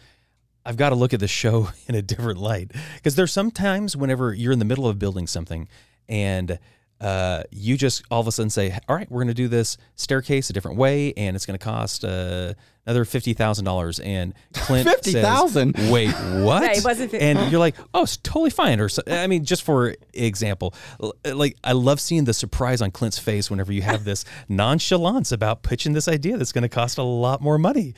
I've 0.64 0.78
got 0.78 0.90
to 0.90 0.96
look 0.96 1.12
at 1.12 1.20
the 1.20 1.28
show 1.28 1.70
in 1.88 1.96
a 1.96 2.04
different 2.04 2.40
light 2.40 2.72
because 2.98 3.16
there's 3.16 3.34
sometimes 3.34 3.98
whenever 3.98 4.32
you're 4.32 4.54
in 4.54 4.60
the 4.60 4.66
middle 4.66 4.88
of 4.88 5.00
building 5.00 5.26
something 5.26 5.68
and 6.08 6.60
uh, 7.00 7.42
you 7.50 7.78
just 7.78 8.04
all 8.12 8.22
of 8.22 8.28
a 8.28 8.32
sudden 8.32 8.52
say, 8.52 8.78
"All 8.88 8.96
right, 8.96 9.10
we're 9.10 9.24
going 9.24 9.30
to 9.30 9.34
do 9.34 9.48
this 9.48 9.78
staircase 9.96 10.52
a 10.52 10.54
different 10.54 10.78
way, 10.78 11.14
and 11.18 11.36
it's 11.36 11.48
going 11.48 11.58
to 11.58 11.66
cost 11.66 12.06
uh, 12.06 12.54
another 12.86 13.06
fifty 13.06 13.34
thousand 13.34 13.66
dollars." 13.66 14.00
And 14.00 14.34
Clint 14.54 14.88
says, 14.88 15.04
50,000? 15.04 15.76
Wait, 15.92 16.12
what? 16.12 16.64
Yeah, 16.64 16.72
it 16.78 16.84
wasn't 16.84 17.12
fif- 17.12 17.22
and 17.22 17.52
you're 17.52 17.60
like, 17.60 17.76
"Oh, 17.94 18.04
it's 18.04 18.18
totally 18.18 18.50
fine." 18.50 18.80
Or 18.80 18.90
so, 18.90 19.02
I 19.08 19.28
mean, 19.28 19.46
just 19.46 19.64
for 19.64 19.96
example, 20.14 20.74
like 21.26 21.58
I 21.64 21.74
love 21.74 22.00
seeing 22.00 22.26
the 22.26 22.34
surprise 22.34 22.82
on 22.82 22.92
Clint's 22.92 23.20
face 23.20 23.50
whenever 23.50 23.72
you 23.72 23.82
have 23.82 24.04
this 24.04 24.26
nonchalance 24.50 25.32
about 25.32 25.64
pitching 25.64 25.94
this 25.94 26.08
idea 26.08 26.38
that's 26.38 26.52
going 26.52 26.64
to 26.64 26.70
cost 26.70 26.98
a 26.98 27.04
lot 27.04 27.42
more 27.42 27.58
money. 27.58 27.94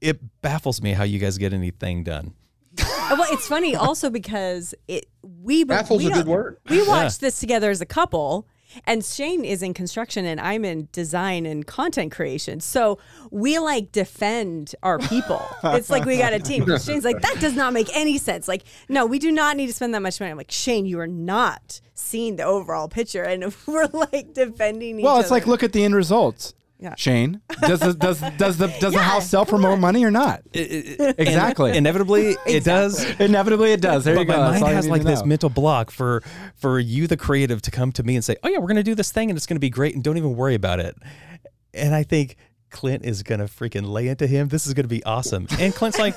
It 0.00 0.20
baffles 0.42 0.82
me 0.82 0.92
how 0.92 1.04
you 1.04 1.18
guys 1.18 1.38
get 1.38 1.52
anything 1.52 2.02
done. 2.02 2.34
Uh, 2.80 3.16
well, 3.18 3.28
it's 3.32 3.46
funny 3.46 3.76
also 3.76 4.10
because 4.10 4.74
it 4.88 5.06
we 5.22 5.64
Baffles 5.64 6.02
we 6.02 6.10
a 6.10 6.14
good 6.14 6.26
word. 6.26 6.58
We 6.68 6.86
watched 6.86 7.20
this 7.20 7.38
together 7.38 7.70
as 7.70 7.80
a 7.80 7.86
couple. 7.86 8.48
And 8.86 9.04
Shane 9.04 9.44
is 9.44 9.62
in 9.62 9.74
construction 9.74 10.24
and 10.24 10.40
I'm 10.40 10.64
in 10.64 10.88
design 10.92 11.46
and 11.46 11.66
content 11.66 12.12
creation. 12.12 12.60
So 12.60 12.98
we 13.30 13.58
like 13.58 13.92
defend 13.92 14.74
our 14.82 14.98
people. 14.98 15.46
it's 15.64 15.90
like 15.90 16.04
we 16.04 16.18
got 16.18 16.32
a 16.32 16.38
team. 16.38 16.64
Shane's 16.78 17.04
like, 17.04 17.20
that 17.22 17.36
does 17.40 17.54
not 17.54 17.72
make 17.72 17.88
any 17.96 18.18
sense. 18.18 18.48
Like, 18.48 18.64
no, 18.88 19.06
we 19.06 19.18
do 19.18 19.30
not 19.30 19.56
need 19.56 19.66
to 19.68 19.72
spend 19.72 19.94
that 19.94 20.02
much 20.02 20.20
money. 20.20 20.30
I'm 20.30 20.36
like, 20.36 20.50
Shane, 20.50 20.86
you 20.86 21.00
are 21.00 21.06
not 21.06 21.80
seeing 21.94 22.36
the 22.36 22.44
overall 22.44 22.88
picture. 22.88 23.22
And 23.22 23.54
we're 23.66 23.86
like 23.92 24.32
defending 24.34 24.98
each 24.98 25.04
Well, 25.04 25.18
it's 25.18 25.26
other. 25.26 25.36
like 25.36 25.46
look 25.46 25.62
at 25.62 25.72
the 25.72 25.84
end 25.84 25.94
results. 25.94 26.54
Yeah. 26.82 26.96
Shane, 26.96 27.40
does 27.60 27.78
the, 27.78 27.94
does 27.94 28.20
does 28.36 28.58
the 28.58 28.66
does 28.80 28.92
the 28.92 28.98
Yeah, 28.98 29.02
house 29.04 29.30
sell 29.30 29.44
for 29.44 29.56
more 29.56 29.76
money 29.76 30.04
or 30.04 30.10
not? 30.10 30.42
exactly. 30.52 31.76
Inevitably, 31.76 32.36
it 32.46 32.64
does. 32.64 33.04
Inevitably, 33.20 33.72
it 33.72 33.80
does. 33.80 34.04
There 34.04 34.14
but 34.16 34.22
you 34.22 34.26
go. 34.26 34.32
my 34.36 34.50
That's 34.50 34.52
mind 34.60 34.64
all 34.64 34.68
you 34.70 34.74
has 34.76 34.84
need 34.86 34.90
like 34.90 35.02
to 35.02 35.06
this 35.08 35.20
know. 35.20 35.26
mental 35.26 35.48
block 35.48 35.90
for 35.92 36.22
for 36.56 36.80
you, 36.80 37.06
the 37.06 37.16
creative, 37.16 37.62
to 37.62 37.70
come 37.70 37.92
to 37.92 38.02
me 38.02 38.16
and 38.16 38.24
say, 38.24 38.36
"Oh 38.42 38.48
yeah, 38.48 38.58
we're 38.58 38.66
going 38.66 38.76
to 38.76 38.82
do 38.82 38.94
this 38.96 39.12
thing, 39.12 39.30
and 39.30 39.36
it's 39.36 39.46
going 39.46 39.56
to 39.56 39.60
be 39.60 39.70
great, 39.70 39.94
and 39.94 40.02
don't 40.02 40.16
even 40.16 40.34
worry 40.34 40.54
about 40.54 40.80
it." 40.80 40.96
And 41.72 41.94
I 41.94 42.02
think 42.02 42.36
Clint 42.70 43.04
is 43.04 43.22
going 43.22 43.38
to 43.38 43.46
freaking 43.46 43.86
lay 43.88 44.08
into 44.08 44.26
him. 44.26 44.48
This 44.48 44.66
is 44.66 44.74
going 44.74 44.84
to 44.84 44.88
be 44.88 45.04
awesome. 45.04 45.46
And 45.60 45.72
Clint's 45.74 45.98
like, 46.00 46.16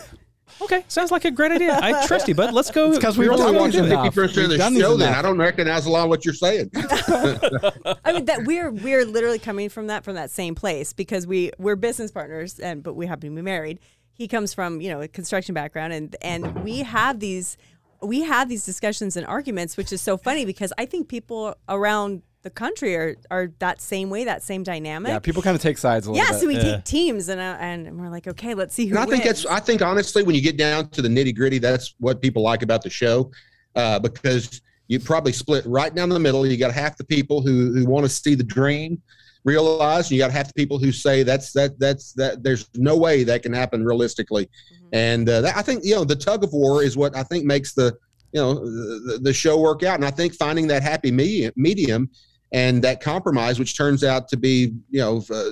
"Okay, 0.61 0.83
sounds 0.87 1.11
like 1.11 1.25
a 1.25 1.31
great 1.31 1.51
idea. 1.51 1.77
I 1.81 2.05
trust 2.07 2.27
you, 2.27 2.35
bud. 2.35 2.53
Let's 2.53 2.71
go." 2.71 2.93
Because 2.93 3.17
we've 3.17 3.29
We're 3.29 3.37
done 3.37 3.47
all 3.47 3.51
gonna 3.53 3.59
watch 3.63 3.73
these 3.73 3.81
do 3.81 3.89
fifty 3.89 4.09
percent 4.09 4.37
of 4.37 4.49
We've 4.49 4.49
the 4.49 4.57
done 4.57 4.73
these 4.73 4.83
show. 4.83 4.97
Then 4.97 5.09
enough. 5.09 5.19
I 5.19 5.21
don't 5.21 5.37
recognize 5.37 5.85
a 5.85 5.89
lot 5.89 6.03
of 6.03 6.09
what 6.09 6.25
you're 6.25 6.33
saying. 6.33 6.71
I 6.75 8.13
mean 8.13 8.25
that 8.25 8.43
we're 8.45 8.71
we're 8.71 9.05
literally 9.05 9.39
coming 9.39 9.69
from 9.69 9.87
that 9.87 10.03
from 10.03 10.15
that 10.15 10.31
same 10.31 10.55
place 10.55 10.93
because 10.93 11.27
we 11.27 11.51
we're 11.57 11.75
business 11.75 12.11
partners 12.11 12.59
and 12.59 12.83
but 12.83 12.95
we 12.95 13.05
happen 13.07 13.29
to 13.29 13.35
be 13.35 13.41
married. 13.41 13.79
He 14.13 14.27
comes 14.27 14.53
from 14.53 14.81
you 14.81 14.89
know 14.89 15.01
a 15.01 15.07
construction 15.07 15.53
background 15.53 15.93
and 15.93 16.15
and 16.21 16.63
we 16.63 16.79
have 16.79 17.19
these 17.19 17.57
we 18.01 18.21
have 18.23 18.49
these 18.49 18.65
discussions 18.65 19.17
and 19.17 19.25
arguments, 19.25 19.77
which 19.77 19.91
is 19.91 20.01
so 20.01 20.17
funny 20.17 20.45
because 20.45 20.71
I 20.77 20.85
think 20.85 21.07
people 21.07 21.55
around 21.67 22.21
the 22.45 22.51
country 22.51 22.95
are 22.95 23.15
are 23.31 23.51
that 23.57 23.81
same 23.81 24.11
way, 24.11 24.23
that 24.23 24.43
same 24.43 24.61
dynamic. 24.61 25.09
Yeah, 25.09 25.17
people 25.17 25.41
kind 25.41 25.55
of 25.55 25.63
take 25.63 25.79
sides 25.79 26.05
a 26.05 26.11
little 26.11 26.23
Yeah, 26.23 26.31
bit. 26.31 26.41
so 26.41 26.47
we 26.47 26.53
Yeah. 26.55 26.75
take 26.75 26.83
teams 26.85 27.27
and 27.27 27.41
uh, 27.41 27.57
and 27.59 27.99
we're 27.99 28.09
like, 28.09 28.27
okay, 28.27 28.53
let's 28.53 28.75
see 28.75 28.85
who 28.85 28.95
And 28.95 28.99
I 29.03 29.07
think 29.07 29.23
that's. 29.23 29.47
I 29.47 29.59
think 29.59 29.81
honestly, 29.81 30.21
when 30.21 30.35
you 30.35 30.41
get 30.41 30.55
down 30.55 30.89
to 30.91 31.01
the 31.01 31.09
nitty 31.09 31.35
gritty, 31.35 31.57
that's 31.57 31.95
what 31.99 32.21
people 32.21 32.43
like 32.43 32.61
about 32.61 32.83
the 32.83 32.89
show, 32.91 33.31
uh, 33.75 33.97
because 33.97 34.61
you 34.87 34.99
probably 34.99 35.31
split 35.33 35.65
right 35.65 35.93
down 35.93 36.09
the 36.09 36.19
middle. 36.19 36.45
You 36.45 36.55
got 36.55 36.71
half 36.71 36.95
the 36.97 37.03
people 37.03 37.41
who 37.41 37.73
who 37.73 37.87
want 37.87 38.05
to 38.05 38.09
see 38.09 38.35
the 38.35 38.43
dream 38.43 39.01
realized, 39.43 40.11
and 40.11 40.17
you 40.17 40.19
got 40.19 40.29
half 40.29 40.47
the 40.47 40.53
people 40.53 40.77
who 40.77 40.91
say 40.91 41.23
that's 41.23 41.51
that 41.53 41.79
that's 41.79 42.13
that. 42.13 42.43
There's 42.43 42.69
no 42.75 42.95
way 42.95 43.23
that 43.23 43.41
can 43.41 43.53
happen 43.53 43.83
realistically, 43.83 44.47
and 44.93 45.27
uh, 45.27 45.41
that, 45.41 45.57
I 45.57 45.63
think 45.63 45.83
you 45.83 45.95
know 45.95 46.03
the 46.03 46.15
tug 46.15 46.43
of 46.43 46.53
war 46.53 46.83
is 46.83 46.95
what 46.95 47.15
I 47.17 47.23
think 47.23 47.43
makes 47.43 47.73
the 47.73 47.97
you 48.33 48.39
know 48.39 48.53
the, 48.53 49.17
the 49.23 49.33
show 49.33 49.59
work 49.59 49.81
out, 49.81 49.95
and 49.95 50.05
I 50.05 50.11
think 50.11 50.35
finding 50.35 50.67
that 50.67 50.83
happy 50.83 51.11
medium 51.11 51.51
medium 51.55 52.11
and 52.51 52.81
that 52.83 53.01
compromise, 53.01 53.59
which 53.59 53.77
turns 53.77 54.03
out 54.03 54.27
to 54.29 54.37
be 54.37 54.73
you 54.89 54.99
know 54.99 55.23
uh, 55.31 55.51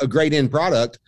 a 0.00 0.06
great 0.06 0.32
end 0.32 0.50
product. 0.50 0.98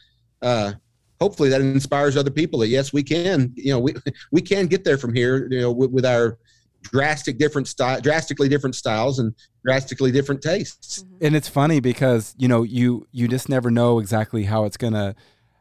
Uh, 0.43 0.73
hopefully 1.21 1.51
that 1.51 1.61
inspires 1.61 2.17
other 2.17 2.31
people 2.31 2.59
that 2.59 2.69
yes 2.69 2.93
we 2.93 3.03
can 3.03 3.53
you 3.55 3.71
know 3.71 3.79
we 3.79 3.95
we 4.33 4.41
can 4.41 4.67
get 4.67 4.85
there 4.85 4.99
from 4.99 5.15
here 5.15 5.47
you 5.51 5.61
know 5.61 5.71
with, 5.71 5.91
with 5.91 6.07
our 6.07 6.39
drastic 6.83 7.39
different 7.39 7.69
style 7.69 8.01
drastically 8.01 8.49
different 8.49 8.75
styles 8.75 9.19
and 9.19 9.35
drastically 9.65 10.11
different 10.11 10.41
tastes 10.41 11.05
and 11.21 11.37
it's 11.37 11.49
funny 11.49 11.79
because 11.79 12.35
you 12.39 12.49
know 12.49 12.63
you 12.63 13.07
you 13.13 13.29
just 13.29 13.49
never 13.51 13.71
know 13.71 13.99
exactly 13.99 14.45
how 14.45 14.65
it's 14.65 14.79
gonna 14.79 15.15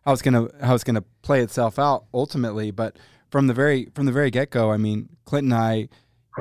how 0.06 0.14
it's 0.14 0.22
gonna 0.22 0.48
how 0.62 0.74
it's 0.74 0.84
gonna 0.86 1.04
play 1.22 1.42
itself 1.42 1.78
out 1.78 2.06
ultimately 2.14 2.72
but 2.72 2.96
from 3.30 3.48
the 3.48 3.54
very 3.54 3.90
from 3.94 4.06
the 4.06 4.14
very 4.14 4.32
get-go 4.32 4.72
i 4.72 4.78
mean 4.78 5.10
clint 5.26 5.44
and 5.44 5.54
i 5.54 5.90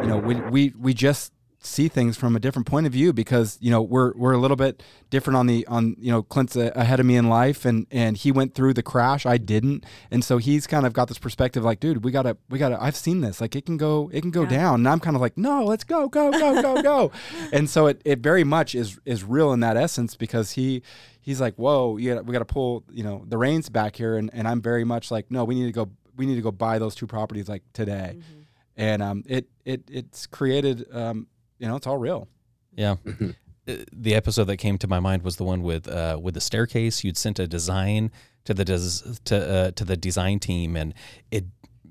you 0.00 0.06
know 0.06 0.16
we 0.16 0.36
we, 0.36 0.72
we 0.78 0.94
just 0.94 1.32
see 1.60 1.88
things 1.88 2.16
from 2.16 2.36
a 2.36 2.38
different 2.40 2.66
point 2.66 2.86
of 2.86 2.92
view 2.92 3.12
because 3.12 3.58
you 3.60 3.68
know 3.68 3.82
we're 3.82 4.12
we're 4.14 4.32
a 4.32 4.38
little 4.38 4.56
bit 4.56 4.80
different 5.10 5.36
on 5.36 5.46
the 5.48 5.66
on 5.66 5.96
you 5.98 6.10
know 6.10 6.22
Clint's 6.22 6.54
a, 6.54 6.68
ahead 6.76 7.00
of 7.00 7.06
me 7.06 7.16
in 7.16 7.28
life 7.28 7.64
and 7.64 7.86
and 7.90 8.16
he 8.16 8.30
went 8.30 8.54
through 8.54 8.74
the 8.74 8.82
crash. 8.82 9.26
I 9.26 9.38
didn't. 9.38 9.84
And 10.10 10.22
so 10.22 10.38
he's 10.38 10.68
kind 10.68 10.86
of 10.86 10.92
got 10.92 11.08
this 11.08 11.18
perspective 11.18 11.64
like 11.64 11.80
dude 11.80 12.04
we 12.04 12.12
gotta 12.12 12.36
we 12.48 12.60
gotta 12.60 12.80
I've 12.80 12.94
seen 12.94 13.22
this. 13.22 13.40
Like 13.40 13.56
it 13.56 13.66
can 13.66 13.76
go 13.76 14.08
it 14.12 14.20
can 14.20 14.30
go 14.30 14.42
Yeah. 14.42 14.48
down. 14.50 14.74
And 14.80 14.88
I'm 14.88 15.00
kind 15.00 15.16
of 15.16 15.20
like 15.20 15.36
no 15.36 15.64
let's 15.64 15.82
go 15.84 16.08
go 16.08 16.30
go 16.30 16.62
go 16.62 16.80
go. 16.82 17.12
And 17.52 17.68
so 17.68 17.86
it, 17.88 18.00
it 18.04 18.20
very 18.20 18.44
much 18.44 18.74
is 18.76 18.98
is 19.04 19.24
real 19.24 19.52
in 19.52 19.58
that 19.60 19.76
essence 19.76 20.14
because 20.14 20.52
he 20.52 20.82
he's 21.20 21.40
like 21.40 21.56
whoa 21.56 21.96
yeah 21.96 22.20
we 22.20 22.32
got 22.32 22.38
to 22.38 22.44
pull 22.44 22.84
you 22.92 23.02
know 23.02 23.24
the 23.26 23.36
reins 23.36 23.68
back 23.68 23.96
here. 23.96 24.16
And, 24.16 24.30
and 24.32 24.46
I'm 24.46 24.62
very 24.62 24.84
much 24.84 25.10
like 25.10 25.28
no 25.30 25.44
we 25.44 25.56
need 25.56 25.66
to 25.66 25.72
go 25.72 25.90
we 26.16 26.24
need 26.24 26.36
to 26.36 26.42
go 26.42 26.52
buy 26.52 26.78
those 26.78 26.94
two 26.94 27.08
properties 27.08 27.48
like 27.48 27.64
today. 27.72 28.14
Mm-hmm. 28.16 28.40
and 28.76 29.02
um 29.02 29.24
it 29.26 29.48
it 29.64 29.82
it's 29.90 30.26
created 30.28 30.86
um 30.92 31.26
you 31.58 31.66
know 31.68 31.76
it's 31.76 31.86
all 31.86 31.98
real 31.98 32.28
Yeah. 32.74 32.96
uh, 33.06 33.74
the 33.92 34.14
episode 34.14 34.44
that 34.44 34.56
came 34.56 34.78
to 34.78 34.88
my 34.88 35.00
mind 35.00 35.22
was 35.22 35.36
the 35.36 35.44
one 35.44 35.62
with 35.62 35.88
uh, 35.88 36.18
with 36.20 36.34
the 36.34 36.40
staircase. 36.40 37.04
You'd 37.04 37.16
sent 37.18 37.38
a 37.38 37.46
design 37.46 38.10
to 38.44 38.54
the 38.54 38.64
des- 38.64 39.14
to 39.24 39.36
uh, 39.36 39.70
to 39.72 39.84
the 39.84 39.96
design 39.96 40.38
team, 40.38 40.76
and 40.76 40.94
it 41.30 41.44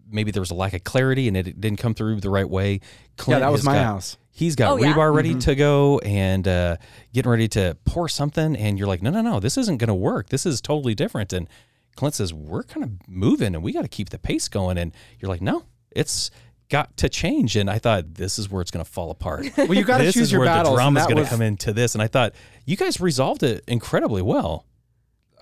maybe 0.10 0.32
there 0.32 0.42
was 0.42 0.52
a 0.52 0.56
lack 0.56 0.74
of 0.74 0.84
clarity, 0.84 1.28
and 1.28 1.36
it 1.38 1.60
didn't 1.62 1.78
come 1.80 1.94
through 1.94 2.20
the 2.22 2.30
right 2.30 2.50
way. 2.50 2.80
yeah, 3.28 3.40
that 3.40 3.52
was 3.52 3.64
my 3.64 3.76
got- 3.76 3.84
house. 3.86 4.18
He's 4.32 4.56
got 4.56 4.74
Oh, 4.74 4.78
yeah? 4.78 4.94
rebar 4.94 5.14
ready 5.16 5.34
to 5.34 5.56
go 5.56 5.98
and 6.00 6.48
uh, 6.48 6.78
getting 7.12 7.32
ready 7.32 7.48
to 7.50 7.76
pour 7.86 8.08
something, 8.08 8.56
and 8.56 8.78
you're 8.78 8.88
like, 8.88 9.02
no, 9.02 9.10
no, 9.10 9.22
no, 9.24 9.40
this 9.40 9.58
isn't 9.58 9.78
going 9.78 9.88
to 9.88 9.96
work. 9.96 10.30
This 10.30 10.46
is 10.46 10.62
totally 10.62 10.94
different. 10.94 11.34
And 11.34 11.50
Clint 11.96 12.14
says, 12.14 12.36
we're 12.36 12.62
kind 12.62 12.84
of 12.84 12.92
moving, 13.08 13.56
and 13.56 13.64
we 13.64 13.74
got 13.74 13.82
to 13.82 13.88
keep 13.88 14.10
the 14.10 14.20
pace 14.20 14.48
going. 14.48 14.78
And 14.78 14.94
you're 15.20 15.30
like, 15.30 15.42
no, 15.42 15.64
it's 15.90 16.30
got 16.70 16.96
to 16.98 17.10
change. 17.10 17.56
And 17.56 17.70
I 17.70 17.80
thought 17.80 18.16
this 18.16 18.38
is 18.40 18.50
where 18.50 18.62
it's 18.62 18.72
going 18.72 18.84
to 18.84 18.92
fall 18.92 19.12
apart. 19.12 19.48
Well, 19.58 19.74
you 19.74 19.84
got 19.84 20.00
to 20.00 20.04
this 20.06 20.14
choose 20.14 20.24
is 20.24 20.32
your 20.32 20.42
where 20.42 20.48
battles. 20.48 20.76
the 20.76 20.84
and 20.84 20.94
drama's 20.96 21.04
that 21.04 21.08
going 21.10 21.18
to 21.18 21.22
was- 21.24 21.30
come 21.30 21.42
into 21.42 21.74
this. 21.74 21.96
And 21.96 22.02
I 22.02 22.08
thought 22.08 22.34
you 22.66 22.76
guys 22.76 23.00
resolved 23.02 23.44
it 23.44 23.64
incredibly 23.68 24.22
well. 24.22 24.66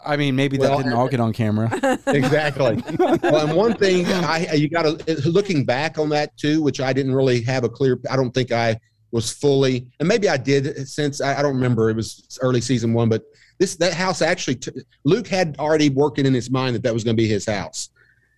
I 0.06 0.18
mean, 0.18 0.36
maybe 0.36 0.58
that 0.58 0.78
didn't 0.78 0.94
all 0.94 1.08
get 1.08 1.20
on 1.20 1.34
camera. 1.34 1.68
exactly. 2.08 2.84
well, 3.00 3.48
and 3.48 3.56
one 3.58 3.74
thing 3.76 4.06
I 4.06 4.54
you 4.54 4.70
got 4.70 4.84
to 4.84 5.28
looking 5.28 5.66
back 5.66 5.98
on 5.98 6.10
that 6.10 6.38
too, 6.38 6.62
which 6.62 6.80
I 6.80 6.94
didn't 6.94 7.16
really 7.16 7.42
have 7.42 7.64
a 7.64 7.70
clear. 7.70 8.00
I 8.10 8.16
don't 8.16 8.32
think 8.32 8.52
I 8.52 8.80
was 9.12 9.32
fully, 9.34 9.88
and 10.00 10.08
maybe 10.08 10.30
I 10.30 10.38
did 10.38 10.88
since 10.88 11.22
I, 11.22 11.40
I 11.40 11.42
don't 11.42 11.56
remember. 11.56 11.90
It 11.90 11.96
was 11.96 12.38
early 12.42 12.62
season 12.62 12.94
one, 12.94 13.10
but 13.10 13.24
this 13.58 13.76
that 13.78 13.94
house 13.96 14.22
actually 14.22 14.58
t- 14.58 14.72
Luke 15.06 15.28
had 15.28 15.56
already 15.58 15.90
working 15.90 16.28
in 16.28 16.36
his 16.36 16.52
mind 16.52 16.76
that 16.76 16.84
that 16.84 16.94
was 16.94 17.04
going 17.04 17.16
to 17.18 17.22
be 17.22 17.28
his 17.28 17.48
house, 17.48 17.90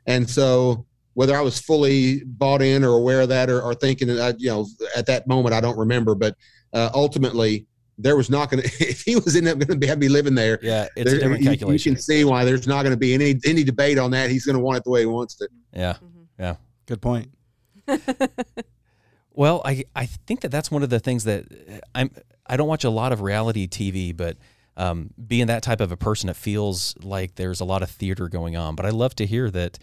and 0.05 0.29
so 0.29 0.85
whether 1.17 1.35
I 1.35 1.41
was 1.41 1.59
fully 1.59 2.23
bought 2.25 2.61
in 2.61 2.83
or 2.83 2.89
aware 2.97 3.21
of 3.21 3.29
that 3.29 3.49
or, 3.49 3.59
or 3.61 3.73
thinking 3.73 4.07
that 4.09 4.19
I, 4.21 4.33
you 4.37 4.49
know 4.49 4.67
at 4.95 5.07
that 5.07 5.25
moment 5.27 5.55
I 5.55 5.61
don't 5.61 5.77
remember, 5.77 6.13
but 6.13 6.35
uh, 6.73 6.89
ultimately 6.93 7.65
there 7.97 8.15
was 8.15 8.29
not 8.29 8.51
going 8.51 8.61
to 8.67 8.69
if 8.79 9.01
he 9.01 9.15
was 9.15 9.35
in 9.35 9.47
up 9.47 9.57
going 9.57 9.67
to 9.69 9.75
be, 9.77 9.87
have 9.87 9.99
be 9.99 10.09
living 10.09 10.35
there 10.35 10.59
Yeah, 10.61 10.87
it's 10.95 11.09
there- 11.09 11.15
a 11.15 11.19
different 11.21 11.41
you- 11.43 11.49
calculation. 11.49 11.91
You 11.93 11.95
can 11.95 12.01
see 12.03 12.23
why 12.23 12.45
there's 12.45 12.67
not 12.67 12.83
going 12.83 12.93
to 12.93 12.99
be 12.99 13.13
any 13.15 13.39
any 13.45 13.63
debate 13.63 13.97
on 13.97 14.11
that. 14.11 14.29
He's 14.29 14.45
going 14.45 14.57
to 14.57 14.61
want 14.63 14.77
it 14.77 14.83
the 14.83 14.91
way 14.91 14.99
he 15.01 15.05
wants 15.07 15.41
it. 15.41 15.49
yeah. 15.73 15.95
Yeah. 16.39 16.55
Good 16.85 17.01
point. 17.01 17.29
Well, 19.33 19.61
I 19.65 19.85
I 19.95 20.07
think 20.07 20.41
that 20.41 20.49
that's 20.49 20.71
one 20.71 20.81
of 20.81 20.89
the 20.89 20.99
things 20.99 21.23
that 21.25 21.45
uh, 21.51 21.77
I'm. 21.93 22.09
I 22.47 22.57
don't 22.57 22.67
watch 22.67 22.83
a 22.85 22.89
lot 22.89 23.11
of 23.11 23.21
reality 23.21 23.67
TV, 23.67 24.15
but 24.15 24.37
um, 24.77 25.11
being 25.27 25.45
that 25.47 25.61
type 25.61 25.79
of 25.81 25.91
a 25.91 25.97
person, 25.97 26.27
it 26.29 26.35
feels 26.35 26.95
like 27.03 27.35
there's 27.35 27.59
a 27.59 27.65
lot 27.65 27.83
of 27.83 27.91
theater 27.91 28.29
going 28.29 28.55
on. 28.55 28.75
But 28.75 28.85
I 28.87 28.89
love 28.89 29.13
to 29.17 29.25
hear 29.27 29.51
that 29.51 29.77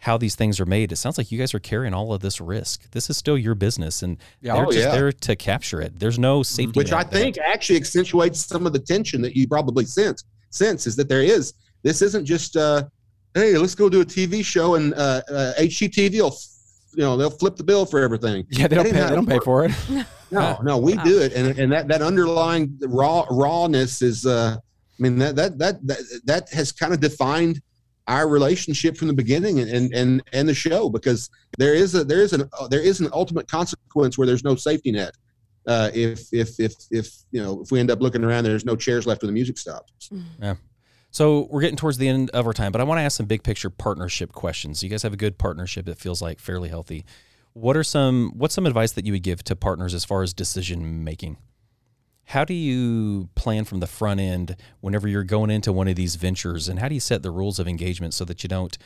how 0.00 0.16
these 0.16 0.34
things 0.34 0.58
are 0.60 0.66
made. 0.66 0.92
It 0.92 0.96
sounds 0.96 1.18
like 1.18 1.30
you 1.30 1.38
guys 1.38 1.52
are 1.54 1.58
carrying 1.60 1.92
all 1.94 2.12
of 2.12 2.20
this 2.22 2.40
risk. 2.40 2.90
This 2.90 3.10
is 3.10 3.16
still 3.16 3.36
your 3.38 3.54
business, 3.54 4.02
and 4.02 4.16
Yeah, 4.40 4.54
they're 4.54 4.66
oh, 4.66 4.72
just 4.72 4.86
yeah. 4.86 4.92
there 4.92 5.12
to 5.12 5.36
capture 5.36 5.80
it. 5.80 5.98
There's 5.98 6.18
no 6.18 6.42
safety. 6.42 6.72
Which 6.78 6.90
net 6.90 7.00
I 7.00 7.02
there. 7.04 7.22
think 7.22 7.38
actually 7.38 7.76
accentuates 7.76 8.40
some 8.46 8.66
of 8.66 8.72
the 8.72 8.78
tension 8.78 9.20
that 9.22 9.36
you 9.36 9.46
probably 9.46 9.84
sense. 9.84 10.24
Sense 10.50 10.86
is 10.86 10.96
that 10.96 11.08
there 11.08 11.22
is. 11.22 11.52
This 11.82 12.02
isn't 12.02 12.24
just 12.24 12.56
uh, 12.56 12.84
hey, 13.34 13.56
let's 13.58 13.74
go 13.74 13.88
do 13.88 14.00
a 14.00 14.04
TV 14.04 14.44
show 14.44 14.74
and 14.74 14.92
uh, 14.94 15.22
uh, 15.30 15.52
HGTV 15.60 16.20
will, 16.20 16.36
you 16.94 17.02
know, 17.04 17.16
they'll 17.16 17.30
flip 17.30 17.56
the 17.56 17.62
bill 17.62 17.86
for 17.86 18.00
everything. 18.00 18.44
Yeah, 18.50 18.66
they 18.68 18.76
don't 18.76 18.84
pay. 18.86 18.92
They 18.92 19.14
don't 19.14 19.28
pay 19.28 19.38
for 19.40 19.64
it. 19.66 19.72
No, 20.32 20.60
no, 20.62 20.78
we 20.78 20.94
Wow. 20.94 21.02
do 21.02 21.20
it, 21.20 21.32
and 21.32 21.58
and 21.58 21.72
that 21.72 21.88
that 21.88 22.02
underlying 22.02 22.78
raw 22.86 23.26
rawness 23.30 24.00
is. 24.00 24.24
Uh, 24.24 24.56
I 24.56 25.02
mean 25.02 25.18
that 25.18 25.34
that 25.34 25.58
that 25.58 25.84
that 25.88 25.98
that 26.26 26.48
has 26.50 26.70
kind 26.70 26.92
of 26.94 27.00
defined 27.00 27.60
our 28.06 28.28
relationship 28.28 28.96
from 28.96 29.08
the 29.08 29.14
beginning 29.14 29.60
and 29.60 29.92
and 29.92 30.22
and, 30.32 30.48
the 30.48 30.54
show 30.54 30.88
because 30.88 31.30
there 31.58 31.74
is 31.74 31.94
a 31.94 32.04
there 32.04 32.20
is 32.20 32.32
an 32.32 32.48
there 32.70 32.80
is 32.80 33.00
an 33.00 33.08
ultimate 33.12 33.48
consequence 33.48 34.18
where 34.18 34.26
there's 34.26 34.44
no 34.44 34.56
safety 34.56 34.92
net. 34.92 35.14
Uh, 35.66 35.90
if 35.94 36.32
if 36.32 36.58
if 36.58 36.74
if 36.90 37.08
you 37.30 37.42
know 37.42 37.60
if 37.62 37.70
we 37.70 37.78
end 37.78 37.90
up 37.90 38.00
looking 38.00 38.24
around, 38.24 38.44
there's 38.44 38.64
no 38.64 38.76
chairs 38.76 39.06
left 39.06 39.22
when 39.22 39.28
the 39.28 39.32
music 39.32 39.58
stops. 39.58 40.10
Yeah. 40.40 40.54
So 41.12 41.48
we're 41.50 41.60
getting 41.60 41.76
towards 41.76 41.98
the 41.98 42.08
end 42.08 42.30
of 42.30 42.46
our 42.46 42.52
time, 42.52 42.70
but 42.70 42.80
I 42.80 42.84
want 42.84 42.98
to 42.98 43.02
ask 43.02 43.16
some 43.16 43.26
big 43.26 43.42
picture 43.42 43.68
partnership 43.68 44.32
questions. 44.32 44.82
You 44.82 44.88
guys 44.88 45.02
have 45.02 45.12
a 45.12 45.16
good 45.16 45.38
partnership 45.38 45.86
that 45.86 45.98
feels 45.98 46.22
like 46.22 46.38
fairly 46.38 46.68
healthy. 46.68 47.04
What 47.52 47.76
are 47.76 47.82
some 47.82 48.32
what's 48.36 48.54
some 48.54 48.66
advice 48.66 48.92
that 48.92 49.04
you 49.04 49.12
would 49.12 49.22
give 49.22 49.42
to 49.44 49.56
partners 49.56 49.92
as 49.92 50.04
far 50.04 50.22
as 50.22 50.32
decision 50.32 51.04
making? 51.04 51.36
How 52.30 52.44
do 52.44 52.54
you 52.54 53.28
plan 53.34 53.64
from 53.64 53.80
the 53.80 53.88
front 53.88 54.20
end 54.20 54.54
whenever 54.80 55.08
you're 55.08 55.24
going 55.24 55.50
into 55.50 55.72
one 55.72 55.88
of 55.88 55.96
these 55.96 56.14
ventures 56.14 56.68
and 56.68 56.78
how 56.78 56.86
do 56.86 56.94
you 56.94 57.00
set 57.00 57.24
the 57.24 57.30
rules 57.32 57.58
of 57.58 57.66
engagement 57.66 58.14
so 58.14 58.24
that 58.24 58.44
you 58.44 58.48
don't, 58.48 58.78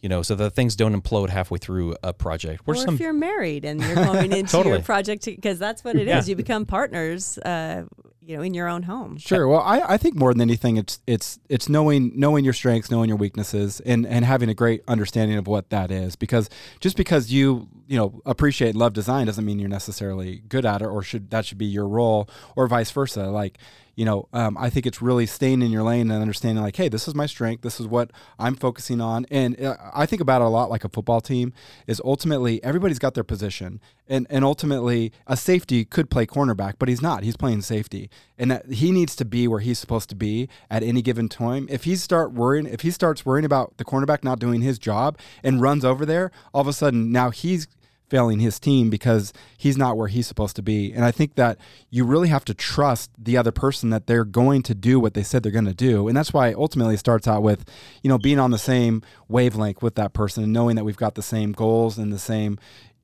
you 0.00 0.08
know, 0.08 0.20
so 0.22 0.34
that 0.34 0.50
things 0.50 0.74
don't 0.74 1.00
implode 1.00 1.28
halfway 1.28 1.58
through 1.58 1.94
a 2.02 2.12
project? 2.12 2.66
What 2.66 2.76
or 2.76 2.80
some 2.80 2.94
if 2.94 3.00
you're 3.00 3.12
married 3.12 3.64
and 3.64 3.80
you're 3.80 3.94
going 3.94 4.32
into 4.36 4.50
Totally. 4.50 4.74
your 4.74 4.82
project 4.82 5.26
because 5.26 5.60
that's 5.60 5.84
what 5.84 5.94
it 5.94 6.08
is. 6.08 6.26
Yeah. 6.26 6.32
You 6.32 6.34
become 6.34 6.66
partners, 6.66 7.38
uh, 7.38 7.84
you 8.28 8.36
know, 8.36 8.42
in 8.42 8.52
your 8.52 8.68
own 8.68 8.82
home. 8.82 9.16
Sure. 9.16 9.48
Well, 9.48 9.60
I, 9.60 9.80
I 9.94 9.96
think 9.96 10.14
more 10.14 10.34
than 10.34 10.42
anything, 10.42 10.76
it's 10.76 11.00
it's 11.06 11.38
it's 11.48 11.66
knowing 11.66 12.12
knowing 12.14 12.44
your 12.44 12.52
strengths, 12.52 12.90
knowing 12.90 13.08
your 13.08 13.16
weaknesses, 13.16 13.80
and 13.80 14.06
and 14.06 14.22
having 14.22 14.50
a 14.50 14.54
great 14.54 14.82
understanding 14.86 15.38
of 15.38 15.46
what 15.46 15.70
that 15.70 15.90
is. 15.90 16.14
Because 16.14 16.50
just 16.78 16.94
because 16.94 17.32
you 17.32 17.68
you 17.86 17.96
know 17.96 18.20
appreciate 18.26 18.76
love 18.76 18.92
design 18.92 19.24
doesn't 19.24 19.46
mean 19.46 19.58
you're 19.58 19.70
necessarily 19.70 20.42
good 20.46 20.66
at 20.66 20.82
it, 20.82 20.84
or 20.84 21.02
should 21.02 21.30
that 21.30 21.46
should 21.46 21.56
be 21.56 21.64
your 21.64 21.88
role, 21.88 22.28
or 22.54 22.68
vice 22.68 22.90
versa. 22.90 23.28
Like 23.30 23.56
you 23.98 24.04
know, 24.04 24.28
um, 24.32 24.56
I 24.56 24.70
think 24.70 24.86
it's 24.86 25.02
really 25.02 25.26
staying 25.26 25.60
in 25.60 25.72
your 25.72 25.82
lane 25.82 26.08
and 26.08 26.22
understanding 26.22 26.62
like, 26.62 26.76
hey, 26.76 26.88
this 26.88 27.08
is 27.08 27.16
my 27.16 27.26
strength. 27.26 27.62
This 27.62 27.80
is 27.80 27.88
what 27.88 28.12
I'm 28.38 28.54
focusing 28.54 29.00
on. 29.00 29.26
And 29.28 29.60
uh, 29.60 29.76
I 29.92 30.06
think 30.06 30.22
about 30.22 30.40
it 30.40 30.44
a 30.44 30.48
lot 30.48 30.70
like 30.70 30.84
a 30.84 30.88
football 30.88 31.20
team. 31.20 31.52
Is 31.88 32.00
ultimately 32.04 32.62
everybody's 32.62 33.00
got 33.00 33.14
their 33.14 33.24
position, 33.24 33.80
and 34.06 34.24
and 34.30 34.44
ultimately 34.44 35.10
a 35.26 35.36
safety 35.36 35.84
could 35.84 36.10
play 36.10 36.26
cornerback, 36.26 36.74
but 36.78 36.88
he's 36.88 37.02
not. 37.02 37.24
He's 37.24 37.36
playing 37.36 37.62
safety, 37.62 38.08
and 38.38 38.52
that 38.52 38.70
he 38.70 38.92
needs 38.92 39.16
to 39.16 39.24
be 39.24 39.48
where 39.48 39.58
he's 39.58 39.80
supposed 39.80 40.08
to 40.10 40.14
be 40.14 40.48
at 40.70 40.84
any 40.84 41.02
given 41.02 41.28
time. 41.28 41.66
If 41.68 41.82
he 41.82 41.96
start 41.96 42.32
worrying, 42.32 42.66
if 42.66 42.82
he 42.82 42.92
starts 42.92 43.26
worrying 43.26 43.44
about 43.44 43.78
the 43.78 43.84
cornerback 43.84 44.22
not 44.22 44.38
doing 44.38 44.60
his 44.60 44.78
job 44.78 45.18
and 45.42 45.60
runs 45.60 45.84
over 45.84 46.06
there, 46.06 46.30
all 46.54 46.60
of 46.60 46.68
a 46.68 46.72
sudden 46.72 47.10
now 47.10 47.30
he's 47.30 47.66
failing 48.08 48.40
his 48.40 48.58
team 48.58 48.90
because 48.90 49.32
he's 49.56 49.76
not 49.76 49.96
where 49.96 50.08
he's 50.08 50.26
supposed 50.26 50.56
to 50.56 50.62
be. 50.62 50.92
And 50.92 51.04
I 51.04 51.10
think 51.10 51.34
that 51.34 51.58
you 51.90 52.04
really 52.04 52.28
have 52.28 52.44
to 52.46 52.54
trust 52.54 53.10
the 53.18 53.36
other 53.36 53.52
person 53.52 53.90
that 53.90 54.06
they're 54.06 54.24
going 54.24 54.62
to 54.64 54.74
do 54.74 54.98
what 54.98 55.14
they 55.14 55.22
said 55.22 55.42
they're 55.42 55.52
going 55.52 55.64
to 55.66 55.74
do. 55.74 56.08
And 56.08 56.16
that's 56.16 56.32
why 56.32 56.52
ultimately 56.52 56.94
it 56.94 56.98
starts 56.98 57.28
out 57.28 57.42
with, 57.42 57.64
you 58.02 58.08
know, 58.08 58.18
being 58.18 58.38
on 58.38 58.50
the 58.50 58.58
same 58.58 59.02
wavelength 59.28 59.82
with 59.82 59.94
that 59.96 60.12
person 60.12 60.44
and 60.44 60.52
knowing 60.52 60.76
that 60.76 60.84
we've 60.84 60.96
got 60.96 61.14
the 61.14 61.22
same 61.22 61.52
goals 61.52 61.98
and 61.98 62.12
the 62.12 62.18
same 62.18 62.58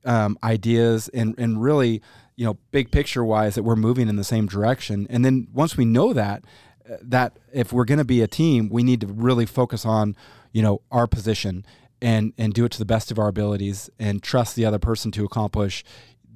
um, 0.05 0.37
ideas 0.43 1.07
and, 1.09 1.37
and 1.37 1.61
really, 1.61 2.01
you 2.35 2.45
know, 2.45 2.57
big 2.71 2.91
picture 2.91 3.23
wise 3.23 3.55
that 3.55 3.63
we're 3.63 3.75
moving 3.75 4.09
in 4.09 4.15
the 4.15 4.23
same 4.23 4.47
direction. 4.47 5.07
And 5.09 5.23
then 5.23 5.47
once 5.53 5.77
we 5.77 5.85
know 5.85 6.13
that, 6.13 6.43
uh, 6.89 6.97
that 7.01 7.37
if 7.53 7.71
we're 7.71 7.85
going 7.85 7.97
to 7.99 8.05
be 8.05 8.21
a 8.21 8.27
team, 8.27 8.69
we 8.69 8.83
need 8.83 9.01
to 9.01 9.07
really 9.07 9.45
focus 9.45 9.85
on, 9.85 10.15
you 10.51 10.61
know, 10.61 10.81
our 10.91 11.07
position 11.07 11.65
and 12.01 12.33
and 12.37 12.53
do 12.53 12.65
it 12.65 12.71
to 12.73 12.79
the 12.79 12.85
best 12.85 13.11
of 13.11 13.19
our 13.19 13.27
abilities 13.27 13.89
and 13.99 14.21
trust 14.21 14.55
the 14.55 14.65
other 14.65 14.79
person 14.79 15.11
to 15.11 15.25
accomplish 15.25 15.83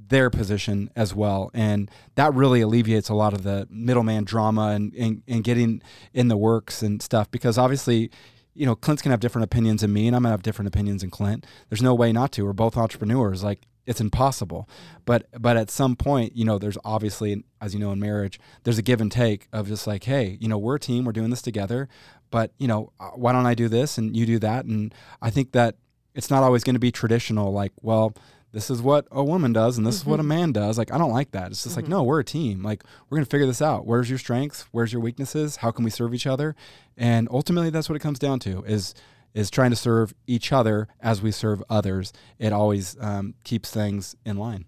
their 0.09 0.29
position 0.29 0.89
as 0.95 1.15
well. 1.15 1.49
And 1.53 1.89
that 2.15 2.33
really 2.33 2.61
alleviates 2.61 3.09
a 3.09 3.13
lot 3.13 3.33
of 3.33 3.43
the 3.43 3.67
middleman 3.69 4.23
drama 4.23 4.69
and, 4.69 4.93
and, 4.95 5.23
and 5.27 5.43
getting 5.43 5.81
in 6.13 6.27
the 6.27 6.37
works 6.37 6.81
and 6.81 7.01
stuff 7.01 7.29
because 7.31 7.57
obviously, 7.57 8.11
you 8.53 8.65
know, 8.65 8.75
Clint's 8.75 9.01
gonna 9.01 9.13
have 9.13 9.19
different 9.19 9.45
opinions 9.45 9.81
than 9.81 9.93
me 9.93 10.07
and 10.07 10.15
I'm 10.15 10.23
gonna 10.23 10.33
have 10.33 10.43
different 10.43 10.67
opinions 10.67 11.01
than 11.01 11.11
Clint. 11.11 11.45
There's 11.69 11.81
no 11.81 11.93
way 11.93 12.11
not 12.11 12.31
to. 12.33 12.45
We're 12.45 12.53
both 12.53 12.75
entrepreneurs. 12.75 13.43
Like 13.43 13.67
it's 13.85 14.01
impossible. 14.01 14.69
But 15.05 15.27
but 15.39 15.57
at 15.57 15.71
some 15.71 15.95
point, 15.95 16.35
you 16.35 16.45
know, 16.45 16.59
there's 16.59 16.77
obviously 16.85 17.43
as 17.61 17.73
you 17.73 17.79
know 17.79 17.91
in 17.91 17.99
marriage, 17.99 18.39
there's 18.63 18.77
a 18.77 18.83
give 18.83 19.01
and 19.01 19.11
take 19.11 19.47
of 19.51 19.67
just 19.67 19.87
like, 19.87 20.03
hey, 20.03 20.37
you 20.39 20.47
know, 20.47 20.57
we're 20.57 20.75
a 20.75 20.79
team, 20.79 21.05
we're 21.05 21.11
doing 21.11 21.29
this 21.29 21.41
together, 21.41 21.89
but 22.31 22.51
you 22.57 22.67
know, 22.67 22.91
uh, 22.99 23.09
why 23.11 23.31
don't 23.31 23.45
I 23.45 23.53
do 23.53 23.67
this 23.67 23.97
and 23.97 24.15
you 24.15 24.25
do 24.25 24.39
that? 24.39 24.65
And 24.65 24.93
I 25.21 25.29
think 25.29 25.51
that 25.53 25.75
it's 26.15 26.29
not 26.29 26.43
always 26.43 26.63
going 26.63 26.75
to 26.75 26.79
be 26.79 26.91
traditional 26.91 27.51
like, 27.51 27.71
well, 27.81 28.13
this 28.51 28.69
is 28.69 28.81
what 28.81 29.07
a 29.11 29.23
woman 29.23 29.53
does 29.53 29.77
and 29.77 29.85
this 29.85 29.95
is 29.95 30.05
what 30.05 30.19
a 30.19 30.23
man 30.23 30.51
does. 30.51 30.77
Like 30.77 30.91
I 30.91 30.97
don't 30.97 31.11
like 31.11 31.31
that. 31.31 31.51
It's 31.51 31.63
just 31.63 31.75
like, 31.75 31.87
no, 31.87 32.01
we're 32.03 32.19
a 32.19 32.25
team. 32.25 32.63
Like 32.63 32.83
we're 33.09 33.17
going 33.17 33.25
to 33.25 33.29
figure 33.29 33.45
this 33.45 33.61
out. 33.61 33.85
Where's 33.85 34.09
your 34.09 34.17
strengths? 34.17 34.65
Where's 34.71 34.91
your 34.91 35.01
weaknesses? 35.01 35.57
How 35.57 35.71
can 35.71 35.85
we 35.85 35.91
serve 35.91 36.13
each 36.13 36.25
other? 36.25 36.55
And 36.97 37.27
ultimately 37.29 37.69
that's 37.69 37.89
what 37.89 37.95
it 37.95 37.99
comes 37.99 38.19
down 38.19 38.39
to 38.39 38.63
is 38.63 38.93
is 39.35 39.51
trying 39.51 39.69
to 39.69 39.75
serve 39.75 40.15
each 40.25 40.51
other 40.51 40.87
as 40.99 41.21
we 41.21 41.31
serve 41.31 41.63
others. 41.69 42.11
It 42.39 42.51
always 42.51 42.97
um, 42.99 43.35
keeps 43.43 43.69
things 43.69 44.15
in 44.25 44.37
line. 44.37 44.65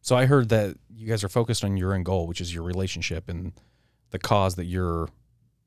So 0.00 0.16
I 0.16 0.26
heard 0.26 0.48
that 0.50 0.76
you 0.94 1.08
guys 1.08 1.24
are 1.24 1.28
focused 1.28 1.64
on 1.64 1.76
your 1.76 1.92
end 1.92 2.04
goal, 2.04 2.28
which 2.28 2.40
is 2.40 2.54
your 2.54 2.62
relationship 2.62 3.28
and 3.28 3.52
the 4.10 4.18
cause 4.20 4.54
that 4.54 4.66
you're 4.66 5.08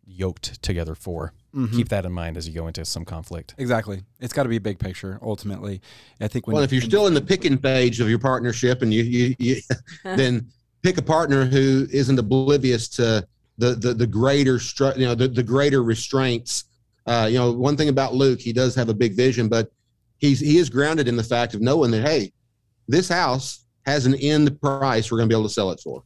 yoked 0.08 0.62
together 0.64 0.96
for. 0.96 1.34
Mhm. 1.54 1.72
Keep 1.74 1.90
that 1.90 2.06
in 2.06 2.12
mind 2.12 2.38
as 2.38 2.48
you 2.48 2.54
go 2.54 2.68
into 2.68 2.86
some 2.86 3.04
conflict. 3.06 3.54
Exactly. 3.58 4.04
It's 4.20 4.34
got 4.34 4.44
to 4.44 4.50
be 4.50 4.56
a 4.56 4.62
big 4.62 4.80
picture. 4.80 5.20
Ultimately, 5.22 5.82
I 6.22 6.28
think 6.28 6.48
when 6.48 6.56
Well, 6.56 6.64
if 6.64 6.72
you're 6.72 6.82
still 6.82 7.08
in 7.08 7.14
the 7.14 7.22
picking 7.22 7.58
phase 7.58 8.00
of 8.00 8.10
your 8.10 8.20
partnership, 8.20 8.82
and 8.82 8.94
you 8.94 9.04
you, 9.04 9.36
you 9.40 9.62
then 10.04 10.48
pick 10.84 10.98
a 10.98 11.02
partner 11.02 11.46
who 11.46 11.88
isn't 11.92 12.18
oblivious 12.18 12.88
to 12.90 13.28
the 13.58 13.76
the, 13.76 13.94
the 13.94 14.08
greater 14.08 14.56
stru- 14.58 14.96
you 14.98 15.06
know 15.06 15.16
the, 15.16 15.28
the 15.28 15.44
greater 15.44 15.84
restraints. 15.84 16.66
Uh, 17.06 17.28
you 17.30 17.38
know, 17.38 17.52
one 17.52 17.78
thing 17.78 17.90
about 17.90 18.14
Luke, 18.14 18.40
he 18.40 18.52
does 18.54 18.76
have 18.76 18.90
a 18.90 18.94
big 18.94 19.14
vision, 19.16 19.48
but 19.48 19.72
he's 20.18 20.40
he 20.40 20.58
is 20.58 20.70
grounded 20.70 21.08
in 21.08 21.16
the 21.16 21.24
fact 21.24 21.54
of 21.54 21.62
knowing 21.62 21.92
that 21.92 22.08
hey, 22.08 22.32
this 22.88 23.10
house 23.10 23.66
has 23.86 24.06
an 24.06 24.16
end 24.16 24.60
price 24.62 25.10
we're 25.12 25.18
going 25.18 25.30
to 25.30 25.34
be 25.34 25.38
able 25.38 25.48
to 25.48 25.54
sell 25.54 25.72
it 25.72 25.80
for. 25.80 26.04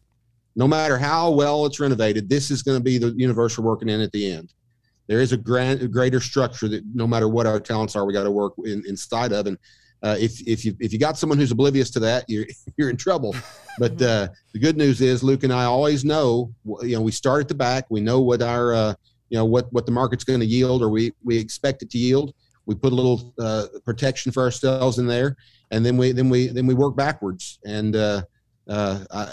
No 0.56 0.68
matter 0.68 0.97
how 0.97 1.32
well 1.32 1.66
it's 1.66 1.80
renovated, 1.80 2.30
this 2.30 2.52
is 2.52 2.62
going 2.62 2.78
to 2.78 2.84
be 2.84 2.97
the 2.97 3.14
universe 3.18 3.58
we're 3.58 3.66
working 3.66 3.89
in 3.89 4.02
at 4.02 4.12
the 4.12 4.32
end. 4.32 4.54
There 5.08 5.22
is 5.22 5.32
a 5.32 5.38
grand, 5.38 5.82
a 5.82 5.88
greater 5.88 6.20
structure 6.20 6.68
that 6.70 6.84
no 6.93 7.08
matter 7.08 7.28
what 7.28 7.45
our 7.45 7.60
talents 7.60 7.95
are, 7.95 8.06
we 8.06 8.14
got 8.14 8.24
to 8.24 8.32
work 8.32 8.54
in, 8.64 8.84
inside 8.88 9.32
of. 9.34 9.47
And 9.47 9.58
uh, 10.04 10.16
if 10.20 10.45
if 10.47 10.66
you 10.66 10.76
if 10.80 10.93
you 10.93 10.99
got 10.99 11.18
someone 11.18 11.38
who's 11.38 11.52
oblivious 11.52 11.89
to 11.91 11.99
that, 11.99 12.26
you're 12.28 12.45
you're 12.78 12.89
in 12.89 12.97
trouble. 12.97 13.36
But 13.80 14.02
uh, 14.02 14.28
the 14.52 14.60
good 14.60 14.76
news 14.76 14.99
is, 14.99 15.24
Luke 15.24 15.43
and 15.43 15.54
I 15.54 15.64
always 15.64 16.04
know. 16.04 16.54
You 16.82 16.97
know, 16.97 17.02
we 17.02 17.12
start 17.12 17.41
at 17.41 17.47
the 17.47 17.56
back. 17.56 17.86
We 17.89 18.02
know 18.02 18.20
what 18.20 18.41
our 18.41 18.74
uh, 18.74 18.93
you 19.30 19.38
know 19.38 19.45
what 19.45 19.72
what 19.72 19.86
the 19.86 19.93
market's 19.93 20.26
going 20.26 20.41
to 20.41 20.45
yield, 20.45 20.84
or 20.84 20.89
we 20.89 21.14
we 21.24 21.38
expect 21.38 21.82
it 21.82 21.89
to 21.91 21.97
yield. 21.97 22.34
We 22.66 22.76
put 22.76 22.91
a 22.91 22.95
little 22.95 23.34
uh, 23.39 23.68
protection 23.86 24.34
for 24.34 24.43
ourselves 24.43 24.99
in 24.99 25.08
there, 25.08 25.38
and 25.72 25.86
then 25.86 25.95
we 25.95 26.12
then 26.12 26.30
we 26.30 26.47
then 26.47 26.68
we 26.68 26.74
work 26.74 26.97
backwards. 26.97 27.60
And 27.66 27.95
uh, 28.72 29.04
uh, 29.12 29.30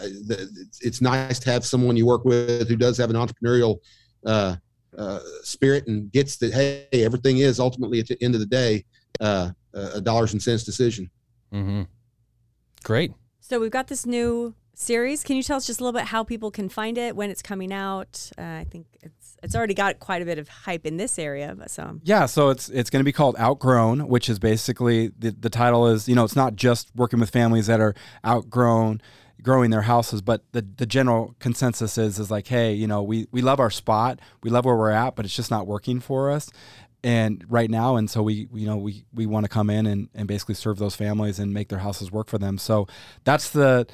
it's 0.80 1.00
nice 1.00 1.38
to 1.38 1.50
have 1.50 1.64
someone 1.64 1.96
you 1.96 2.04
work 2.04 2.24
with 2.24 2.68
who 2.68 2.76
does 2.76 2.98
have 2.98 3.08
an 3.08 3.14
entrepreneurial 3.16 3.78
uh, 4.26 4.56
uh, 4.96 5.20
spirit 5.42 5.86
and 5.86 6.10
gets 6.10 6.36
that 6.38 6.52
hey 6.52 6.88
everything 6.92 7.38
is 7.38 7.60
ultimately 7.60 8.00
at 8.00 8.08
the 8.08 8.20
end 8.20 8.34
of 8.34 8.40
the 8.40 8.46
day 8.46 8.84
uh, 9.20 9.50
a 9.72 10.00
dollars 10.00 10.32
and 10.32 10.42
cents 10.42 10.64
decision. 10.64 11.08
Mm-hmm. 11.52 11.82
great. 12.82 13.12
So 13.40 13.60
we've 13.60 13.70
got 13.70 13.86
this 13.86 14.04
new 14.04 14.54
series. 14.74 15.22
Can 15.22 15.36
you 15.36 15.42
tell 15.42 15.56
us 15.56 15.66
just 15.66 15.80
a 15.80 15.84
little 15.84 15.98
bit 15.98 16.08
how 16.08 16.24
people 16.24 16.50
can 16.50 16.68
find 16.68 16.98
it 16.98 17.14
when 17.14 17.30
it's 17.30 17.42
coming 17.42 17.72
out? 17.72 18.30
Uh, 18.36 18.42
i 18.42 18.66
think 18.68 18.86
it's 19.02 19.36
it's 19.42 19.54
already 19.54 19.74
got 19.74 20.00
quite 20.00 20.20
a 20.20 20.24
bit 20.24 20.38
of 20.38 20.48
hype 20.48 20.84
in 20.84 20.96
this 20.96 21.18
area 21.18 21.54
but 21.56 21.70
so 21.70 22.00
yeah 22.02 22.26
so 22.26 22.48
it's 22.48 22.68
it's 22.70 22.90
going 22.90 23.00
to 23.00 23.04
be 23.04 23.12
called 23.12 23.36
outgrown 23.38 24.08
which 24.08 24.28
is 24.28 24.38
basically 24.38 25.12
the, 25.18 25.30
the 25.30 25.50
title 25.50 25.86
is 25.86 26.08
you 26.08 26.14
know 26.14 26.24
it's 26.24 26.36
not 26.36 26.56
just 26.56 26.90
working 26.96 27.20
with 27.20 27.30
families 27.30 27.66
that 27.68 27.80
are 27.80 27.94
outgrown 28.26 29.00
growing 29.42 29.70
their 29.70 29.82
houses 29.82 30.20
but 30.20 30.42
the, 30.52 30.62
the 30.76 30.86
general 30.86 31.34
consensus 31.38 31.96
is 31.96 32.18
is 32.18 32.30
like 32.30 32.48
hey 32.48 32.72
you 32.72 32.86
know 32.86 33.02
we, 33.02 33.26
we 33.30 33.40
love 33.40 33.60
our 33.60 33.70
spot 33.70 34.18
we 34.42 34.50
love 34.50 34.64
where 34.64 34.76
we're 34.76 34.90
at 34.90 35.14
but 35.14 35.24
it's 35.24 35.34
just 35.34 35.50
not 35.50 35.66
working 35.66 36.00
for 36.00 36.30
us. 36.30 36.50
And 37.04 37.44
right 37.48 37.70
now 37.70 37.96
and 37.96 38.10
so 38.10 38.22
we 38.22 38.48
you 38.52 38.66
know 38.66 38.76
we 38.76 39.04
we 39.12 39.24
want 39.26 39.44
to 39.44 39.48
come 39.48 39.70
in 39.70 39.86
and, 39.86 40.08
and 40.14 40.26
basically 40.26 40.54
serve 40.54 40.78
those 40.78 40.96
families 40.96 41.38
and 41.38 41.54
make 41.54 41.68
their 41.68 41.78
houses 41.78 42.10
work 42.10 42.28
for 42.28 42.38
them. 42.38 42.58
So 42.58 42.88
that's 43.24 43.50
the 43.50 43.86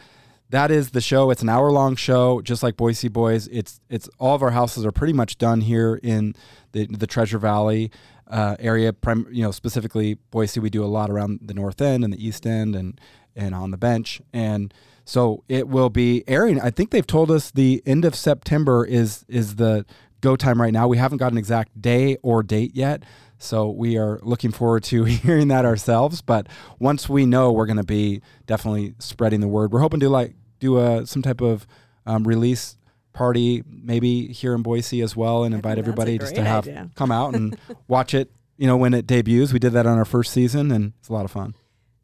that 0.51 0.71
is 0.71 0.91
the 0.91 1.01
show. 1.01 1.31
It's 1.31 1.43
an 1.43 1.51
hour 1.51 1.71
long 1.71 1.97
show 1.97 2.41
just 2.41 2.63
like 2.63 2.77
boise 2.77 3.09
boys. 3.09 3.47
It's 3.49 3.81
it's 3.91 4.09
all 4.19 4.35
of 4.35 4.43
our 4.43 4.53
houses 4.53 4.87
are 4.87 4.93
pretty 4.93 5.13
much 5.13 5.37
done 5.37 5.61
here 5.61 6.01
in 6.03 6.35
the 6.73 6.87
the 6.87 7.07
treasure 7.07 7.39
valley 7.39 7.91
uh, 8.27 8.57
area. 8.59 8.93
Prim, 8.95 9.27
you 9.31 9.43
know 9.43 9.51
specifically 9.51 10.15
boise 10.31 10.61
we 10.61 10.71
do 10.71 10.83
a 10.83 10.87
lot 10.87 11.11
around 11.11 11.41
the 11.43 11.55
north 11.55 11.83
end 11.83 12.05
and 12.05 12.13
the 12.13 12.27
east 12.27 12.47
end 12.47 12.75
and 12.75 12.99
and 13.37 13.55
on 13.55 13.71
the 13.71 13.77
bench. 13.77 14.23
And 14.33 14.73
so 15.05 15.45
it 15.49 15.69
will 15.69 15.91
be 15.91 16.25
airing. 16.27 16.61
I 16.61 16.71
think 16.71 16.91
they've 16.91 17.07
told 17.07 17.31
us 17.31 17.51
the 17.51 17.83
end 17.85 18.05
of 18.05 18.15
September 18.15 18.85
is 18.85 19.25
is 19.29 19.57
the 19.57 19.85
go 20.21 20.37
time 20.37 20.61
right 20.61 20.73
now. 20.73 20.89
We 20.89 20.97
haven't 20.97 21.19
got 21.19 21.33
an 21.33 21.39
exact 21.39 21.81
day 21.81 22.17
or 22.23 22.43
date 22.43 22.75
yet. 22.75 23.03
So 23.39 23.69
we 23.69 23.99
are 23.99 24.19
looking 24.23 24.53
forward 24.53 24.85
to 24.85 25.05
hearing 25.05 25.49
that 25.49 25.65
ourselves. 25.67 26.23
But 26.23 26.49
once 26.79 27.09
we 27.09 27.27
know, 27.27 27.53
we're 27.53 27.67
going 27.67 27.77
to 27.77 27.85
be 27.85 28.23
definitely 28.47 28.95
spreading 28.99 29.41
the 29.41 29.49
word. 29.49 29.73
We're 29.73 29.81
hoping 29.81 30.01
to 30.01 30.09
like 30.09 30.35
do 30.61 30.79
a 30.79 31.07
some 31.07 31.23
type 31.23 31.43
of 31.43 31.67
um, 32.07 32.25
release 32.27 32.79
party, 33.13 33.63
maybe 33.69 34.29
here 34.29 34.55
in 34.55 34.63
Boise 34.63 35.03
as 35.03 35.15
well, 35.15 35.45
and 35.45 35.55
invite 35.55 35.79
everybody 35.79 36.19
just 36.19 36.35
to 36.35 36.43
have 36.43 36.67
idea. 36.67 36.91
come 36.95 37.13
out 37.13 37.35
and 37.35 37.57
watch 37.89 38.15
it. 38.15 38.31
You 38.57 38.67
know, 38.67 38.77
when 38.77 38.95
it 38.95 39.07
debuts, 39.07 39.53
we 39.53 39.59
did 39.59 39.73
that 39.73 39.85
on 39.87 39.99
our 39.99 40.05
first 40.05 40.33
season, 40.33 40.71
and 40.71 40.93
it's 41.01 41.09
a 41.09 41.13
lot 41.13 41.25
of 41.25 41.31
fun 41.31 41.55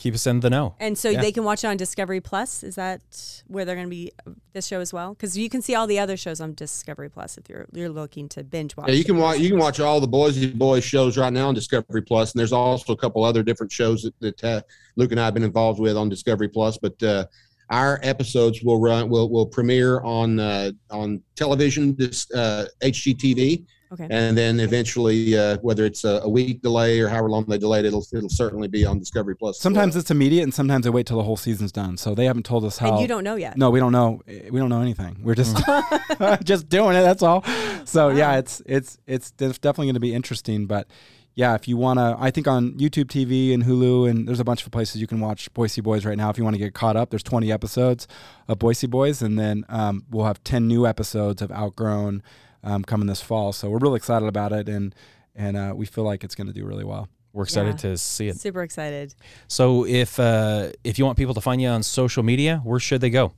keep 0.00 0.14
us 0.14 0.26
in 0.26 0.40
the 0.40 0.50
know. 0.50 0.74
And 0.80 0.96
so 0.96 1.10
yeah. 1.10 1.20
they 1.20 1.30
can 1.30 1.44
watch 1.44 1.62
it 1.62 1.66
on 1.68 1.76
Discovery 1.76 2.20
Plus. 2.20 2.62
Is 2.62 2.74
that 2.74 3.02
where 3.46 3.64
they're 3.64 3.76
going 3.76 3.86
to 3.86 3.90
be 3.90 4.10
this 4.54 4.66
show 4.66 4.80
as 4.80 4.92
well? 4.92 5.14
Because 5.14 5.36
you 5.36 5.48
can 5.48 5.62
see 5.62 5.74
all 5.74 5.86
the 5.86 5.98
other 5.98 6.16
shows 6.16 6.40
on 6.40 6.54
Discovery 6.54 7.10
Plus 7.10 7.36
if 7.38 7.48
you're 7.48 7.66
you're 7.72 7.90
looking 7.90 8.28
to 8.30 8.42
binge 8.42 8.76
watch. 8.76 8.88
Yeah, 8.88 8.94
you 8.94 9.04
can 9.04 9.18
watch 9.18 9.38
you 9.38 9.50
can 9.50 9.58
watch 9.58 9.78
all 9.78 10.00
the 10.00 10.08
Boise 10.08 10.52
Boys 10.52 10.82
shows 10.82 11.16
right 11.18 11.32
now 11.32 11.48
on 11.48 11.54
Discovery 11.54 12.02
Plus, 12.02 12.32
and 12.32 12.40
there's 12.40 12.52
also 12.52 12.94
a 12.94 12.96
couple 12.96 13.22
other 13.22 13.42
different 13.42 13.70
shows 13.70 14.02
that, 14.02 14.18
that 14.20 14.44
uh, 14.44 14.60
Luke 14.96 15.12
and 15.12 15.20
I 15.20 15.26
have 15.26 15.34
been 15.34 15.44
involved 15.44 15.78
with 15.78 15.96
on 15.96 16.08
Discovery 16.08 16.48
Plus. 16.48 16.78
But 16.78 17.00
uh, 17.02 17.26
our 17.68 18.00
episodes 18.02 18.62
will 18.62 18.80
run 18.80 19.10
will 19.10 19.28
will 19.28 19.46
premiere 19.46 20.00
on 20.00 20.40
uh, 20.40 20.72
on 20.90 21.22
television, 21.36 21.94
this 21.96 22.26
HGTV 22.26 23.66
Okay. 23.92 24.06
And 24.08 24.38
then 24.38 24.60
eventually, 24.60 25.36
uh, 25.36 25.58
whether 25.62 25.84
it's 25.84 26.04
a, 26.04 26.20
a, 26.22 26.28
week 26.28 26.62
delay 26.62 27.00
or 27.00 27.08
however 27.08 27.28
long 27.28 27.44
they 27.46 27.58
delayed, 27.58 27.84
it'll 27.84 28.06
it'll 28.12 28.28
certainly 28.28 28.68
be 28.68 28.84
on 28.84 29.00
Discovery 29.00 29.34
Plus. 29.34 29.58
Sometimes 29.58 29.96
it's 29.96 30.12
immediate, 30.12 30.44
and 30.44 30.54
sometimes 30.54 30.84
they 30.84 30.90
wait 30.90 31.06
till 31.06 31.16
the 31.16 31.24
whole 31.24 31.36
season's 31.36 31.72
done. 31.72 31.96
So 31.96 32.14
they 32.14 32.26
haven't 32.26 32.44
told 32.44 32.64
us 32.64 32.78
how. 32.78 32.92
And 32.92 33.00
you 33.00 33.08
don't 33.08 33.24
know 33.24 33.34
yet. 33.34 33.58
No, 33.58 33.70
we 33.70 33.80
don't 33.80 33.90
know. 33.90 34.22
We 34.26 34.60
don't 34.60 34.68
know 34.68 34.80
anything. 34.80 35.18
We're 35.24 35.34
just 35.34 35.56
mm. 35.56 36.40
just 36.44 36.68
doing 36.68 36.96
it. 36.96 37.02
That's 37.02 37.22
all. 37.22 37.42
So 37.84 38.10
wow. 38.10 38.14
yeah, 38.14 38.36
it's 38.38 38.62
it's 38.64 38.98
it's 39.08 39.32
definitely 39.32 39.86
going 39.86 39.94
to 39.94 40.00
be 40.00 40.14
interesting. 40.14 40.66
But 40.66 40.86
yeah, 41.34 41.54
if 41.54 41.66
you 41.66 41.76
want 41.76 41.98
to, 41.98 42.16
I 42.18 42.30
think 42.30 42.46
on 42.46 42.72
YouTube 42.74 43.06
TV 43.06 43.54
and 43.54 43.64
Hulu, 43.64 44.08
and 44.08 44.28
there's 44.28 44.40
a 44.40 44.44
bunch 44.44 44.64
of 44.64 44.70
places 44.70 45.00
you 45.00 45.06
can 45.06 45.20
watch 45.20 45.52
Boise 45.54 45.80
Boys 45.80 46.04
right 46.04 46.16
now. 46.16 46.30
If 46.30 46.38
you 46.38 46.44
want 46.44 46.54
to 46.54 46.60
get 46.60 46.74
caught 46.74 46.96
up, 46.96 47.10
there's 47.10 47.22
20 47.22 47.50
episodes 47.50 48.06
of 48.46 48.58
Boise 48.58 48.86
Boys, 48.86 49.22
and 49.22 49.38
then 49.38 49.64
um, 49.68 50.04
we'll 50.10 50.26
have 50.26 50.42
10 50.44 50.68
new 50.68 50.86
episodes 50.86 51.40
of 51.40 51.50
Outgrown 51.50 52.22
um, 52.62 52.84
coming 52.84 53.06
this 53.06 53.20
fall. 53.20 53.52
So 53.52 53.70
we're 53.70 53.78
really 53.78 53.96
excited 53.96 54.26
about 54.26 54.52
it, 54.52 54.68
and 54.68 54.94
and 55.34 55.56
uh, 55.56 55.72
we 55.74 55.86
feel 55.86 56.04
like 56.04 56.24
it's 56.24 56.34
going 56.34 56.46
to 56.46 56.52
do 56.52 56.64
really 56.64 56.84
well. 56.84 57.08
We're 57.32 57.44
excited 57.44 57.74
yeah. 57.74 57.90
to 57.90 57.98
see 57.98 58.28
it. 58.28 58.38
Super 58.38 58.62
excited. 58.62 59.14
So 59.46 59.86
if 59.86 60.18
uh, 60.18 60.70
if 60.84 60.98
you 60.98 61.04
want 61.04 61.16
people 61.16 61.34
to 61.34 61.40
find 61.40 61.60
you 61.62 61.68
on 61.68 61.82
social 61.82 62.22
media, 62.22 62.60
where 62.64 62.80
should 62.80 63.00
they 63.00 63.10
go? 63.10 63.32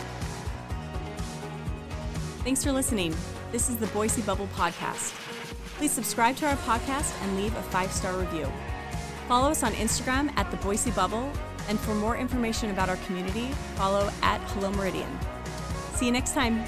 Thanks 2.43 2.63
for 2.63 2.71
listening. 2.71 3.15
This 3.51 3.69
is 3.69 3.77
the 3.77 3.85
Boise 3.87 4.21
Bubble 4.23 4.47
podcast. 4.55 5.13
Please 5.77 5.91
subscribe 5.91 6.35
to 6.37 6.47
our 6.47 6.55
podcast 6.57 7.13
and 7.21 7.37
leave 7.37 7.55
a 7.55 7.61
five 7.61 7.91
star 7.91 8.17
review. 8.17 8.51
Follow 9.27 9.51
us 9.51 9.61
on 9.61 9.73
Instagram 9.73 10.35
at 10.35 10.49
the 10.49 10.57
Boise 10.57 10.89
Bubble 10.91 11.31
and 11.67 11.79
for 11.79 11.95
more 11.95 12.17
information 12.17 12.69
about 12.69 12.89
our 12.89 12.97
community, 12.97 13.47
follow 13.75 14.09
at 14.21 14.39
Hello 14.51 14.71
Meridian. 14.71 15.19
See 15.93 16.05
you 16.05 16.11
next 16.11 16.33
time. 16.33 16.63